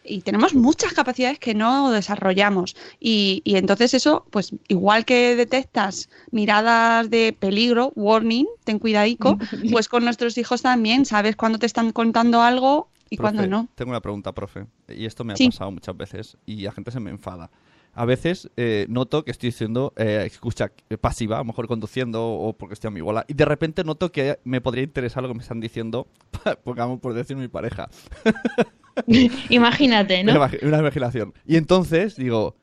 y 0.04 0.20
tenemos 0.20 0.54
muchas 0.54 0.92
capacidades 0.92 1.38
que 1.40 1.54
no 1.54 1.90
desarrollamos. 1.90 2.76
Y, 3.00 3.42
y 3.44 3.56
entonces 3.64 3.94
eso, 3.94 4.26
pues 4.30 4.54
igual 4.68 5.04
que 5.04 5.34
detectas 5.36 6.08
miradas 6.30 7.08
de 7.10 7.34
peligro, 7.38 7.92
warning, 7.96 8.46
ten 8.64 8.78
cuidadico, 8.78 9.38
pues 9.72 9.88
con 9.88 10.04
nuestros 10.04 10.36
hijos 10.38 10.62
también 10.62 11.04
sabes 11.06 11.34
cuándo 11.36 11.58
te 11.58 11.66
están 11.66 11.92
contando 11.92 12.42
algo 12.42 12.88
y 13.10 13.16
cuándo 13.16 13.38
Profe, 13.42 13.50
no. 13.50 13.68
Tengo 13.74 13.90
una 13.90 14.00
pregunta, 14.00 14.32
profe. 14.32 14.66
Y 14.88 15.06
esto 15.06 15.24
me 15.24 15.32
ha 15.32 15.36
Sí. 15.36 15.46
pasado 15.46 15.70
muchas 15.70 15.96
veces 15.96 16.36
y 16.46 16.62
la 16.62 16.72
gente 16.72 16.90
se 16.90 17.00
me 17.00 17.10
enfada. 17.10 17.50
A 17.96 18.04
veces 18.06 18.50
eh, 18.56 18.86
noto 18.88 19.24
que 19.24 19.30
estoy 19.30 19.50
diciendo 19.50 19.92
eh, 19.96 20.24
escucha 20.26 20.72
pasiva, 21.00 21.36
a 21.36 21.38
lo 21.40 21.44
mejor 21.44 21.68
conduciendo 21.68 22.26
o 22.26 22.52
porque 22.52 22.74
estoy 22.74 22.88
a 22.88 22.90
mi 22.90 23.00
bola, 23.00 23.24
y 23.28 23.34
de 23.34 23.44
repente 23.44 23.84
noto 23.84 24.10
que 24.10 24.40
me 24.44 24.60
podría 24.60 24.82
interesar 24.82 25.22
lo 25.22 25.28
que 25.28 25.34
me 25.36 25.42
están 25.42 25.60
diciendo, 25.60 26.08
pongamos 26.64 26.98
por 27.00 27.14
decir 27.14 27.36
mi 27.36 27.46
pareja. 27.48 27.88
imagínate, 29.48 30.22
¿no? 30.24 30.32
Una, 30.32 30.50
una 30.62 30.78
imaginación. 30.78 31.34
Y 31.46 31.56
entonces 31.56 32.16
digo, 32.16 32.56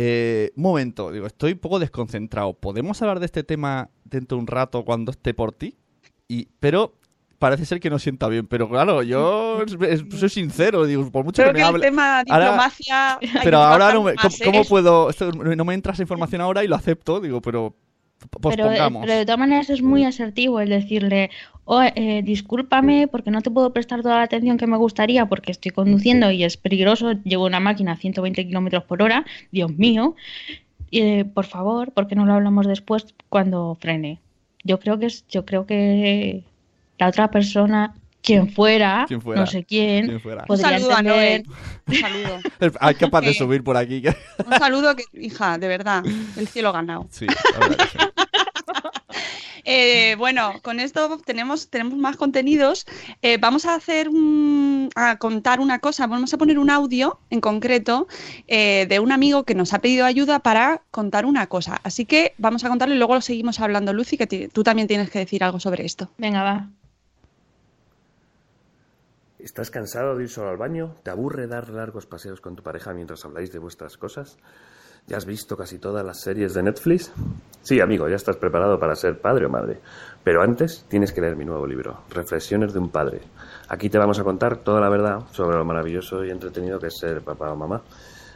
eh, 0.00 0.52
un 0.54 0.62
momento, 0.62 1.10
digo, 1.10 1.26
estoy 1.26 1.52
un 1.54 1.58
poco 1.58 1.80
desconcentrado. 1.80 2.52
¿Podemos 2.54 3.02
hablar 3.02 3.18
de 3.18 3.26
este 3.26 3.42
tema 3.42 3.90
dentro 4.04 4.36
de 4.36 4.42
un 4.42 4.46
rato 4.46 4.84
cuando 4.84 5.10
esté 5.10 5.34
por 5.34 5.50
ti? 5.52 5.76
Y, 6.28 6.46
pero 6.60 6.94
parece 7.40 7.64
ser 7.66 7.80
que 7.80 7.90
no 7.90 7.98
sienta 7.98 8.28
bien. 8.28 8.46
Pero 8.46 8.68
claro, 8.68 9.02
yo 9.02 9.60
soy 10.16 10.28
sincero, 10.28 10.84
digo, 10.86 11.10
por 11.10 11.24
mucho 11.24 11.42
Creo 11.42 11.52
que 11.52 11.58
que 11.58 11.62
me 11.64 11.68
el 11.68 11.74
hable. 11.74 11.84
tema 11.86 12.20
Ahora- 12.28 12.44
diplomacia. 12.44 13.18
pero 13.42 13.58
ahora 13.58 13.92
no 13.92 14.04
me, 14.04 14.14
más, 14.14 14.22
¿cómo, 14.22 14.36
cómo 14.52 14.60
¿eh? 14.62 14.66
puedo? 14.68 15.10
esto- 15.10 15.32
no 15.32 15.64
me 15.64 15.74
entra 15.74 15.92
esa 15.94 16.02
información 16.02 16.42
ahora 16.42 16.62
y 16.62 16.68
lo 16.68 16.76
acepto, 16.76 17.18
digo, 17.20 17.40
pero 17.42 17.74
Pero, 18.42 18.70
eh, 18.72 18.78
pero 19.00 19.12
de 19.14 19.24
todas 19.24 19.38
maneras 19.38 19.70
es 19.70 19.82
muy 19.82 20.04
asertivo 20.04 20.60
el 20.60 20.70
decirle, 20.70 21.30
"Oh, 21.64 21.82
eh, 21.82 22.22
discúlpame 22.24 23.06
porque 23.08 23.30
no 23.30 23.42
te 23.42 23.50
puedo 23.50 23.72
prestar 23.72 24.02
toda 24.02 24.16
la 24.16 24.22
atención 24.22 24.58
que 24.58 24.66
me 24.66 24.76
gustaría 24.76 25.26
porque 25.26 25.52
estoy 25.52 25.70
conduciendo 25.72 26.30
y 26.30 26.44
es 26.44 26.56
peligroso, 26.56 27.12
llevo 27.24 27.46
una 27.46 27.60
máquina 27.60 27.92
a 27.92 27.96
120 27.96 28.46
kilómetros 28.46 28.84
por 28.84 29.02
hora, 29.02 29.24
Dios 29.52 29.70
mío, 29.76 30.16
y, 30.90 31.00
eh, 31.00 31.24
por 31.24 31.44
favor, 31.46 31.92
¿por 31.92 32.06
qué 32.08 32.14
no 32.16 32.26
lo 32.26 32.34
hablamos 32.34 32.66
después 32.66 33.14
cuando 33.28 33.76
frene? 33.80 34.20
Yo 34.64 34.80
creo 34.80 34.98
que 34.98 35.06
es, 35.06 35.26
yo 35.28 35.44
creo 35.44 35.66
que 35.66 36.42
la 36.98 37.08
otra 37.08 37.30
persona, 37.30 37.94
quien 38.22 38.50
fuera, 38.52 39.04
Quien 39.08 39.20
fuera, 39.22 39.40
no 39.42 39.46
sé 39.46 39.64
quién, 39.64 40.06
quien 40.06 40.20
fuera. 40.20 40.44
Un 40.48 40.58
saludo 40.58 40.92
a 40.94 41.02
Noel. 41.02 41.44
Un 41.86 41.94
saludo. 41.94 42.38
Hay 42.80 42.94
capaz 42.96 43.20
de 43.22 43.34
subir 43.34 43.62
por 43.64 43.76
aquí. 43.76 44.02
Un 44.46 44.58
saludo 44.58 44.94
que, 44.96 45.04
hija, 45.14 45.56
de 45.58 45.68
verdad, 45.68 46.04
el 46.36 46.48
cielo 46.48 46.72
ganado. 46.72 47.06
sí, 47.10 47.26
la 47.26 47.58
verdad 47.68 47.76
que 47.92 47.98
sí. 47.98 47.98
Eh, 49.70 50.14
bueno, 50.16 50.54
con 50.62 50.80
esto 50.80 51.18
tenemos, 51.26 51.68
tenemos 51.68 51.94
más 51.98 52.16
contenidos. 52.16 52.86
Eh, 53.20 53.36
vamos 53.38 53.66
a 53.66 53.74
hacer 53.74 54.08
un- 54.08 54.88
a 54.94 55.16
contar 55.18 55.60
una 55.60 55.78
cosa. 55.78 56.06
Vamos 56.06 56.32
a 56.32 56.38
poner 56.38 56.58
un 56.58 56.70
audio 56.70 57.20
en 57.28 57.42
concreto 57.42 58.08
eh, 58.46 58.86
de 58.88 58.98
un 58.98 59.12
amigo 59.12 59.44
que 59.44 59.54
nos 59.54 59.74
ha 59.74 59.80
pedido 59.80 60.06
ayuda 60.06 60.38
para 60.38 60.80
contar 60.90 61.26
una 61.26 61.48
cosa. 61.48 61.78
Así 61.82 62.06
que 62.06 62.32
vamos 62.38 62.64
a 62.64 62.70
contarlo 62.70 62.94
y 62.94 62.98
luego 62.98 63.14
lo 63.14 63.20
seguimos 63.20 63.60
hablando, 63.60 63.92
Lucy, 63.92 64.16
que 64.16 64.48
tú 64.48 64.62
también 64.64 64.88
tienes 64.88 65.10
que 65.10 65.18
decir 65.18 65.44
algo 65.44 65.60
sobre 65.60 65.84
esto. 65.84 66.08
Venga, 66.16 66.42
va. 66.42 66.68
¿Estás 69.38 69.70
cansado 69.70 70.16
de 70.16 70.24
ir 70.24 70.28
solo 70.28 70.50
al 70.50 70.56
baño? 70.56 70.96
¿Te 71.04 71.10
aburre 71.10 71.46
dar 71.46 71.70
largos 71.70 72.06
paseos 72.06 72.40
con 72.40 72.56
tu 72.56 72.64
pareja 72.64 72.92
mientras 72.92 73.24
habláis 73.24 73.52
de 73.52 73.60
vuestras 73.60 73.96
cosas? 73.96 74.36
¿Ya 75.06 75.16
has 75.16 75.26
visto 75.26 75.56
casi 75.56 75.78
todas 75.78 76.04
las 76.04 76.20
series 76.20 76.54
de 76.54 76.64
Netflix? 76.64 77.12
Sí, 77.62 77.80
amigo, 77.80 78.08
ya 78.08 78.16
estás 78.16 78.36
preparado 78.36 78.80
para 78.80 78.96
ser 78.96 79.20
padre 79.20 79.46
o 79.46 79.48
madre. 79.48 79.78
Pero 80.24 80.42
antes 80.42 80.84
tienes 80.88 81.12
que 81.12 81.20
leer 81.20 81.36
mi 81.36 81.44
nuevo 81.44 81.68
libro, 81.68 82.00
Reflexiones 82.10 82.72
de 82.72 82.80
un 82.80 82.90
padre. 82.90 83.20
Aquí 83.68 83.88
te 83.88 83.96
vamos 83.96 84.18
a 84.18 84.24
contar 84.24 84.56
toda 84.56 84.80
la 84.80 84.88
verdad 84.88 85.20
sobre 85.30 85.56
lo 85.56 85.64
maravilloso 85.64 86.24
y 86.24 86.30
entretenido 86.30 86.80
que 86.80 86.88
es 86.88 86.98
ser 86.98 87.22
papá 87.22 87.52
o 87.52 87.56
mamá. 87.56 87.82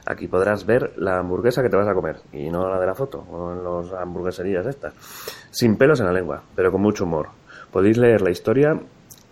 Aquí 0.06 0.28
podrás 0.28 0.64
ver 0.64 0.94
la 0.98 1.18
hamburguesa 1.18 1.62
que 1.62 1.68
te 1.68 1.76
vas 1.76 1.88
a 1.88 1.94
comer, 1.94 2.20
y 2.32 2.48
no 2.48 2.68
la 2.68 2.78
de 2.78 2.86
la 2.86 2.94
foto, 2.94 3.18
o 3.18 3.52
en 3.52 3.64
las 3.64 3.92
hamburgueserías 4.00 4.66
estas. 4.66 4.94
Sin 5.50 5.76
pelos 5.76 5.98
en 5.98 6.06
la 6.06 6.12
lengua, 6.12 6.44
pero 6.54 6.70
con 6.70 6.80
mucho 6.80 7.04
humor. 7.04 7.28
Podéis 7.72 7.98
leer 7.98 8.22
la 8.22 8.30
historia 8.30 8.80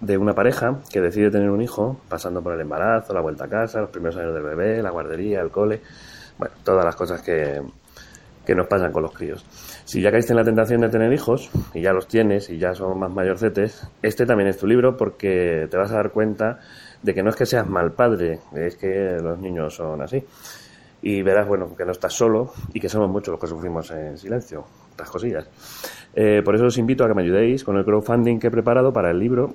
de 0.01 0.17
una 0.17 0.35
pareja 0.35 0.79
que 0.91 1.01
decide 1.01 1.31
tener 1.31 1.51
un 1.51 1.61
hijo, 1.61 2.01
pasando 2.09 2.43
por 2.43 2.55
el 2.55 2.61
embarazo, 2.61 3.13
la 3.13 3.21
vuelta 3.21 3.45
a 3.45 3.49
casa, 3.49 3.81
los 3.81 3.91
primeros 3.91 4.17
años 4.17 4.35
del 4.35 4.43
bebé, 4.43 4.83
la 4.83 4.91
guardería, 4.91 5.41
el 5.41 5.51
cole, 5.51 5.81
bueno, 6.39 6.55
todas 6.65 6.85
las 6.85 6.97
cosas 6.97 7.21
que, 7.23 7.61
que 8.45 8.55
nos 8.55 8.67
pasan 8.67 8.93
con 8.93 9.03
los 9.03 9.13
críos. 9.13 9.45
Si 9.85 10.01
ya 10.01 10.11
caíste 10.11 10.33
en 10.33 10.39
la 10.39 10.45
tentación 10.45 10.81
de 10.81 10.89
tener 10.89 11.13
hijos, 11.13 11.51
y 11.75 11.83
ya 11.83 11.93
los 11.93 12.07
tienes, 12.07 12.49
y 12.49 12.59
ya 12.59 12.75
son 12.75 12.99
más 12.99 13.13
mayorcetes, 13.13 13.87
este 14.03 14.25
también 14.25 14.49
es 14.49 14.59
tu 14.59 14.67
libro 14.67 14.97
porque 14.97 15.69
te 15.71 15.77
vas 15.77 15.91
a 15.93 15.97
dar 15.97 16.11
cuenta 16.11 16.59
de 17.03 17.15
que 17.15 17.23
no 17.23 17.31
es 17.31 17.37
que 17.37 17.47
seas 17.47 17.69
mal 17.69 17.93
padre, 17.93 18.41
es 18.55 18.77
que 18.77 19.19
los 19.23 19.39
niños 19.39 19.75
son 19.75 20.01
así. 20.03 20.25
Y 21.03 21.23
verás, 21.23 21.49
bueno, 21.49 21.75
que 21.77 21.85
no 21.85 21.93
estás 21.93 22.13
solo 22.13 22.53
y 22.75 22.81
que 22.81 22.89
somos 22.89 23.11
muchos 23.11 23.33
los 23.33 23.41
que 23.41 23.47
sufrimos 23.47 23.91
en 23.91 24.19
silencio, 24.19 24.65
estas 24.91 25.11
cosillas. 25.11 25.49
Eh, 26.15 26.43
por 26.45 26.55
eso 26.55 26.67
os 26.67 26.77
invito 26.77 27.05
a 27.05 27.09
que 27.09 27.15
me 27.15 27.23
ayudéis 27.23 27.65
con 27.65 27.77
el 27.77 27.85
crowdfunding 27.85 28.39
que 28.39 28.49
he 28.49 28.51
preparado 28.51 28.93
para 28.93 29.11
el 29.11 29.19
libro 29.19 29.55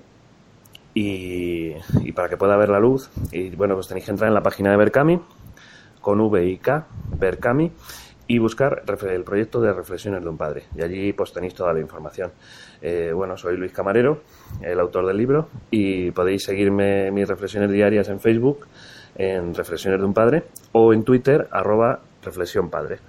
y, 0.95 1.73
para 2.13 2.29
que 2.29 2.37
pueda 2.37 2.57
ver 2.57 2.69
la 2.69 2.79
luz. 2.79 3.11
Y 3.31 3.49
bueno, 3.51 3.75
pues 3.75 3.87
tenéis 3.87 4.05
que 4.05 4.11
entrar 4.11 4.29
en 4.29 4.33
la 4.33 4.41
página 4.41 4.71
de 4.71 4.77
Berkami, 4.77 5.21
con 6.01 6.19
V 6.19 6.45
y 6.47 6.57
K, 6.57 6.87
Berkami, 7.19 7.71
y 8.27 8.39
buscar 8.39 8.83
el 8.87 9.23
proyecto 9.23 9.61
de 9.61 9.73
Reflexiones 9.73 10.23
de 10.23 10.29
un 10.29 10.37
Padre. 10.37 10.63
Y 10.75 10.81
allí 10.81 11.13
pues 11.13 11.31
tenéis 11.33 11.53
toda 11.53 11.73
la 11.73 11.81
información. 11.81 12.31
Eh, 12.81 13.11
bueno, 13.13 13.37
soy 13.37 13.57
Luis 13.57 13.71
Camarero, 13.71 14.21
el 14.61 14.79
autor 14.79 15.05
del 15.05 15.17
libro, 15.17 15.49
y 15.69 16.09
podéis 16.11 16.45
seguirme 16.45 17.11
mis 17.11 17.27
reflexiones 17.27 17.69
diarias 17.69 18.09
en 18.09 18.19
Facebook, 18.19 18.65
en 19.15 19.53
Reflexiones 19.53 19.99
de 19.99 20.05
un 20.05 20.13
Padre, 20.13 20.43
o 20.71 20.93
en 20.93 21.03
Twitter, 21.03 21.47
arroba 21.51 21.99
Reflexión 22.23 22.69
Padre. 22.69 22.99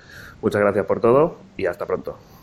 Muchas 0.43 0.61
gracias 0.61 0.85
por 0.87 1.01
todo 1.01 1.37
y 1.57 1.67
hasta 1.67 1.87
pronto. 1.87 2.36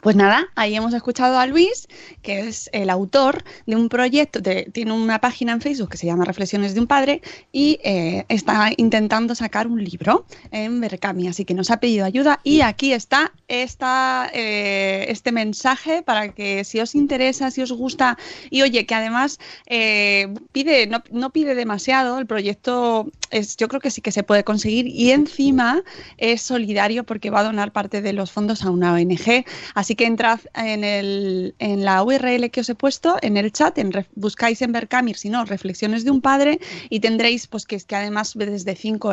Pues 0.00 0.14
nada, 0.14 0.48
ahí 0.54 0.76
hemos 0.76 0.94
escuchado 0.94 1.38
a 1.38 1.46
Luis, 1.46 1.88
que 2.22 2.40
es 2.40 2.70
el 2.72 2.88
autor 2.90 3.42
de 3.66 3.76
un 3.76 3.88
proyecto, 3.88 4.40
tiene 4.42 4.92
una 4.92 5.20
página 5.20 5.52
en 5.52 5.60
Facebook 5.60 5.90
que 5.90 5.96
se 5.96 6.06
llama 6.06 6.24
Reflexiones 6.24 6.74
de 6.74 6.80
un 6.80 6.86
Padre 6.86 7.20
y 7.52 7.80
eh, 7.82 8.24
está 8.28 8.70
intentando 8.76 9.34
sacar 9.34 9.66
un 9.66 9.82
libro 9.82 10.24
en 10.52 10.80
Berkami, 10.80 11.28
así 11.28 11.44
que 11.44 11.54
nos 11.54 11.70
ha 11.70 11.80
pedido 11.80 12.04
ayuda 12.04 12.40
y 12.44 12.60
aquí 12.60 12.92
está 12.92 13.32
eh, 14.32 15.06
este 15.08 15.32
mensaje 15.32 16.02
para 16.02 16.32
que 16.32 16.64
si 16.64 16.80
os 16.80 16.94
interesa, 16.94 17.50
si 17.50 17.62
os 17.62 17.72
gusta 17.72 18.18
y 18.50 18.62
oye, 18.62 18.86
que 18.86 18.94
además 18.94 19.38
eh, 19.66 20.32
pide, 20.52 20.86
no, 20.86 21.30
pide 21.30 21.54
demasiado, 21.54 22.18
el 22.18 22.26
proyecto 22.26 23.10
es, 23.30 23.56
yo 23.56 23.68
creo 23.68 23.80
que 23.80 23.90
sí 23.90 24.00
que 24.00 24.12
se 24.12 24.22
puede 24.22 24.44
conseguir 24.44 24.86
y 24.86 25.10
encima 25.10 25.82
es 26.18 26.42
solidario 26.42 27.04
porque 27.04 27.30
va 27.30 27.40
a 27.40 27.44
donar 27.44 27.72
parte 27.72 28.00
de 28.00 28.12
los 28.12 28.30
fondos 28.30 28.62
a 28.62 28.70
una 28.70 28.92
ONG. 28.92 29.44
Que 29.94 30.06
entrad 30.06 30.40
en, 30.54 30.84
el, 30.84 31.54
en 31.58 31.84
la 31.84 32.02
URL 32.02 32.50
que 32.50 32.60
os 32.60 32.68
he 32.68 32.74
puesto, 32.74 33.16
en 33.22 33.36
el 33.36 33.52
chat, 33.52 33.76
en, 33.78 33.92
buscáis 34.14 34.62
en 34.62 34.72
Berkamir, 34.72 35.16
si 35.16 35.28
no, 35.28 35.44
Reflexiones 35.44 36.04
de 36.04 36.10
un 36.10 36.20
Padre, 36.20 36.60
y 36.90 37.00
tendréis, 37.00 37.46
pues 37.46 37.66
que 37.66 37.76
es 37.76 37.84
que 37.84 37.96
además 37.96 38.32
desde 38.34 38.74
5 38.74 39.12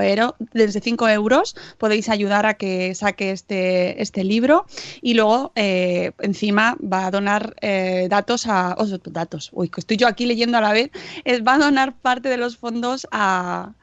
desde 0.54 0.82
cinco 0.82 1.08
euros 1.10 1.56
podéis 1.78 2.10
ayudar 2.10 2.46
a 2.46 2.56
que 2.56 2.96
saque 2.96 3.32
este, 3.32 4.02
este 4.02 4.24
libro. 4.24 4.66
Y 5.02 5.14
luego, 5.14 5.52
eh, 5.56 6.12
encima, 6.20 6.78
va 6.82 7.08
a 7.08 7.12
donar 7.12 7.56
eh, 7.62 8.08
datos 8.10 8.48
a. 8.48 8.76
o 8.78 8.86
sea, 8.86 9.00
datos, 9.06 9.50
uy, 9.54 9.70
que 9.70 9.82
estoy 9.82 9.98
yo 9.98 10.08
aquí 10.08 10.26
leyendo 10.26 10.58
a 10.58 10.62
la 10.62 10.74
vez, 10.74 10.92
eh, 11.24 11.42
va 11.42 11.56
a 11.56 11.60
donar 11.60 11.94
parte 11.94 12.30
de 12.30 12.38
los 12.38 12.58
fondos 12.58 13.08
a 13.12 13.74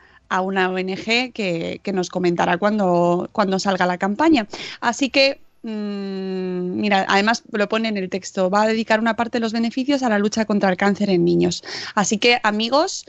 una 0.41 0.71
ONG 0.71 1.33
que, 1.35 1.81
nos 1.93 2.09
comentará 2.09 2.57
cuando 2.57 3.59
salga 3.59 3.85
la 3.85 3.99
campaña. 3.99 4.47
Así 4.81 5.11
que, 5.11 5.42
mm, 5.63 6.81
mira, 6.81 7.05
además 7.09 7.43
lo 7.53 7.69
pone 7.69 7.89
en 7.89 7.97
el 7.97 8.09
texto, 8.09 8.51
va 8.51 8.63
a 8.63 8.67
dedicar 8.69 9.01
una 9.01 9.15
parte 9.17 9.39
de 9.39 9.41
los 9.41 9.53
beneficios 9.53 10.03
a 10.03 10.09
la 10.09 10.19
lucha 10.19 10.45
contra 10.45 10.71
el 10.71 10.77
cáncer 10.77 11.11
en 11.11 11.25
niños. 11.25 11.63
Así 11.95 12.19
que, 12.19 12.39
amigos, 12.43 13.05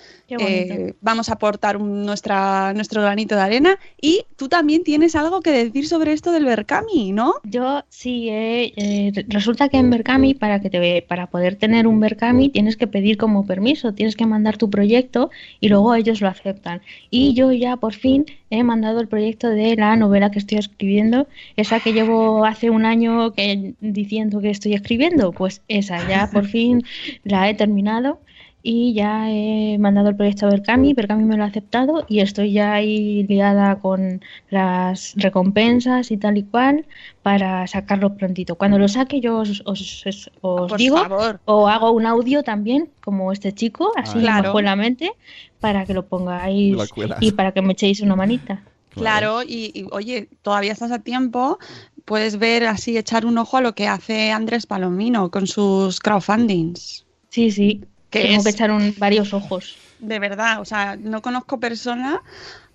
eh, 0.48 0.94
vamos 1.02 1.30
a 1.30 1.34
aportar 1.34 1.78
un- 1.78 2.06
nuestra, 2.06 2.74
nuestro 2.74 3.02
granito 3.02 3.36
de 3.36 3.42
arena 3.42 3.80
y 4.02 4.26
tú 4.36 4.50
también 4.50 4.84
tienes 4.84 5.16
algo 5.16 5.42
que 5.42 5.52
decir 5.52 5.88
sobre 5.88 6.14
esto 6.14 6.32
del 6.32 6.46
Berkami, 6.46 7.12
¿no? 7.12 7.36
Yo 7.44 7.84
sí, 7.90 8.30
eh, 8.30 8.74
eh, 8.76 9.12
re- 9.14 9.26
resulta 9.28 9.70
que 9.70 9.78
en 9.78 9.90
Berkami, 9.90 10.34
para 10.34 10.60
que 10.60 10.70
te, 10.70 11.02
para 11.08 11.28
poder 11.28 11.56
tener 11.56 11.88
un 11.88 12.00
Berkami, 12.00 12.50
tienes 12.50 12.78
que 12.78 12.88
pedir 12.88 13.18
como 13.18 13.46
permiso, 13.46 13.94
tienes 13.94 14.16
que 14.16 14.26
mandar 14.26 14.58
tu 14.58 14.70
proyecto 14.70 15.30
y 15.60 15.70
luego 15.70 15.94
ellos 15.96 16.22
lo 16.22 16.28
aceptan. 16.28 16.82
Y 17.10 17.34
yo 17.34 17.52
ya 17.52 17.78
por 17.78 17.94
fin 17.94 18.26
he 18.50 18.64
mandado 18.64 19.00
el 19.00 19.08
proyecto 19.08 19.50
de 19.50 19.76
la 19.76 19.96
novela 19.96 20.30
que 20.32 20.40
estoy 20.40 20.58
escribiendo, 20.60 21.28
esa 21.56 21.80
que 21.80 21.94
llevo 21.94 22.43
hace 22.46 22.70
un 22.70 22.86
año 22.86 23.32
que, 23.34 23.74
diciendo 23.82 24.40
que 24.42 24.50
estoy 24.50 24.74
escribiendo, 24.74 25.32
pues 25.32 25.62
esa 25.68 26.08
ya 26.08 26.30
por 26.34 26.46
fin 26.46 26.84
la 27.24 27.50
he 27.50 27.54
terminado. 27.54 28.20
Y 28.66 28.94
ya 28.94 29.30
he 29.30 29.78
mandado 29.78 30.08
el 30.08 30.16
proyecto 30.16 30.48
a 30.48 30.50
Berkami, 30.52 30.94
Berkami 30.94 31.26
me 31.26 31.36
lo 31.36 31.44
ha 31.44 31.48
aceptado 31.48 32.06
y 32.08 32.22
estoy 32.22 32.54
ya 32.54 32.72
ahí 32.76 33.24
liada 33.28 33.76
con 33.80 34.22
las 34.50 35.16
recompensas 35.18 36.12
y 36.12 36.16
tal 36.18 36.38
y 36.38 36.44
cual 36.44 36.86
para 37.24 37.68
sacarlo 37.68 38.16
prontito. 38.16 38.56
Cuando 38.56 38.80
lo 38.80 38.88
saque 38.88 39.20
yo 39.20 39.40
os, 39.40 39.62
os- 39.66 40.06
os- 40.40 40.78
digo 40.78 40.96
favor. 40.98 41.42
o 41.44 41.68
hago 41.68 41.92
un 41.92 42.06
audio 42.06 42.42
también 42.42 42.90
como 43.04 43.34
este 43.34 43.52
chico, 43.52 43.92
así 43.98 44.20
Claro. 44.20 44.44
bajo 44.50 44.62
la 44.62 44.78
mente, 44.78 45.12
para 45.60 45.84
que 45.86 45.94
lo 45.94 46.06
pongáis 46.06 46.78
y 47.20 47.32
para 47.34 47.52
que 47.52 47.62
me 47.62 47.74
echéis 47.74 48.00
una 48.00 48.16
manita. 48.16 48.64
Claro, 48.96 49.42
y, 49.42 49.72
y, 49.74 49.88
oye, 49.92 50.30
todavía 50.44 50.72
estás 50.72 50.92
a 50.92 51.00
tiempo, 51.00 51.58
puedes 52.06 52.38
ver 52.38 52.66
así, 52.66 52.98
echar 52.98 53.26
un 53.26 53.38
ojo 53.38 53.58
a 53.58 53.62
lo 53.62 53.74
que 53.76 53.88
hace 53.88 54.32
Andrés 54.32 54.66
Palomino 54.66 55.32
con 55.32 55.48
sus 55.48 56.00
crowdfundings. 56.00 57.06
Sí, 57.30 57.52
sí, 57.52 57.82
Que 58.10 58.22
tengo 58.24 58.38
es- 58.38 58.44
que 58.44 58.50
echar 58.52 58.72
un, 58.72 58.94
varios 58.98 59.34
ojos. 59.34 59.80
De 60.00 60.20
verdad, 60.20 60.60
o 60.60 60.66
sea, 60.66 60.98
no 60.98 61.22
conozco 61.22 61.60
persona 61.60 62.22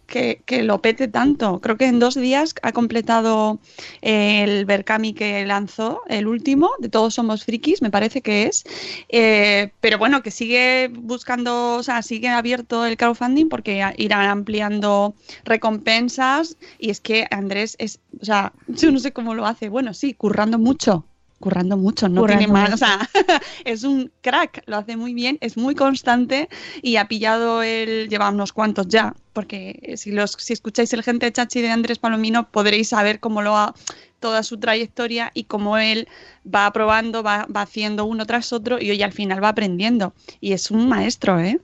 que, 0.08 0.62
lo 0.62 0.80
pete 0.80 1.06
tanto. 1.06 1.60
Creo 1.60 1.76
que 1.76 1.86
en 1.86 1.98
dos 1.98 2.14
días 2.14 2.54
ha 2.62 2.72
completado 2.72 3.60
el 4.00 4.64
Berkami 4.64 5.12
que 5.12 5.44
lanzó, 5.44 6.02
el 6.08 6.26
último, 6.26 6.70
de 6.78 6.88
Todos 6.88 7.14
Somos 7.14 7.44
Frikis, 7.44 7.82
me 7.82 7.90
parece 7.90 8.22
que 8.22 8.44
es. 8.44 8.64
Eh, 9.10 9.70
pero 9.80 9.98
bueno, 9.98 10.22
que 10.22 10.30
sigue 10.30 10.88
buscando, 10.88 11.76
o 11.76 11.82
sea, 11.82 12.02
sigue 12.02 12.28
abierto 12.28 12.86
el 12.86 12.96
crowdfunding 12.96 13.48
porque 13.48 13.84
irán 13.98 14.26
ampliando 14.26 15.14
recompensas. 15.44 16.56
Y 16.78 16.90
es 16.90 17.00
que 17.00 17.26
Andrés 17.30 17.76
es, 17.78 18.00
o 18.20 18.24
sea, 18.24 18.52
yo 18.66 18.90
no 18.90 18.98
sé 18.98 19.12
cómo 19.12 19.34
lo 19.34 19.46
hace. 19.46 19.68
Bueno, 19.68 19.92
sí, 19.94 20.14
currando 20.14 20.58
mucho. 20.58 21.04
Currando 21.40 21.76
mucho, 21.76 22.08
no 22.08 22.22
Currando 22.22 22.52
tiene 22.52 22.74
o 22.74 22.76
sea, 22.76 23.08
es 23.64 23.84
un 23.84 24.10
crack, 24.22 24.64
lo 24.66 24.76
hace 24.76 24.96
muy 24.96 25.14
bien, 25.14 25.38
es 25.40 25.56
muy 25.56 25.74
constante 25.74 26.48
y 26.82 26.96
ha 26.96 27.06
pillado 27.06 27.62
el, 27.62 28.08
lleva 28.08 28.28
unos 28.30 28.52
cuantos 28.52 28.88
ya, 28.88 29.14
porque 29.32 29.94
si 29.96 30.10
los, 30.10 30.32
si 30.32 30.52
escucháis 30.52 30.92
el 30.94 31.04
gente 31.04 31.30
chachi 31.30 31.62
de 31.62 31.70
Andrés 31.70 31.98
Palomino 31.98 32.50
podréis 32.50 32.88
saber 32.88 33.20
cómo 33.20 33.42
lo 33.42 33.56
ha 33.56 33.74
toda 34.20 34.42
su 34.42 34.58
trayectoria 34.58 35.30
y 35.34 35.44
cómo 35.44 35.78
él 35.78 36.08
va 36.44 36.72
probando, 36.72 37.22
va, 37.22 37.46
va 37.54 37.62
haciendo 37.62 38.04
uno 38.04 38.26
tras 38.26 38.52
otro 38.52 38.80
y 38.80 38.90
hoy 38.90 39.02
al 39.02 39.12
final 39.12 39.42
va 39.42 39.50
aprendiendo. 39.50 40.12
Y 40.40 40.52
es 40.52 40.70
un 40.70 40.88
maestro, 40.88 41.38
¿eh? 41.38 41.60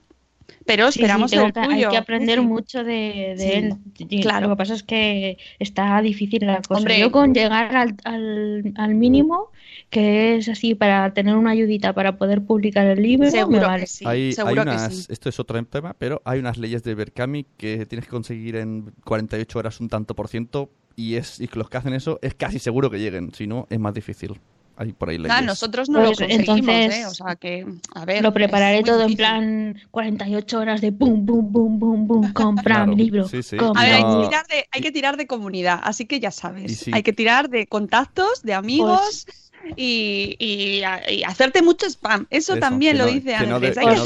Pero 0.65 0.87
Sí, 0.91 0.93
sí, 0.93 0.99
esperamos 1.01 1.31
el 1.33 1.51
que- 1.51 1.51
tuyo. 1.61 1.69
Hay 1.71 1.87
que 1.91 1.97
aprender 1.97 2.41
mucho 2.41 2.83
de, 2.83 3.35
de 3.37 3.37
Sí, 3.37 3.51
él. 3.53 3.73
Y 3.97 4.21
claro. 4.21 4.47
Lo 4.47 4.55
que 4.55 4.57
pasa 4.57 4.73
es 4.73 4.83
que 4.83 5.37
está 5.59 6.01
difícil 6.01 6.45
la 6.45 6.61
cosa. 6.61 6.79
Hombre. 6.79 6.99
Yo 6.99 7.11
con 7.11 7.33
llegar 7.33 7.75
al, 7.75 7.95
al, 8.03 8.73
al 8.75 8.95
mínimo, 8.95 9.51
que 9.89 10.37
es 10.37 10.49
así 10.49 10.73
para 10.75 11.13
tener 11.13 11.35
una 11.35 11.51
ayudita 11.51 11.93
para 11.93 12.17
poder 12.17 12.41
publicar 12.43 12.85
el 12.87 13.01
libro, 13.01 13.25
me 13.25 13.31
Seguro 13.31 13.61
vale. 13.61 13.81
que 13.81 13.87
sí, 13.87 14.05
hay, 14.07 14.21
hay 14.27 14.33
seguro 14.33 14.55
que 14.63 14.69
unas, 14.69 14.95
sí. 14.95 15.05
esto 15.09 15.29
es 15.29 15.39
otro 15.39 15.63
tema, 15.65 15.95
pero 15.97 16.21
hay 16.25 16.39
unas 16.39 16.57
leyes 16.57 16.83
de 16.83 16.95
Berkami 16.95 17.45
que 17.57 17.85
tienes 17.85 18.05
que 18.05 18.11
conseguir 18.11 18.55
en 18.55 18.91
48 19.03 19.59
horas 19.59 19.79
un 19.79 19.89
tanto 19.89 20.15
por 20.15 20.27
ciento 20.27 20.69
y 20.95 21.15
es 21.15 21.39
y 21.39 21.47
los 21.53 21.69
que 21.69 21.77
hacen 21.77 21.93
eso 21.93 22.19
es 22.21 22.33
casi 22.35 22.57
seguro 22.59 22.89
que 22.89 22.99
lleguen, 22.99 23.33
si 23.33 23.47
no 23.47 23.67
es 23.69 23.79
más 23.79 23.93
difícil. 23.93 24.39
Hay 24.77 24.91
por 24.91 25.09
ahí 25.09 25.17
leyes. 25.17 25.29
Nada, 25.29 25.41
nosotros 25.41 25.89
no 25.89 25.99
Pues 25.99 26.19
lo 26.19 26.27
conseguimos, 26.27 26.59
entonces, 26.59 26.95
¿eh? 26.99 27.05
O 27.05 27.13
sea 27.13 27.35
que, 27.35 27.65
a 27.93 28.05
ver. 28.05 28.21
Lo 28.21 28.33
prepararé 28.33 28.83
todo 28.83 29.01
en 29.03 29.07
difícil. 29.07 29.17
plan 29.17 29.81
48 29.91 30.59
horas 30.59 30.81
de 30.81 30.91
pum, 30.91 31.25
pum, 31.25 31.51
pum, 31.51 31.79
pum, 31.79 32.07
pum, 32.07 32.33
compra 32.33 32.63
Claro, 32.75 32.87
mi 32.87 32.95
libro. 32.95 33.27
sí, 33.27 33.41
sí. 33.41 33.55
compra 33.55 33.81
A 33.81 33.85
ver, 33.85 33.93
hay 33.95 34.03
que, 34.03 34.27
tirar 34.27 34.47
de, 34.47 34.67
hay 34.71 34.81
que 34.81 34.91
tirar 34.91 35.17
de 35.17 35.27
comunidad, 35.27 35.79
así 35.83 36.05
que 36.05 36.19
ya 36.19 36.31
sabes. 36.31 36.77
Sí. 36.79 36.91
Hay 36.93 37.03
que 37.03 37.13
tirar 37.13 37.49
de 37.49 37.67
contactos, 37.67 38.41
de 38.43 38.53
amigos 38.53 39.25
Pues 39.25 39.44
y, 39.75 40.35
y 40.39 40.83
a- 40.83 41.11
y 41.11 41.23
hacerte 41.23 41.61
mucho 41.61 41.85
spam. 41.89 42.27
Eso, 42.29 42.53
Eso, 42.53 42.59
también 42.59 42.93
que 42.93 42.97
lo 42.99 43.05
no- 43.05 43.11
dice 43.11 43.35
que 43.37 43.47
no 43.47 43.55
Andrés. 43.55 43.75
de- 43.75 43.81
hay 43.81 43.87
que 43.87 43.95
no 43.95 44.01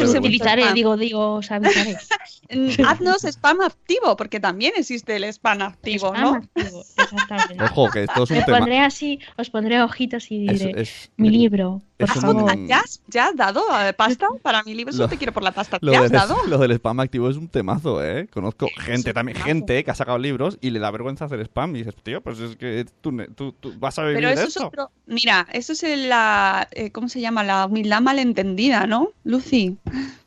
spam. 0.63 0.73
digo, 0.73 0.97
digo, 0.97 1.33
os 1.35 1.51
avisaré. 1.51 1.97
Mm, 2.51 2.83
Haznos 2.83 3.23
spam 3.25 3.61
activo, 3.61 4.17
porque 4.17 4.39
también 4.39 4.73
existe 4.75 5.15
el 5.15 5.23
spam 5.25 5.61
activo, 5.61 6.07
Spam 6.07 6.21
¿no? 6.23 6.33
activo, 6.33 6.83
exactamente. 6.97 7.63
Ojo, 7.63 7.91
que 7.91 8.03
esto 8.05 8.23
es 8.23 8.31
un 8.31 8.37
Me 8.37 8.43
tema. 8.43 8.57
pondré 8.57 8.79
así, 8.79 9.19
os 9.37 9.51
pondré 9.51 9.79
ojitos 9.83 10.31
y 10.31 10.39
diré, 10.47 10.81
es- 10.81 11.11
mi 11.15 11.29
libro, 11.29 11.83
por 11.97 12.09
es 12.09 12.15
un- 12.15 12.21
favor. 12.23 12.67
¿Ya 12.67 12.79
has, 12.79 13.03
ya 13.07 13.27
has 13.27 13.35
dado 13.35 13.61
eh, 13.85 13.93
pasta 13.93 14.25
para 14.41 14.63
mi 14.63 14.73
libro? 14.73 14.89
Eso 14.91 15.03
Lo- 15.03 15.07
te 15.09 15.17
quiero 15.17 15.31
por 15.31 15.43
la 15.43 15.51
pasta. 15.51 15.77
Lo 15.81 15.91
¿Ya 15.91 15.99
has 15.99 16.09
del, 16.09 16.19
dado? 16.19 16.37
lo 16.47 16.57
del 16.57 16.71
spam 16.71 16.99
activo 17.01 17.29
es 17.29 17.37
un 17.37 17.49
temazo, 17.49 18.03
¿eh? 18.03 18.27
Conozco 18.33 18.67
gente 18.79 19.13
también, 19.13 19.35
temazo. 19.35 19.47
gente 19.47 19.83
que 19.83 19.91
ha 19.91 19.95
sacado 19.95 20.17
libros 20.17 20.57
y 20.59 20.71
le 20.71 20.79
da 20.79 20.89
vergüenza 20.89 21.25
hacer 21.25 21.41
spam. 21.41 21.75
Y 21.75 21.83
dices, 21.83 21.93
tío, 22.01 22.21
pues 22.21 22.39
es 22.39 22.55
que 22.55 22.83
tú, 23.01 23.11
ne- 23.11 23.27
tú- 23.27 23.51
tú 23.51 23.75
vas 23.77 23.99
a 23.99 24.05
vivir 24.05 24.15
Pero 24.17 24.29
de 24.29 24.33
eso 24.33 24.45
es 24.47 24.57
otro. 24.57 24.89
Mira, 25.05 25.45
eso 25.53 25.73
es 25.73 25.83
la. 25.83 26.67
eh, 26.71 26.91
¿Cómo 26.91 27.09
se 27.09 27.21
llama? 27.21 27.43
La 27.43 27.65
humildad 27.65 28.01
malentendida, 28.01 28.87
¿no, 28.87 29.09
Lucy? 29.23 29.77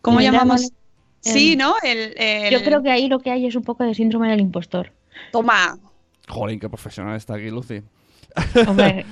¿Cómo 0.01 0.17
Humildad 0.19 0.33
llamamos? 0.33 0.61
mal- 0.63 0.71
Sí, 1.21 1.55
¿no? 1.57 1.75
El, 1.85 2.15
el- 2.17 2.53
Yo 2.53 2.65
creo 2.65 2.83
que 2.83 2.91
ahí 2.91 3.09
lo 3.09 3.21
que 3.21 3.31
hay 3.31 3.47
es 3.47 3.55
un 3.55 3.63
poco 3.63 3.85
de 3.85 3.95
síndrome 3.95 4.29
del 4.29 4.41
impostor. 4.41 4.93
Toma. 5.31 5.79
Joder, 6.29 6.59
qué 6.59 6.69
profesional 6.69 7.17
está 7.17 7.35
aquí, 7.37 7.49
Lucy. 7.51 7.83
Hombre, 8.67 9.05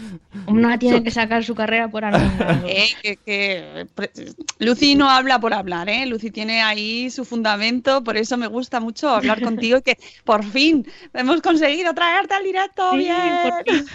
uno 0.46 0.78
tiene 0.78 1.02
que 1.02 1.10
sacar 1.10 1.44
su 1.44 1.54
carrera 1.54 1.88
por 1.88 2.04
algún 2.04 2.38
lado. 2.38 2.66
Eh, 2.68 2.88
que, 3.02 3.16
que- 3.16 3.86
pre- 3.94 4.10
Lucy 4.58 4.94
no 4.94 5.08
habla 5.10 5.38
por 5.40 5.52
hablar, 5.54 5.88
¿eh? 5.88 6.06
Lucy 6.06 6.30
tiene 6.30 6.62
ahí 6.62 7.10
su 7.10 7.24
fundamento, 7.24 8.02
por 8.04 8.16
eso 8.16 8.36
me 8.36 8.46
gusta 8.46 8.80
mucho 8.80 9.08
hablar 9.10 9.40
contigo 9.42 9.78
y 9.78 9.82
que 9.82 9.98
por 10.24 10.44
fin 10.44 10.86
hemos 11.14 11.40
conseguido 11.42 11.92
traerte 11.94 12.34
al 12.34 12.44
directo. 12.44 12.90
Sí, 12.92 12.98
bien. 12.98 13.38
por 13.42 13.64
fin. 13.74 13.86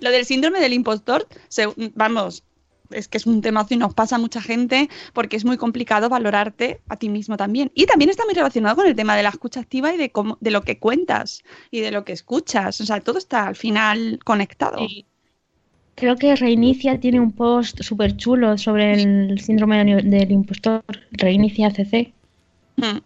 Lo 0.00 0.10
del 0.10 0.24
síndrome 0.24 0.60
del 0.60 0.72
impostor, 0.74 1.26
se- 1.48 1.68
vamos, 1.94 2.42
es 2.90 3.08
que 3.08 3.18
es 3.18 3.26
un 3.26 3.40
tema 3.40 3.66
que 3.66 3.76
nos 3.76 3.94
pasa 3.94 4.16
a 4.16 4.18
mucha 4.18 4.40
gente 4.40 4.88
porque 5.12 5.36
es 5.36 5.44
muy 5.44 5.56
complicado 5.56 6.08
valorarte 6.08 6.80
a 6.88 6.96
ti 6.96 7.08
mismo 7.08 7.36
también. 7.36 7.70
Y 7.74 7.86
también 7.86 8.10
está 8.10 8.24
muy 8.24 8.34
relacionado 8.34 8.76
con 8.76 8.86
el 8.86 8.94
tema 8.94 9.16
de 9.16 9.22
la 9.22 9.30
escucha 9.30 9.60
activa 9.60 9.92
y 9.94 9.96
de, 9.96 10.10
cómo, 10.10 10.38
de 10.40 10.50
lo 10.50 10.62
que 10.62 10.78
cuentas 10.78 11.42
y 11.70 11.80
de 11.80 11.90
lo 11.90 12.04
que 12.04 12.12
escuchas. 12.12 12.80
O 12.80 12.86
sea, 12.86 13.00
todo 13.00 13.18
está 13.18 13.46
al 13.46 13.56
final 13.56 14.18
conectado. 14.24 14.78
Sí. 14.78 15.04
Creo 15.94 16.16
que 16.16 16.36
Reinicia 16.36 17.00
tiene 17.00 17.18
un 17.18 17.32
post 17.32 17.82
súper 17.82 18.16
chulo 18.16 18.56
sobre 18.56 18.92
el 18.92 19.40
síndrome 19.40 19.84
del 19.84 20.30
impostor, 20.30 20.84
Reinicia 21.10 21.72
CC, 21.72 22.14
Mm, 22.78 22.98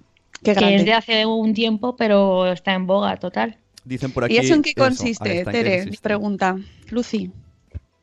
qué 0.42 0.54
que 0.54 0.74
es 0.76 0.84
de 0.84 0.92
hace 0.92 1.26
un 1.26 1.54
tiempo, 1.54 1.96
pero 1.96 2.52
está 2.52 2.74
en 2.74 2.86
boga 2.86 3.16
total. 3.16 3.56
Dicen 3.84 4.12
por 4.12 4.24
aquí. 4.24 4.34
¿Y 4.34 4.38
eso 4.38 4.54
en 4.54 4.62
qué 4.62 4.70
eso, 4.70 4.84
consiste, 4.84 5.38
está, 5.38 5.50
¿en 5.50 5.64
qué 5.64 5.80
Tere? 5.80 5.98
Pregunta. 6.00 6.58
Lucy. 6.90 7.30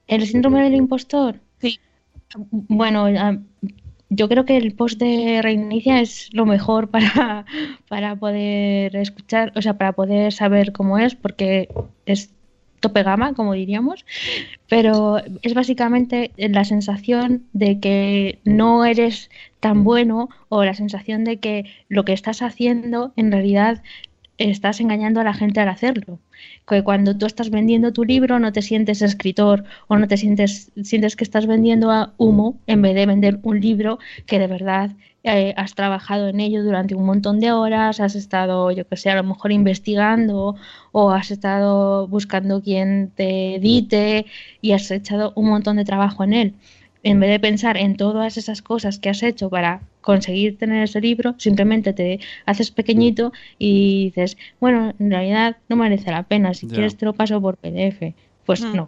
¿El 0.08 0.26
síndrome 0.26 0.64
del 0.64 0.74
impostor? 0.74 1.40
Bueno, 2.52 3.06
ah, 3.06 3.38
yo 4.10 4.28
creo 4.28 4.46
que 4.46 4.58
el 4.58 4.74
post 4.74 5.00
de 5.00 5.42
Reinicia 5.42 6.02
es 6.02 6.30
lo 6.34 6.46
mejor 6.46 6.90
para, 6.92 7.46
para 7.88 8.16
poder 8.16 8.96
escuchar, 8.96 9.54
o 9.56 9.62
sea, 9.62 9.78
para 9.78 9.94
poder 9.94 10.34
saber 10.34 10.72
cómo 10.72 10.98
es, 10.98 11.16
porque 11.16 11.70
es 12.06 12.34
tope 12.80 13.04
gama, 13.04 13.34
como 13.34 13.54
diríamos, 13.54 14.06
pero 14.68 15.18
es 15.42 15.54
básicamente 15.54 16.32
la 16.38 16.64
sensación 16.64 17.44
de 17.54 17.80
que 17.80 18.40
no 18.46 18.86
eres 18.86 19.30
tan 19.60 19.84
bueno 19.84 20.30
o 20.48 20.64
la 20.64 20.74
sensación 20.74 21.24
de 21.24 21.38
que 21.38 21.66
lo 21.90 22.06
que 22.06 22.14
estás 22.14 22.42
haciendo 22.42 23.12
en 23.18 23.32
realidad 23.32 23.84
estás 24.40 24.80
engañando 24.80 25.20
a 25.20 25.24
la 25.24 25.34
gente 25.34 25.60
al 25.60 25.70
hacerlo. 25.70 26.20
Que 26.68 26.84
cuando 26.84 27.18
tú 27.18 27.26
estás 27.26 27.50
vendiendo 27.50 27.94
tu 27.94 28.04
libro 28.06 28.40
no 28.40 28.52
te 28.52 28.62
sientes 28.62 29.02
escritor 29.02 29.66
o 29.88 29.98
no 29.98 30.08
te 30.08 30.18
sientes, 30.18 30.72
sientes 30.84 31.16
que 31.16 31.24
estás 31.24 31.46
vendiendo 31.46 31.92
a 31.92 32.14
humo 32.18 32.58
en 32.68 32.82
vez 32.82 32.96
de 32.96 33.06
vender 33.06 33.40
un 33.44 33.60
libro 33.60 34.00
que 34.26 34.40
de 34.40 34.48
verdad 34.48 34.92
eh, 35.24 35.54
has 35.58 35.76
trabajado 35.76 36.30
en 36.30 36.40
ello 36.40 36.64
durante 36.64 36.96
un 36.96 37.06
montón 37.06 37.42
de 37.42 37.52
horas, 37.52 38.00
has 38.00 38.16
estado, 38.16 38.72
yo 38.72 38.88
que 38.88 38.96
sé, 38.96 39.10
a 39.10 39.16
lo 39.16 39.24
mejor 39.24 39.52
investigando 39.52 40.56
o 40.94 41.12
has 41.12 41.30
estado 41.32 42.08
buscando 42.08 42.62
quien 42.62 43.12
te 43.16 43.56
edite 43.56 44.26
y 44.62 44.72
has 44.72 44.90
echado 44.92 45.34
un 45.36 45.50
montón 45.50 45.76
de 45.76 45.84
trabajo 45.86 46.24
en 46.24 46.34
él. 46.34 46.56
En 47.02 47.20
vez 47.20 47.30
de 47.30 47.39
pensar 47.39 47.78
en 47.78 47.95
todas 47.95 48.38
esas 48.38 48.62
cosas 48.62 49.00
que 49.00 49.10
has 49.10 49.24
hecho 49.24 49.50
para 49.50 49.82
conseguir 50.02 50.58
tener 50.58 50.84
ese 50.84 51.00
libro, 51.00 51.36
simplemente 51.38 51.93
te 51.93 52.20
haces 52.45 52.72
pequeñito 52.72 53.32
y 53.58 54.06
dices, 54.06 54.38
bueno, 54.60 54.93
en 55.00 55.10
realidad 55.12 55.58
no 55.70 55.76
merece 55.78 56.12
la 56.12 56.24
pena, 56.24 56.54
si 56.54 56.68
Ya. 56.68 56.74
quieres 56.76 56.97
te 56.97 57.06
lo 57.06 57.14
paso 57.14 57.39
por 57.41 57.56
PDF. 57.58 58.16
Pues 58.45 58.62
Mm. 58.64 58.76
no. 58.76 58.86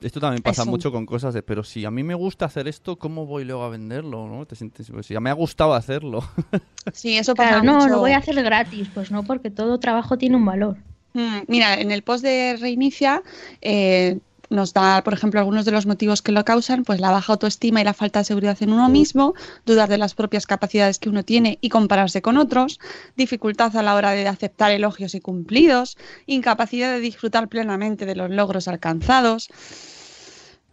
Esto 0.00 0.20
también 0.20 0.42
pasa 0.42 0.62
Eso. 0.62 0.70
mucho 0.70 0.92
con 0.92 1.06
cosas 1.06 1.34
de, 1.34 1.42
pero 1.42 1.64
si 1.64 1.84
a 1.84 1.90
mí 1.90 2.04
me 2.04 2.14
gusta 2.14 2.44
hacer 2.44 2.68
esto, 2.68 2.96
¿cómo 2.96 3.26
voy 3.26 3.44
luego 3.44 3.64
a 3.64 3.68
venderlo? 3.68 4.28
¿no? 4.28 4.46
Te 4.46 4.54
sientes, 4.54 4.88
pues, 4.90 5.06
si 5.06 5.14
ya 5.14 5.20
me 5.20 5.30
ha 5.30 5.32
gustado 5.34 5.74
hacerlo. 5.74 6.22
Sí, 6.92 7.18
eso 7.18 7.34
pasa 7.34 7.60
Claro, 7.60 7.64
no, 7.64 7.78
mucho. 7.80 7.88
lo 7.90 7.98
voy 7.98 8.12
a 8.12 8.18
hacer 8.18 8.34
gratis, 8.42 8.88
pues 8.94 9.10
no, 9.10 9.22
porque 9.24 9.50
todo 9.50 9.78
trabajo 9.78 10.16
tiene 10.16 10.36
un 10.36 10.44
valor. 10.44 10.76
Mm, 11.14 11.38
Mira, 11.48 11.80
en 11.80 11.90
el 11.90 12.02
post 12.02 12.24
de 12.24 12.56
Reinicia 12.58 13.22
eh, 13.60 14.18
nos 14.50 14.72
da, 14.72 15.02
por 15.04 15.12
ejemplo, 15.12 15.40
algunos 15.40 15.64
de 15.64 15.72
los 15.72 15.86
motivos 15.86 16.22
que 16.22 16.32
lo 16.32 16.44
causan, 16.44 16.84
pues 16.84 17.00
la 17.00 17.10
baja 17.10 17.32
autoestima 17.32 17.80
y 17.80 17.84
la 17.84 17.94
falta 17.94 18.20
de 18.20 18.24
seguridad 18.24 18.56
en 18.60 18.72
uno 18.72 18.88
mismo, 18.88 19.34
dudar 19.66 19.88
de 19.88 19.98
las 19.98 20.14
propias 20.14 20.46
capacidades 20.46 20.98
que 20.98 21.08
uno 21.08 21.22
tiene 21.22 21.58
y 21.60 21.68
compararse 21.68 22.22
con 22.22 22.36
otros, 22.36 22.80
dificultad 23.16 23.76
a 23.76 23.82
la 23.82 23.94
hora 23.94 24.12
de 24.12 24.26
aceptar 24.26 24.70
elogios 24.70 25.14
y 25.14 25.20
cumplidos, 25.20 25.96
incapacidad 26.26 26.90
de 26.90 27.00
disfrutar 27.00 27.48
plenamente 27.48 28.06
de 28.06 28.16
los 28.16 28.30
logros 28.30 28.68
alcanzados. 28.68 29.48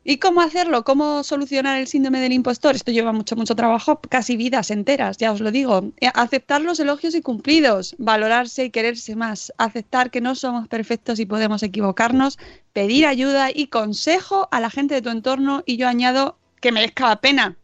¿Y 0.07 0.17
cómo 0.17 0.41
hacerlo? 0.41 0.83
¿Cómo 0.83 1.23
solucionar 1.23 1.79
el 1.79 1.87
síndrome 1.87 2.19
del 2.19 2.31
impostor? 2.31 2.75
Esto 2.75 2.91
lleva 2.91 3.11
mucho, 3.11 3.35
mucho 3.35 3.55
trabajo, 3.55 3.99
casi 4.07 4.37
vidas 4.37 4.69
enteras, 4.69 5.17
ya 5.17 5.31
os 5.31 5.41
lo 5.41 5.49
digo. 5.49 5.91
Eh, 5.99 6.11
Aceptar 6.13 6.61
los 6.61 6.79
elogios 6.79 7.15
y 7.15 7.23
cumplidos, 7.23 7.95
valorarse 7.97 8.65
y 8.65 8.69
quererse 8.69 9.15
más, 9.15 9.51
aceptar 9.57 10.11
que 10.11 10.21
no 10.21 10.35
somos 10.35 10.67
perfectos 10.67 11.19
y 11.19 11.25
podemos 11.25 11.63
equivocarnos, 11.63 12.37
pedir 12.71 13.07
ayuda 13.07 13.49
y 13.51 13.65
consejo 13.65 14.47
a 14.51 14.59
la 14.59 14.69
gente 14.69 14.93
de 14.93 15.01
tu 15.01 15.09
entorno 15.09 15.63
y 15.65 15.77
yo 15.77 15.87
añado 15.87 16.37
que 16.61 16.71
merezca 16.71 17.09
la 17.09 17.19
pena. 17.19 17.57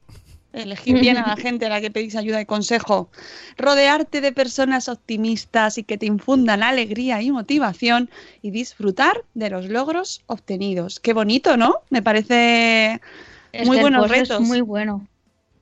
Elegir 0.54 1.00
bien 1.00 1.18
a 1.18 1.26
la 1.28 1.38
gente 1.38 1.66
a 1.66 1.70
la 1.70 1.80
que 1.80 1.92
pedís 1.92 2.16
ayuda 2.16 2.42
y 2.42 2.46
consejo. 2.46 3.10
Rodearte 3.58 4.20
de 4.20 4.32
personas 4.34 4.90
optimistas 4.90 5.78
y 5.78 5.84
que 5.84 5.98
te 5.98 6.06
infundan 6.06 6.62
alegría 6.62 7.22
y 7.22 7.32
motivación 7.32 8.10
y 8.42 8.52
disfrutar 8.52 9.24
de 9.34 9.50
los 9.50 9.68
logros 9.70 10.22
obtenidos. 10.28 11.00
Qué 11.00 11.14
bonito, 11.14 11.56
¿no? 11.56 11.76
Me 11.90 12.02
parece 12.02 13.00
Es 13.54 13.66
muy 13.68 13.80
buenos 13.80 14.06
es 14.06 14.12
retos. 14.12 14.42
muy 14.42 14.60
bueno. 14.62 15.08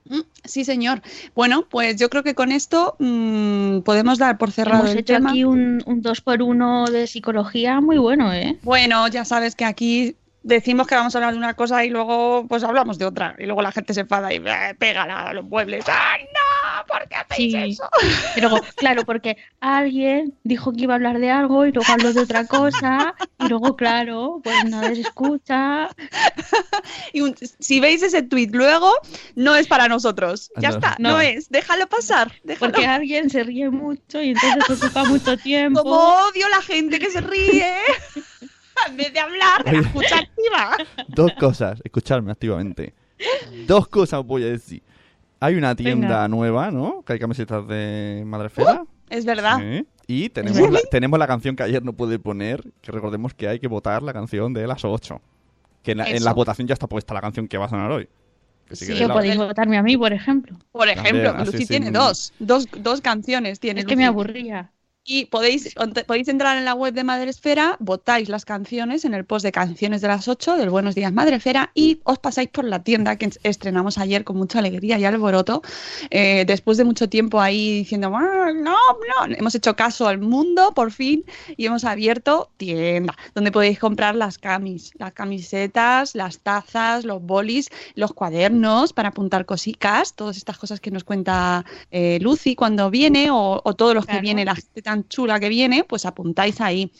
Mm, 0.05 0.21
Sí, 0.43 0.65
señor. 0.65 1.03
Bueno, 1.35 1.67
pues 1.69 1.97
yo 1.97 2.09
creo 2.09 2.23
que 2.23 2.33
con 2.33 2.51
esto 2.51 2.95
mm, 2.97 3.81
podemos 3.81 4.17
dar 4.17 4.39
por 4.39 4.51
cerrado 4.51 4.79
Hemos 4.79 4.93
el 4.93 4.99
hecho 4.99 5.13
tema. 5.13 5.29
aquí 5.29 5.43
un, 5.43 5.83
un 5.85 6.01
2 6.01 6.21
por 6.21 6.41
1 6.41 6.85
de 6.87 7.05
psicología 7.05 7.79
muy 7.79 7.99
bueno, 7.99 8.33
¿eh? 8.33 8.57
Bueno, 8.63 9.07
ya 9.07 9.23
sabes 9.23 9.55
que 9.55 9.65
aquí 9.65 10.15
decimos 10.43 10.87
que 10.87 10.95
vamos 10.95 11.13
a 11.13 11.17
hablar 11.19 11.33
de 11.33 11.37
una 11.39 11.53
cosa 11.53 11.83
y 11.85 11.89
luego 11.89 12.45
pues 12.47 12.63
hablamos 12.63 12.97
de 12.97 13.05
otra. 13.05 13.35
Y 13.39 13.45
luego 13.45 13.61
la 13.61 13.71
gente 13.71 13.93
se 13.93 14.01
enfada 14.01 14.33
y 14.33 14.37
eh, 14.37 14.75
pega 14.77 15.03
a 15.03 15.33
los 15.33 15.45
muebles. 15.45 15.85
¡Ay, 15.87 16.23
no! 16.23 16.85
¿Por 16.87 17.07
qué 17.07 17.15
hacéis 17.15 17.53
Sí. 17.53 17.57
eso? 17.71 17.89
Y 18.35 18.41
luego, 18.41 18.59
claro, 18.75 19.03
porque 19.05 19.37
alguien 19.59 20.33
dijo 20.43 20.71
que 20.71 20.83
iba 20.83 20.93
a 20.93 20.95
hablar 20.95 21.19
de 21.19 21.29
algo 21.29 21.65
y 21.65 21.71
luego 21.71 21.91
habló 21.91 22.13
de 22.13 22.21
otra 22.21 22.45
cosa 22.47 23.13
y 23.39 23.47
luego, 23.47 23.75
claro, 23.75 24.39
pues 24.43 24.65
nadie 24.65 24.95
se 24.95 25.01
escucha. 25.01 25.89
Y 27.13 27.21
un- 27.21 27.35
si 27.59 27.79
veis 27.79 28.01
ese 28.03 28.21
tweet 28.23 28.49
luego, 28.51 28.91
no 29.35 29.55
es 29.55 29.67
para 29.67 29.87
nosotros. 29.87 30.51
Ya 30.57 30.69
No. 30.69 30.75
está, 30.75 30.95
no, 30.99 31.09
No. 31.11 31.21
es. 31.21 31.49
Déjalo 31.49 31.87
pasar. 31.87 32.31
Déjalo. 32.43 32.71
Porque 32.71 32.87
alguien 32.87 33.29
se 33.29 33.43
ríe 33.43 33.69
mucho 33.69 34.21
y 34.21 34.29
entonces 34.29 34.81
ocupa 34.83 35.03
mucho 35.05 35.37
tiempo. 35.37 35.81
Como 35.83 35.95
odio 35.95 36.47
la 36.49 36.61
gente 36.61 36.99
que 36.99 37.09
se 37.09 37.21
ríe 37.21 37.73
en 38.87 38.97
vez 38.97 39.13
de 39.13 39.19
hablar 39.19 39.65
la 39.65 39.79
escucha 39.79 40.17
activa. 40.19 40.77
Dos 41.07 41.31
cosas, 41.39 41.79
escucharme 41.83 42.31
activamente. 42.31 42.93
Dos 43.67 43.87
cosas 43.87 44.23
voy 44.25 44.43
a 44.43 44.47
decir. 44.47 44.81
Hay 45.41 45.55
una 45.55 45.75
tienda 45.75 46.07
Venga. 46.07 46.27
nueva, 46.27 46.71
¿no? 46.71 47.01
Que 47.05 47.13
hay 47.13 47.19
camisetas 47.19 47.67
de 47.67 48.23
Madrefera. 48.25 48.83
Es 49.09 49.25
verdad. 49.25 49.57
Sí. 49.59 49.87
Y 50.07 50.29
tenemos 50.29 50.69
la, 50.71 50.79
tenemos 50.91 51.19
la 51.19 51.27
canción 51.27 51.55
que 51.55 51.63
ayer 51.63 51.83
no 51.83 51.93
pude 51.93 52.19
poner, 52.19 52.63
que 52.81 52.91
recordemos 52.91 53.33
que 53.33 53.47
hay 53.47 53.59
que 53.59 53.67
votar 53.67 54.01
la 54.03 54.11
canción 54.13 54.53
de 54.53 54.67
las 54.67 54.83
8. 54.83 55.21
Que 55.83 55.91
en 55.93 55.99
la, 55.99 56.09
en 56.09 56.17
Eso. 56.17 56.25
la 56.25 56.33
votación 56.33 56.67
ya 56.67 56.73
está 56.73 56.87
puesta 56.87 57.13
la 57.13 57.21
canción 57.21 57.47
que 57.47 57.57
va 57.57 57.65
a 57.65 57.69
sonar 57.69 57.89
hoy. 57.91 58.09
Que 58.67 58.75
si 58.75 58.85
Sí, 58.85 58.93
la- 58.95 59.13
podéis 59.13 59.37
votarme 59.37 59.77
a 59.77 59.83
mí, 59.83 59.97
por 59.97 60.11
ejemplo. 60.13 60.57
Por 60.71 60.89
ejemplo, 60.89 61.23
También, 61.31 61.45
Lucy 61.45 61.65
tiene 61.65 61.91
dos, 61.91 62.33
dos, 62.39 62.67
dos 62.79 63.01
canciones. 63.01 63.59
Tiene 63.59 63.81
Es 63.81 63.85
que 63.85 63.95
me 63.95 64.05
aburría. 64.05 64.71
Y 65.11 65.25
podéis, 65.25 65.73
podéis 66.05 66.27
entrar 66.27 66.55
en 66.55 66.65
la 66.65 66.75
web 66.75 66.93
de 66.93 67.03
Madresfera, 67.03 67.77
votáis 67.79 68.29
las 68.29 68.45
canciones 68.45 69.05
en 69.05 69.15
el 69.15 69.25
post 69.25 69.43
de 69.43 69.51
canciones 69.51 70.01
de 70.01 70.07
las 70.07 70.27
8 70.27 70.55
del 70.55 70.69
Buenos 70.69 70.93
Días 70.93 71.11
Madresfera 71.11 71.71
y 71.73 71.99
os 72.03 72.19
pasáis 72.19 72.49
por 72.49 72.63
la 72.63 72.83
tienda 72.83 73.15
que 73.15 73.31
estrenamos 73.41 73.97
ayer 73.97 74.23
con 74.23 74.37
mucha 74.37 74.59
alegría 74.59 74.99
y 74.99 75.05
alboroto. 75.05 75.63
Eh, 76.11 76.45
después 76.45 76.77
de 76.77 76.83
mucho 76.83 77.09
tiempo 77.09 77.41
ahí 77.41 77.79
diciendo, 77.79 78.15
"Ah, 78.15 78.51
no, 78.53 78.77
no, 78.77 79.35
hemos 79.35 79.55
hecho 79.55 79.75
caso 79.75 80.07
al 80.07 80.19
mundo 80.19 80.73
por 80.75 80.91
fin 80.91 81.25
y 81.57 81.65
hemos 81.65 81.85
abierto 81.85 82.51
tienda 82.57 83.17
donde 83.33 83.51
podéis 83.51 83.79
comprar 83.79 84.13
las 84.13 84.37
camis, 84.37 84.91
las 84.99 85.13
camisetas, 85.13 86.13
las 86.13 86.37
tazas, 86.37 87.03
los 87.03 87.19
bolis, 87.19 87.69
los 87.95 88.13
cuadernos 88.13 88.93
para 88.93 89.09
apuntar 89.09 89.47
cositas, 89.47 90.13
todas 90.13 90.37
estas 90.37 90.59
cosas 90.59 90.79
que 90.79 90.91
nos 90.91 91.03
cuenta 91.03 91.65
eh, 91.89 92.19
Lucy 92.21 92.55
cuando 92.55 92.91
viene 92.91 93.31
o, 93.31 93.59
o 93.63 93.73
todos 93.73 93.95
los 93.95 94.05
que 94.05 94.19
viene, 94.19 94.45
la 94.45 94.53
gente 94.53 94.83
tan 94.83 94.98
chula 95.07 95.39
que 95.39 95.49
viene, 95.49 95.83
pues 95.83 96.05
apuntáis 96.05 96.59
ahí. 96.61 96.91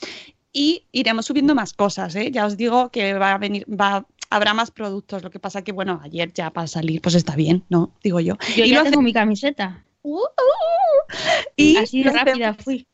Y 0.52 0.86
iremos 0.92 1.26
subiendo 1.26 1.54
más 1.56 1.74
cosas, 1.74 2.16
¿eh? 2.16 2.32
Ya 2.32 2.46
os 2.46 2.58
digo 2.58 2.90
que 2.90 3.14
va 3.14 3.34
a 3.34 3.38
venir, 3.38 3.66
va, 3.70 4.06
habrá 4.30 4.54
más 4.54 4.72
productos. 4.72 5.22
Lo 5.24 5.30
que 5.30 5.40
pasa 5.40 5.62
que, 5.64 5.72
bueno, 5.72 6.00
ayer 6.04 6.34
ya 6.34 6.52
para 6.52 6.68
salir, 6.68 7.02
pues 7.02 7.16
está 7.16 7.36
bien, 7.36 7.64
¿no? 7.70 7.92
Digo 8.04 8.20
yo. 8.20 8.36
Yo 8.56 8.66
y 8.66 8.70
ya 8.70 8.78
lo 8.78 8.84
tengo 8.84 9.00
hace- 9.00 9.04
mi 9.04 9.14
camiseta. 9.14 9.84
Uh, 10.02 10.18
uh, 10.18 10.22
uh. 10.22 11.16
y 11.56 11.78
Así 11.78 12.04
de 12.04 12.10
rápida 12.12 12.54
fui. 12.56 12.88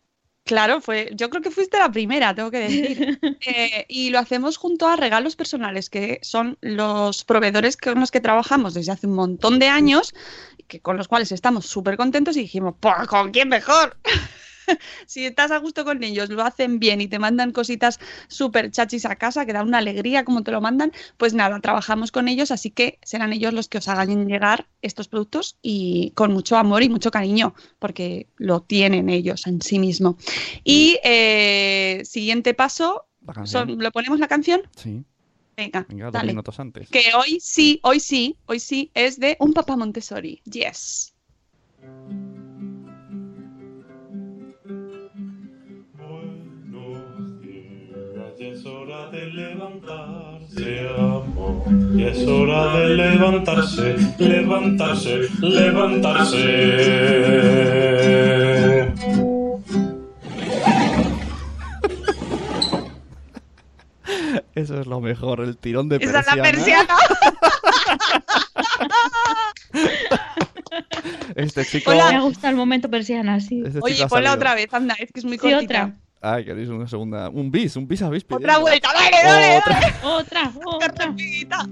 Claro, 0.44 0.80
fue, 0.80 1.10
yo 1.16 1.32
creo 1.32 1.42
que 1.42 1.50
fuiste 1.50 1.80
la 1.80 1.92
primera, 1.92 2.36
tengo 2.36 2.52
que 2.52 2.60
decir. 2.60 3.20
Eh, 3.48 3.86
y 3.90 4.10
lo 4.10 4.18
hacemos 4.20 4.58
junto 4.58 4.88
a 4.88 4.96
regalos 4.96 5.36
personales, 5.36 5.90
que 5.90 6.20
son 6.24 6.58
los 6.62 7.24
proveedores 7.24 7.78
con 7.78 8.00
los 8.00 8.10
que 8.12 8.20
trabajamos 8.22 8.74
desde 8.74 8.92
hace 8.92 9.06
un 9.08 9.14
montón 9.14 9.60
de 9.60 9.68
años, 9.68 10.14
que 10.68 10.80
con 10.82 10.98
los 10.98 11.08
cuales 11.08 11.32
estamos 11.32 11.68
súper 11.68 11.96
contentos 11.96 12.36
y 12.38 12.42
dijimos, 12.42 12.76
pues 12.80 13.08
¿con 13.08 13.32
quién 13.32 13.50
mejor? 13.50 13.98
si 15.06 15.26
estás 15.26 15.52
a 15.52 15.58
gusto 15.58 15.84
con 15.86 16.04
ellos, 16.04 16.30
lo 16.30 16.44
hacen 16.44 16.80
bien 16.80 17.02
y 17.02 17.08
te 17.08 17.20
mandan 17.20 17.52
cositas 17.52 18.00
súper 18.28 18.72
chachis 18.72 19.06
a 19.06 19.16
casa, 19.16 19.46
que 19.46 19.54
dan 19.54 19.68
una 19.68 19.78
alegría 19.80 20.26
como 20.26 20.44
te 20.44 20.52
lo 20.52 20.62
mandan, 20.62 20.92
pues 21.18 21.34
nada, 21.34 21.60
trabajamos 21.60 22.12
con 22.12 22.28
ellos, 22.28 22.52
así 22.52 22.72
que 22.72 23.00
serán 23.04 23.34
ellos 23.34 23.54
los 23.54 23.68
que 23.68 23.78
os 23.80 23.88
hagan 23.88 24.28
llegar 24.28 24.68
estos 24.82 25.08
productos 25.08 25.58
y 25.62 26.12
con 26.16 26.32
mucho 26.34 26.58
amor 26.58 26.84
y 26.84 26.90
mucho 26.90 27.12
cariño, 27.12 27.54
porque 27.80 28.28
lo 28.38 28.62
tienen 28.62 29.10
ellos 29.10 29.48
en 29.48 29.62
sí 29.62 29.80
mismo. 29.80 30.18
Y 30.64 30.98
eh, 31.04 32.02
siguiente 32.06 32.54
paso, 32.54 33.06
son- 33.44 33.78
¿lo 33.80 33.92
ponemos 33.92 34.20
la 34.20 34.28
canción? 34.28 34.62
Sí, 34.76 35.04
Venga, 35.58 35.86
venga, 35.88 36.06
dos 36.06 36.14
dale. 36.14 36.34
minutos 36.34 36.60
antes. 36.60 36.90
Que 36.90 37.12
hoy 37.18 37.40
sí, 37.40 37.80
hoy 37.84 38.02
sí, 38.02 38.38
hoy 38.46 38.60
sí 38.60 38.92
es 38.94 39.20
de 39.20 39.38
un 39.40 39.54
papá 39.54 39.78
Montessori. 39.78 40.42
Yes. 40.44 41.14
Ya 48.38 48.48
es 48.48 48.66
hora 48.66 49.10
de 49.12 49.26
levantarse, 49.28 50.90
amor. 50.98 51.64
Ya 51.96 52.08
es 52.10 52.28
hora 52.28 52.78
de 52.78 52.88
levantarse, 52.90 53.96
levantarse, 54.20 55.22
levantarse. 55.42 56.46
Eso 64.54 64.80
es 64.80 64.88
lo 64.88 65.02
mejor, 65.02 65.42
el 65.42 65.58
tirón 65.58 65.90
de 65.90 65.98
Esa 65.98 66.20
es 66.20 66.26
persiana. 66.26 66.36
la 66.36 66.44
persiana. 66.52 66.96
Este 71.36 71.66
chico... 71.66 71.92
Me 71.92 72.22
gusta 72.22 72.50
el 72.50 72.56
momento 72.56 72.90
persiana, 72.90 73.40
sí. 73.40 73.62
Este 73.66 73.80
Oye, 73.82 74.08
ponla 74.08 74.34
otra 74.34 74.56
vez, 74.56 74.74
anda, 74.74 74.96
es 75.00 75.12
que 75.12 75.20
es 75.20 75.26
muy 75.26 75.38
Sí, 75.38 75.40
cortita. 75.52 75.64
otra. 75.64 75.98
Ay, 76.22 76.44
queréis 76.46 76.70
una 76.70 76.88
segunda... 76.88 77.30
Un 77.30 77.52
bis, 77.52 77.76
un 77.76 77.88
bis 77.88 78.02
habéis 78.02 78.24
pedido. 78.24 78.48
Otra 78.48 78.58
vuelta, 78.60 78.90
dale, 78.94 79.18
dale, 79.24 79.58
Otra. 79.58 79.80
dale. 79.80 79.94
Otra, 80.04 80.52
otra. 80.66 81.06
Rapidita. 81.06 81.68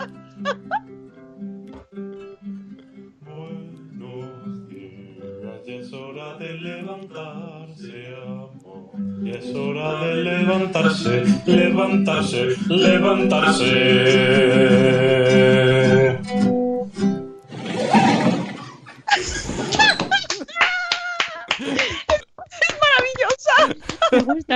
Ya 5.66 5.76
es 5.76 5.94
hora 5.94 6.38
de 6.38 6.54
levantarse, 6.56 8.16
amor. 8.22 8.92
Ya 9.24 9.32
es 9.40 9.56
hora 9.56 10.04
de 10.06 10.16
levantarse, 10.16 11.24
levantarse, 11.46 12.48
levantarse. 12.68 13.74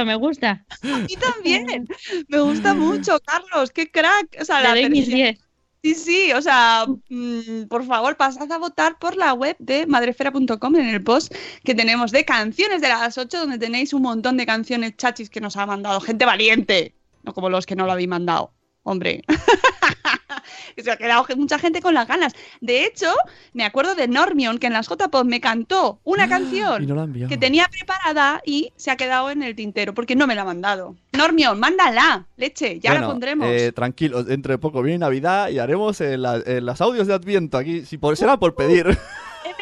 Gusta, 0.03 0.05
me 0.05 0.15
gusta. 0.15 0.65
A 0.83 0.97
mí 0.99 1.15
también. 1.15 1.87
Me 2.27 2.39
gusta 2.39 2.73
mucho, 2.75 3.19
Carlos. 3.25 3.71
Qué 3.71 3.89
crack. 3.91 4.37
O 4.41 4.45
sea, 4.45 4.61
la 4.61 4.69
doy 4.71 4.89
mis 4.89 5.05
persiana- 5.05 5.31
10. 5.33 5.39
Sí, 5.83 5.93
sí, 5.93 6.33
o 6.33 6.41
sea, 6.41 6.85
mm, 7.09 7.67
por 7.69 7.85
favor, 7.85 8.17
pasad 8.17 8.51
a 8.51 8.57
votar 8.57 8.97
por 8.99 9.15
la 9.15 9.33
web 9.33 9.55
de 9.59 9.85
madrefera.com 9.85 10.75
en 10.75 10.89
el 10.89 11.03
post 11.03 11.33
que 11.63 11.75
tenemos 11.75 12.11
de 12.11 12.25
canciones 12.25 12.81
de 12.81 12.89
las 12.89 13.17
8, 13.17 13.37
donde 13.39 13.57
tenéis 13.59 13.93
un 13.93 14.01
montón 14.01 14.37
de 14.37 14.45
canciones 14.45 14.97
chachis 14.97 15.29
que 15.29 15.39
nos 15.39 15.55
ha 15.55 15.65
mandado 15.65 16.01
gente 16.01 16.25
valiente, 16.25 16.95
no 17.23 17.33
como 17.33 17.49
los 17.49 17.65
que 17.65 17.75
no 17.75 17.85
lo 17.85 17.91
habéis 17.93 18.07
mandado. 18.09 18.51
Hombre, 18.83 19.23
se 20.77 20.91
ha 20.91 20.97
quedado 20.97 21.25
mucha 21.35 21.59
gente 21.59 21.81
con 21.81 21.93
las 21.93 22.07
ganas. 22.07 22.33
De 22.61 22.85
hecho, 22.85 23.13
me 23.53 23.63
acuerdo 23.65 23.95
de 23.95 24.07
Normion, 24.07 24.57
que 24.59 24.67
en 24.67 24.73
las 24.73 24.87
JPod 24.87 25.25
me 25.25 25.39
cantó 25.41 25.99
una 26.03 26.27
canción 26.27 26.85
no 26.87 26.99
ha 27.01 27.03
enviado. 27.05 27.29
que 27.29 27.37
tenía 27.37 27.67
preparada 27.69 28.41
y 28.45 28.71
se 28.75 28.91
ha 28.91 28.97
quedado 28.97 29.29
en 29.29 29.43
el 29.43 29.55
tintero, 29.55 29.93
porque 29.93 30.15
no 30.15 30.27
me 30.27 30.35
la 30.35 30.41
ha 30.41 30.45
mandado. 30.45 30.95
Normion, 31.13 31.59
mándala, 31.59 32.25
leche, 32.37 32.79
ya 32.79 32.93
la 32.93 33.07
pondremos. 33.07 33.47
eh, 33.49 33.71
tranquilos, 33.71 34.25
dentro 34.25 34.51
de 34.51 34.57
poco 34.57 34.81
viene 34.81 34.99
Navidad 34.99 35.49
y 35.49 35.59
haremos 35.59 35.99
eh, 36.01 36.17
la- 36.17 36.37
eh, 36.37 36.61
las 36.61 36.81
audios 36.81 37.07
de 37.07 37.13
Adviento 37.13 37.57
aquí. 37.57 37.85
Si 37.85 37.97
por, 37.97 38.15
será 38.17 38.37
por 38.37 38.55
pedir. 38.55 38.97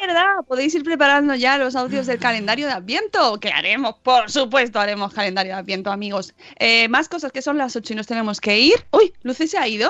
Verdad, 0.07 0.45
podéis 0.47 0.75
ir 0.75 0.83
preparando 0.83 1.33
ya 1.33 1.57
los 1.57 1.75
audios 1.75 2.05
del 2.05 2.19
calendario 2.19 2.67
de 2.67 2.73
Adviento, 2.73 3.39
que 3.39 3.49
haremos, 3.49 3.95
por 4.03 4.29
supuesto, 4.29 4.79
haremos 4.79 5.11
calendario 5.13 5.53
de 5.53 5.59
Adviento, 5.59 5.91
amigos. 5.91 6.35
Eh, 6.59 6.87
más 6.89 7.09
cosas 7.09 7.31
que 7.31 7.41
son 7.41 7.57
las 7.57 7.75
8 7.75 7.93
y 7.93 7.95
nos 7.95 8.05
tenemos 8.05 8.39
que 8.39 8.59
ir. 8.59 8.75
Uy, 8.91 9.13
Lucy 9.23 9.47
se 9.47 9.57
ha 9.57 9.67
ido. 9.67 9.89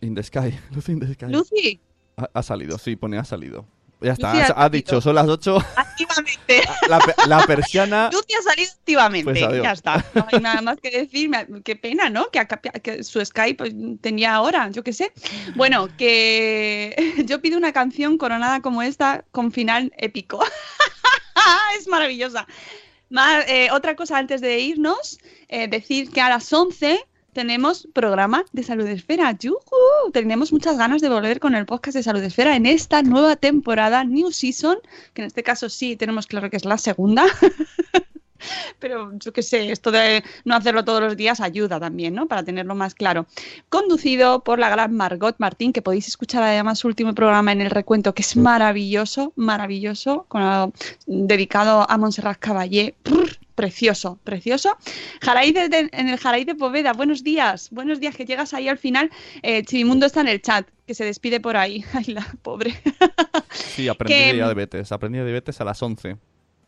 In 0.00 0.14
the 0.14 0.22
sky, 0.22 0.56
Lucy 0.70 0.92
in 0.92 1.00
the 1.00 1.12
sky. 1.12 1.26
Lucy, 1.26 1.80
Ha, 2.16 2.28
ha 2.34 2.42
salido, 2.42 2.78
sí, 2.78 2.94
pone 2.96 3.18
ha 3.18 3.24
salido. 3.24 3.66
Ya 4.00 4.12
está, 4.12 4.28
Lucy 4.32 4.38
ha 4.40 4.42
ha, 4.42 4.46
ha 4.46 4.54
salido. 4.54 4.70
dicho, 4.70 5.00
son 5.00 5.14
las 5.16 5.26
8. 5.28 5.58
activamente. 5.76 6.62
La, 6.88 6.98
pe- 7.00 7.14
la 7.26 7.46
persiana. 7.46 8.10
Lucy 8.12 8.34
ha 8.38 8.42
salido 8.42 8.70
activamente. 8.72 9.24
Pues 9.46 9.62
ya 9.62 9.72
está. 9.72 10.04
No 10.14 10.26
hay 10.32 10.40
nada 10.40 10.62
más 10.62 10.78
que 10.80 10.90
decir. 10.90 11.30
Qué 11.64 11.74
pena, 11.76 12.08
¿no? 12.08 12.26
Que, 12.30 13.02
su 13.02 13.24
Skype 13.24 13.72
tenía 14.00 14.34
ahora, 14.34 14.70
yo 14.70 14.82
qué 14.84 14.92
sé. 14.92 15.12
Bueno, 15.56 15.88
que 15.98 16.94
yo 17.26 17.40
pido 17.40 17.58
una 17.58 17.72
canción 17.72 18.18
coronada 18.18 18.60
como 18.60 18.82
esta 18.82 19.24
con 19.32 19.50
final 19.52 19.92
épico. 19.98 20.44
es 21.78 21.88
maravillosa. 21.88 22.46
Ma- 23.10 23.40
eh, 23.40 23.70
otra 23.72 23.96
cosa 23.96 24.18
antes 24.18 24.40
de 24.40 24.60
irnos, 24.60 25.18
eh, 25.48 25.66
decir 25.66 26.10
que 26.10 26.20
a 26.20 26.28
las 26.28 26.52
11 26.52 27.04
tenemos 27.38 27.86
programa 27.92 28.44
de 28.50 28.64
Salud 28.64 28.88
Esfera. 28.88 29.30
¡Yujú! 29.30 30.10
Tenemos 30.12 30.52
muchas 30.52 30.76
ganas 30.76 31.00
de 31.00 31.08
volver 31.08 31.38
con 31.38 31.54
el 31.54 31.66
podcast 31.66 31.96
de 31.96 32.02
Salud 32.02 32.20
Esfera 32.20 32.56
en 32.56 32.66
esta 32.66 33.00
nueva 33.04 33.36
temporada, 33.36 34.02
New 34.02 34.32
Season, 34.32 34.76
que 35.14 35.22
en 35.22 35.26
este 35.28 35.44
caso 35.44 35.68
sí 35.68 35.94
tenemos 35.94 36.26
claro 36.26 36.50
que 36.50 36.56
es 36.56 36.64
la 36.64 36.78
segunda. 36.78 37.26
Pero 38.80 39.12
yo 39.20 39.32
qué 39.32 39.44
sé, 39.44 39.70
esto 39.70 39.92
de 39.92 40.24
no 40.44 40.56
hacerlo 40.56 40.84
todos 40.84 41.00
los 41.00 41.16
días 41.16 41.38
ayuda 41.38 41.78
también, 41.78 42.12
¿no? 42.12 42.26
Para 42.26 42.42
tenerlo 42.42 42.74
más 42.74 42.96
claro. 42.96 43.26
Conducido 43.68 44.42
por 44.42 44.58
la 44.58 44.68
gran 44.68 44.96
Margot 44.96 45.36
Martín, 45.38 45.72
que 45.72 45.80
podéis 45.80 46.08
escuchar 46.08 46.42
además 46.42 46.80
su 46.80 46.88
último 46.88 47.14
programa 47.14 47.52
en 47.52 47.60
el 47.60 47.70
recuento, 47.70 48.14
que 48.14 48.22
es 48.22 48.36
maravilloso, 48.36 49.32
maravilloso, 49.36 50.24
con, 50.26 50.42
ah, 50.42 50.70
dedicado 51.06 51.88
a 51.88 51.98
Montserrat 51.98 52.40
Caballé. 52.40 52.96
Prr, 53.04 53.38
Precioso, 53.62 54.20
precioso. 54.22 54.76
Jaraí 55.20 55.50
de- 55.50 55.88
en 55.90 56.08
el 56.08 56.16
Jaraí 56.16 56.44
de 56.44 56.54
Poveda, 56.54 56.92
buenos 56.92 57.24
días, 57.24 57.70
buenos 57.72 57.98
días, 57.98 58.14
que 58.14 58.24
llegas 58.24 58.54
ahí 58.54 58.68
al 58.68 58.78
final. 58.78 59.10
Eh, 59.42 59.64
Chivimundo 59.64 60.06
está 60.06 60.20
en 60.20 60.28
el 60.28 60.40
chat, 60.40 60.68
que 60.86 60.94
se 60.94 61.04
despide 61.04 61.40
por 61.40 61.56
ahí. 61.56 61.84
Ay, 61.92 62.04
la 62.14 62.24
pobre. 62.42 62.80
Sí, 63.50 63.88
aprendí 63.88 64.14
Que- 64.14 64.26
de 64.28 64.32
diabetes. 64.34 64.92
Aprendí 64.92 65.18
de 65.18 65.24
diabetes 65.24 65.60
a 65.60 65.64
las 65.64 65.82
11. 65.82 66.16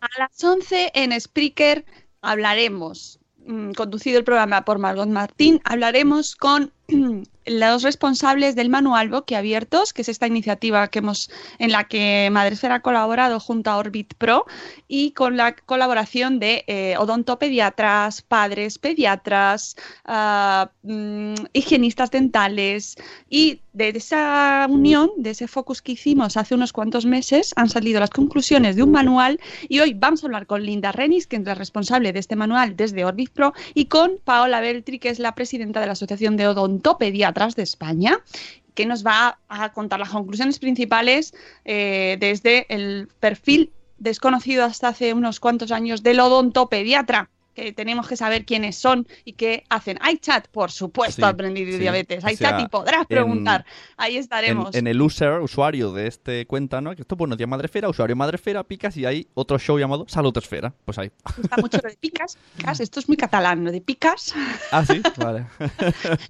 A 0.00 0.08
las 0.18 0.42
11 0.42 0.90
en 0.94 1.20
Spreaker 1.20 1.84
hablaremos, 2.22 3.20
mm, 3.46 3.70
conducido 3.74 4.18
el 4.18 4.24
programa 4.24 4.64
por 4.64 4.80
Margot 4.80 5.08
Martín, 5.08 5.60
hablaremos 5.62 6.34
con 6.34 6.72
los 7.50 7.82
responsables 7.82 8.54
del 8.54 8.68
manual 8.68 9.08
Boquiabiertos, 9.08 9.92
que 9.92 10.02
es 10.02 10.08
esta 10.08 10.28
iniciativa 10.28 10.88
en 11.58 11.72
la 11.72 11.84
que 11.84 12.28
Madresfera 12.30 12.76
ha 12.76 12.80
colaborado 12.80 13.40
junto 13.40 13.70
a 13.70 13.76
Orbit 13.76 14.14
Pro 14.14 14.46
y 14.86 15.10
con 15.12 15.36
la 15.36 15.56
colaboración 15.56 16.38
de 16.38 16.64
eh, 16.68 16.94
odontopediatras, 16.96 18.22
padres, 18.22 18.78
pediatras, 18.78 19.76
ah, 20.04 20.70
mm, 20.82 21.34
higienistas 21.52 22.12
dentales 22.12 22.96
y 23.28 23.60
de 23.72 23.88
esa 23.90 24.66
unión, 24.68 25.10
de 25.16 25.30
ese 25.30 25.46
focus 25.46 25.82
que 25.82 25.92
hicimos 25.92 26.36
hace 26.36 26.54
unos 26.54 26.72
cuantos 26.72 27.06
meses, 27.06 27.52
han 27.56 27.68
salido 27.68 28.00
las 28.00 28.10
conclusiones 28.10 28.76
de 28.76 28.82
un 28.82 28.90
manual 28.90 29.40
y 29.68 29.80
hoy 29.80 29.94
vamos 29.94 30.22
a 30.22 30.26
hablar 30.26 30.46
con 30.46 30.62
Linda 30.64 30.92
Renis, 30.92 31.26
que 31.26 31.36
es 31.36 31.44
la 31.44 31.54
responsable 31.54 32.12
de 32.12 32.18
este 32.18 32.36
manual 32.36 32.76
desde 32.76 33.04
Orbit 33.04 33.30
Pro, 33.30 33.52
y 33.74 33.86
con 33.86 34.18
Paola 34.24 34.60
Beltri, 34.60 34.98
que 34.98 35.08
es 35.08 35.18
la 35.18 35.34
presidenta 35.34 35.80
de 35.80 35.86
la 35.86 35.92
Asociación 35.92 36.36
de 36.36 36.48
Odontopediatras 36.48 37.56
de 37.56 37.62
España 37.62 38.18
que 38.74 38.86
nos 38.86 39.04
va 39.04 39.38
a 39.48 39.72
contar 39.72 39.98
las 39.98 40.10
conclusiones 40.10 40.58
principales 40.58 41.34
eh, 41.64 42.16
desde 42.20 42.66
el 42.72 43.08
perfil 43.18 43.72
desconocido 43.98 44.64
hasta 44.64 44.88
hace 44.88 45.12
unos 45.12 45.40
cuantos 45.40 45.70
años 45.72 46.02
del 46.02 46.20
odontopediatra, 46.20 47.28
que 47.54 47.72
tenemos 47.72 48.06
que 48.08 48.16
saber 48.16 48.44
quiénes 48.44 48.76
son 48.76 49.06
y 49.24 49.32
qué 49.34 49.64
hacen. 49.68 49.98
Hay 50.00 50.18
chat, 50.18 50.46
por 50.48 50.70
supuesto, 50.70 51.22
Sí, 51.22 51.28
aprendí 51.28 51.64
de 51.64 51.72
sí. 51.72 51.78
diabetes. 51.78 52.24
Hay 52.24 52.34
O 52.34 52.36
sea, 52.36 52.50
chat 52.50 52.60
y 52.62 52.68
podrás 52.68 53.02
en- 53.02 53.06
preguntar. 53.08 53.64
Ahí 53.96 54.16
estaremos. 54.16 54.74
en 54.74 54.86
el 54.86 55.00
user, 55.02 55.40
usuario 55.40 55.92
de 55.92 56.06
este 56.06 56.46
cuenta, 56.46 56.80
¿no? 56.80 56.94
Que 56.94 57.02
esto, 57.02 57.16
bueno, 57.16 57.36
tiene 57.36 57.50
Madrefera, 57.50 57.88
usuario 57.88 58.14
Madrefera, 58.16 58.62
picas 58.64 58.96
y 58.96 59.04
hay 59.06 59.26
otro 59.34 59.58
show 59.58 59.78
llamado 59.78 60.06
Salud 60.08 60.36
Esfera. 60.38 60.72
Pues 60.84 60.98
ahí. 60.98 61.10
Gusta 61.36 61.56
mucho 61.58 61.78
lo 61.82 61.90
de 61.90 61.96
picas, 61.96 62.38
picas. 62.56 62.80
Esto 62.80 63.00
es 63.00 63.08
muy 63.08 63.16
catalán, 63.16 63.64
lo 63.64 63.72
de 63.72 63.80
picas. 63.80 64.34
Ah, 64.70 64.84
sí, 64.84 65.00
vale. 65.16 65.46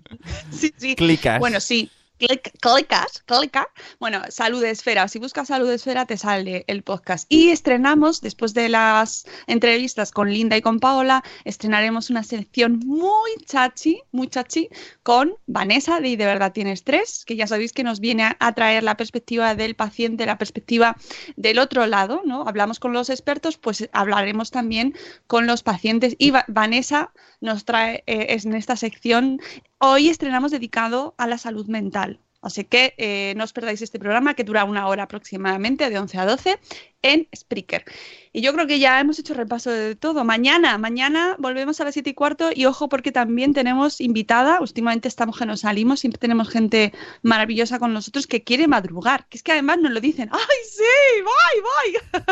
Sí, 0.50 0.72
sí. 0.76 0.96
Clicas. 0.96 1.38
Bueno, 1.38 1.60
sí. 1.60 1.90
Clic- 2.20 2.52
Clicas, 2.60 3.22
clica. 3.24 3.66
Bueno, 3.98 4.20
Salud 4.28 4.62
Esfera. 4.62 5.08
Si 5.08 5.18
buscas 5.18 5.48
Salud 5.48 5.70
Esfera 5.70 6.04
te 6.04 6.18
sale 6.18 6.64
el 6.66 6.82
podcast. 6.82 7.24
Y 7.32 7.48
estrenamos, 7.48 8.20
después 8.20 8.52
de 8.52 8.68
las 8.68 9.24
entrevistas 9.46 10.10
con 10.12 10.30
Linda 10.30 10.56
y 10.56 10.60
con 10.60 10.80
Paola, 10.80 11.24
estrenaremos 11.44 12.10
una 12.10 12.22
sección 12.22 12.78
muy 12.84 13.30
chachi, 13.46 14.02
muy 14.12 14.28
chachi, 14.28 14.68
con 15.02 15.34
Vanessa 15.46 16.00
de 16.00 16.10
Y 16.10 16.16
de 16.16 16.26
verdad 16.26 16.52
tienes 16.52 16.84
tres, 16.84 17.24
que 17.24 17.36
ya 17.36 17.46
sabéis 17.46 17.72
que 17.72 17.84
nos 17.84 18.00
viene 18.00 18.36
a- 18.38 18.52
traer 18.52 18.82
la 18.82 18.96
perspectiva 18.98 19.54
del 19.54 19.74
paciente, 19.74 20.26
la 20.26 20.36
perspectiva 20.36 20.96
del 21.36 21.58
otro 21.58 21.86
lado, 21.86 22.20
¿no? 22.26 22.42
Hablamos 22.46 22.78
con 22.80 22.92
los 22.92 23.08
expertos, 23.08 23.56
pues 23.56 23.88
hablaremos 23.92 24.50
también 24.50 24.94
con 25.26 25.46
los 25.46 25.62
pacientes. 25.62 26.16
Y 26.18 26.32
Va- 26.32 26.44
Vanessa 26.48 27.12
nos 27.40 27.64
trae 27.64 28.04
eh, 28.06 28.36
en 28.44 28.54
esta 28.54 28.76
sección. 28.76 29.40
Hoy 29.82 30.10
estrenamos 30.10 30.50
dedicado 30.50 31.14
a 31.16 31.26
la 31.26 31.38
salud 31.38 31.66
mental. 31.66 32.20
Así 32.42 32.64
que 32.64 32.92
eh, 32.98 33.32
no 33.34 33.44
os 33.44 33.54
perdáis 33.54 33.80
este 33.80 33.98
programa 33.98 34.34
que 34.34 34.44
dura 34.44 34.64
una 34.64 34.86
hora 34.86 35.04
aproximadamente, 35.04 35.88
de 35.88 35.98
11 35.98 36.18
a 36.18 36.26
12, 36.26 36.58
en 37.00 37.28
Spreaker. 37.34 37.86
Y 38.30 38.42
yo 38.42 38.52
creo 38.52 38.66
que 38.66 38.78
ya 38.78 39.00
hemos 39.00 39.18
hecho 39.18 39.32
repaso 39.32 39.70
de 39.70 39.96
todo. 39.96 40.22
Mañana, 40.22 40.76
mañana 40.76 41.34
volvemos 41.38 41.80
a 41.80 41.84
las 41.84 41.94
7 41.94 42.10
y 42.10 42.14
cuarto 42.14 42.50
y 42.54 42.66
ojo 42.66 42.90
porque 42.90 43.10
también 43.10 43.54
tenemos 43.54 44.02
invitada, 44.02 44.60
últimamente 44.60 45.08
estamos 45.08 45.38
que 45.38 45.46
nos 45.46 45.60
salimos, 45.60 46.00
siempre 46.00 46.18
tenemos 46.18 46.50
gente 46.50 46.92
maravillosa 47.22 47.78
con 47.78 47.94
nosotros 47.94 48.26
que 48.26 48.44
quiere 48.44 48.68
madrugar, 48.68 49.28
que 49.30 49.38
es 49.38 49.42
que 49.42 49.52
además 49.52 49.78
nos 49.78 49.92
lo 49.92 50.00
dicen, 50.02 50.28
¡ay 50.30 50.56
sí! 50.70 51.22
¡Voy, 51.22 51.62
voy! 51.62 52.24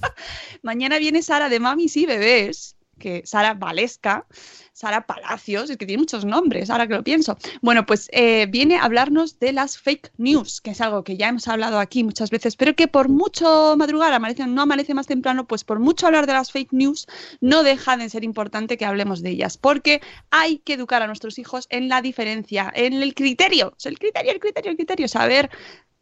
mañana 0.62 0.96
viene 0.96 1.20
Sara 1.20 1.50
de 1.50 1.60
Mamis 1.60 1.98
y 1.98 2.06
Bebés 2.06 2.76
que 2.98 3.22
Sara 3.24 3.54
Valesca, 3.54 4.26
Sara 4.72 5.06
Palacios, 5.06 5.70
es 5.70 5.76
que 5.76 5.86
tiene 5.86 6.00
muchos 6.00 6.24
nombres, 6.24 6.70
ahora 6.70 6.86
que 6.86 6.94
lo 6.94 7.04
pienso. 7.04 7.36
Bueno, 7.62 7.86
pues 7.86 8.08
eh, 8.12 8.46
viene 8.48 8.76
a 8.76 8.84
hablarnos 8.84 9.38
de 9.38 9.52
las 9.52 9.78
fake 9.78 10.12
news, 10.18 10.60
que 10.60 10.70
es 10.70 10.80
algo 10.80 11.04
que 11.04 11.16
ya 11.16 11.28
hemos 11.28 11.46
hablado 11.48 11.78
aquí 11.78 12.04
muchas 12.04 12.30
veces, 12.30 12.56
pero 12.56 12.74
que 12.74 12.88
por 12.88 13.08
mucho 13.08 13.76
madrugar, 13.76 14.12
amanece, 14.12 14.46
no 14.46 14.62
amanece 14.62 14.94
más 14.94 15.06
temprano, 15.06 15.46
pues 15.46 15.64
por 15.64 15.78
mucho 15.78 16.06
hablar 16.06 16.26
de 16.26 16.32
las 16.32 16.52
fake 16.52 16.72
news, 16.72 17.06
no 17.40 17.62
deja 17.62 17.96
de 17.96 18.08
ser 18.08 18.24
importante 18.24 18.76
que 18.76 18.84
hablemos 18.84 19.22
de 19.22 19.30
ellas, 19.30 19.56
porque 19.56 20.00
hay 20.30 20.58
que 20.58 20.74
educar 20.74 21.02
a 21.02 21.06
nuestros 21.06 21.38
hijos 21.38 21.66
en 21.70 21.88
la 21.88 22.02
diferencia, 22.02 22.72
en 22.74 22.94
el 22.94 23.14
criterio, 23.14 23.74
el 23.84 23.98
criterio, 23.98 24.32
el 24.32 24.40
criterio, 24.40 24.70
el 24.70 24.76
criterio, 24.76 25.08
saber 25.08 25.50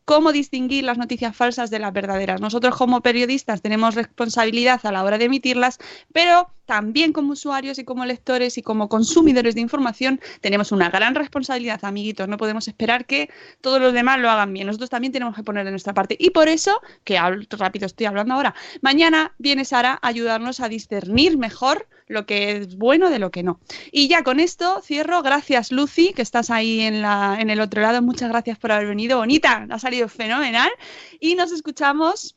cómo 0.05 0.33
distinguir 0.33 0.85
las 0.85 0.99
noticias 0.99 1.35
falsas 1.37 1.71
de 1.71 1.79
las 1.79 1.93
verdaderas. 1.93 2.41
Nosotros 2.41 2.77
como 2.77 3.01
periodistas 3.01 3.63
tenemos 3.63 3.95
responsabilidad 3.95 4.81
a 4.85 4.93
la 4.93 5.05
hora 5.05 5.19
de 5.19 5.27
emitirlas, 5.27 5.79
pero 6.13 6.51
también 6.67 7.13
como 7.13 7.33
usuarios 7.33 7.79
y 7.79 7.85
como 7.85 8.05
lectores 8.05 8.57
y 8.57 8.63
como 8.63 8.89
consumidores 8.89 9.55
de 9.55 9.61
información 9.61 10.21
tenemos 10.41 10.73
una 10.73 10.91
gran 10.91 11.15
responsabilidad, 11.15 11.85
amiguitos. 11.85 12.29
No 12.29 12.37
podemos 12.37 12.69
esperar 12.69 13.05
que 13.05 13.31
todos 13.61 13.81
los 13.81 13.93
demás 13.93 14.21
lo 14.21 14.31
hagan 14.31 14.53
bien. 14.53 14.67
Nosotros 14.67 14.91
también 14.91 15.13
tenemos 15.13 15.35
que 15.35 15.43
poner 15.43 15.65
de 15.65 15.71
nuestra 15.71 15.95
parte. 15.95 16.17
Y 16.19 16.31
por 16.31 16.49
eso, 16.49 16.81
que 17.05 17.19
rápido 17.51 17.87
estoy 17.87 18.07
hablando 18.07 18.35
ahora, 18.35 18.55
mañana 18.81 19.35
viene 19.39 19.65
Sara 19.65 19.99
a 20.01 20.09
ayudarnos 20.09 20.61
a 20.61 20.69
discernir 20.69 21.37
mejor 21.37 21.87
lo 22.13 22.27
que 22.27 22.57
es 22.57 22.77
bueno 22.77 23.11
de 23.11 23.19
lo 23.19 23.31
que 23.31 23.43
no. 23.43 23.61
Y 23.91 24.09
ya 24.09 24.23
con 24.23 24.41
esto 24.41 24.81
cierro. 24.83 25.23
Gracias, 25.23 25.73
Lucy, 25.73 26.13
que 26.13 26.23
estás 26.23 26.51
ahí 26.51 26.81
en, 26.81 27.03
la, 27.03 27.39
en 27.41 27.51
el 27.51 27.61
otro 27.61 27.83
lado. 27.83 28.03
Muchas 28.03 28.29
gracias 28.29 28.59
por 28.59 28.73
haber 28.73 28.87
venido. 28.87 29.19
Bonita, 29.19 29.67
ha 29.69 29.79
salido 29.79 30.09
fenomenal. 30.09 30.71
Y 31.21 31.35
nos 31.35 31.53
escuchamos 31.53 32.37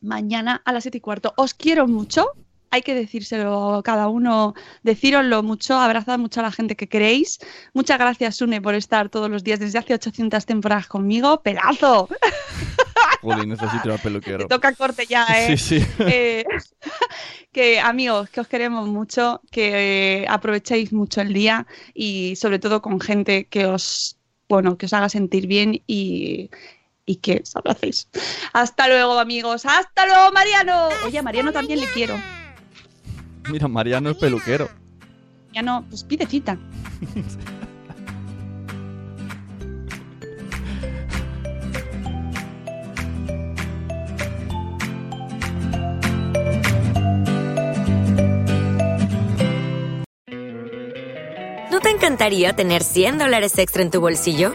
mañana 0.00 0.62
a 0.64 0.72
las 0.72 0.84
7 0.84 0.98
y 0.98 1.00
cuarto. 1.00 1.34
Os 1.36 1.54
quiero 1.54 1.86
mucho. 1.86 2.32
Hay 2.74 2.82
que 2.82 2.92
decírselo 2.92 3.82
cada 3.84 4.08
uno, 4.08 4.52
decíroslo 4.82 5.44
mucho, 5.44 5.76
abrazad 5.76 6.18
mucho 6.18 6.40
a 6.40 6.42
la 6.42 6.50
gente 6.50 6.74
que 6.74 6.88
queréis. 6.88 7.38
Muchas 7.72 8.00
gracias, 8.00 8.34
Sune, 8.34 8.60
por 8.60 8.74
estar 8.74 9.10
todos 9.10 9.30
los 9.30 9.44
días 9.44 9.60
desde 9.60 9.78
hace 9.78 9.94
800 9.94 10.44
temporadas 10.44 10.88
conmigo. 10.88 11.40
¡Pelazo! 11.40 12.08
Jolín, 13.22 13.50
necesito 13.50 13.96
peluquero. 13.98 14.38
Te 14.38 14.46
toca 14.46 14.72
corte 14.72 15.06
ya, 15.06 15.24
¿eh? 15.24 15.56
Sí, 15.56 15.78
sí. 15.78 15.86
Eh, 16.00 16.44
que 17.52 17.78
amigos, 17.78 18.28
que 18.30 18.40
os 18.40 18.48
queremos 18.48 18.88
mucho, 18.88 19.40
que 19.52 20.22
eh, 20.22 20.26
aprovechéis 20.28 20.92
mucho 20.92 21.20
el 21.20 21.32
día 21.32 21.68
y 21.94 22.34
sobre 22.34 22.58
todo 22.58 22.82
con 22.82 22.98
gente 22.98 23.44
que 23.44 23.66
os, 23.66 24.16
bueno, 24.48 24.76
que 24.76 24.86
os 24.86 24.92
haga 24.92 25.08
sentir 25.08 25.46
bien 25.46 25.80
y, 25.86 26.50
y 27.06 27.16
que 27.16 27.40
os 27.44 27.54
abracéis. 27.54 28.08
Hasta 28.52 28.88
luego, 28.88 29.16
amigos. 29.20 29.64
Hasta 29.64 30.06
luego, 30.06 30.32
Mariano. 30.32 30.88
Oye, 31.06 31.20
a 31.20 31.22
Mariano 31.22 31.52
también 31.52 31.80
le 31.80 31.86
quiero. 31.86 32.16
Mira, 33.50 33.68
Mariano 33.68 34.10
es 34.10 34.16
peluquero. 34.16 34.68
Mariano, 35.48 35.84
pues 35.88 36.04
pide 36.04 36.26
cita. 36.26 36.58
¿No 51.70 51.80
te 51.80 51.90
encantaría 51.90 52.54
tener 52.54 52.82
100 52.82 53.18
dólares 53.18 53.58
extra 53.58 53.82
en 53.82 53.90
tu 53.90 54.00
bolsillo? 54.00 54.54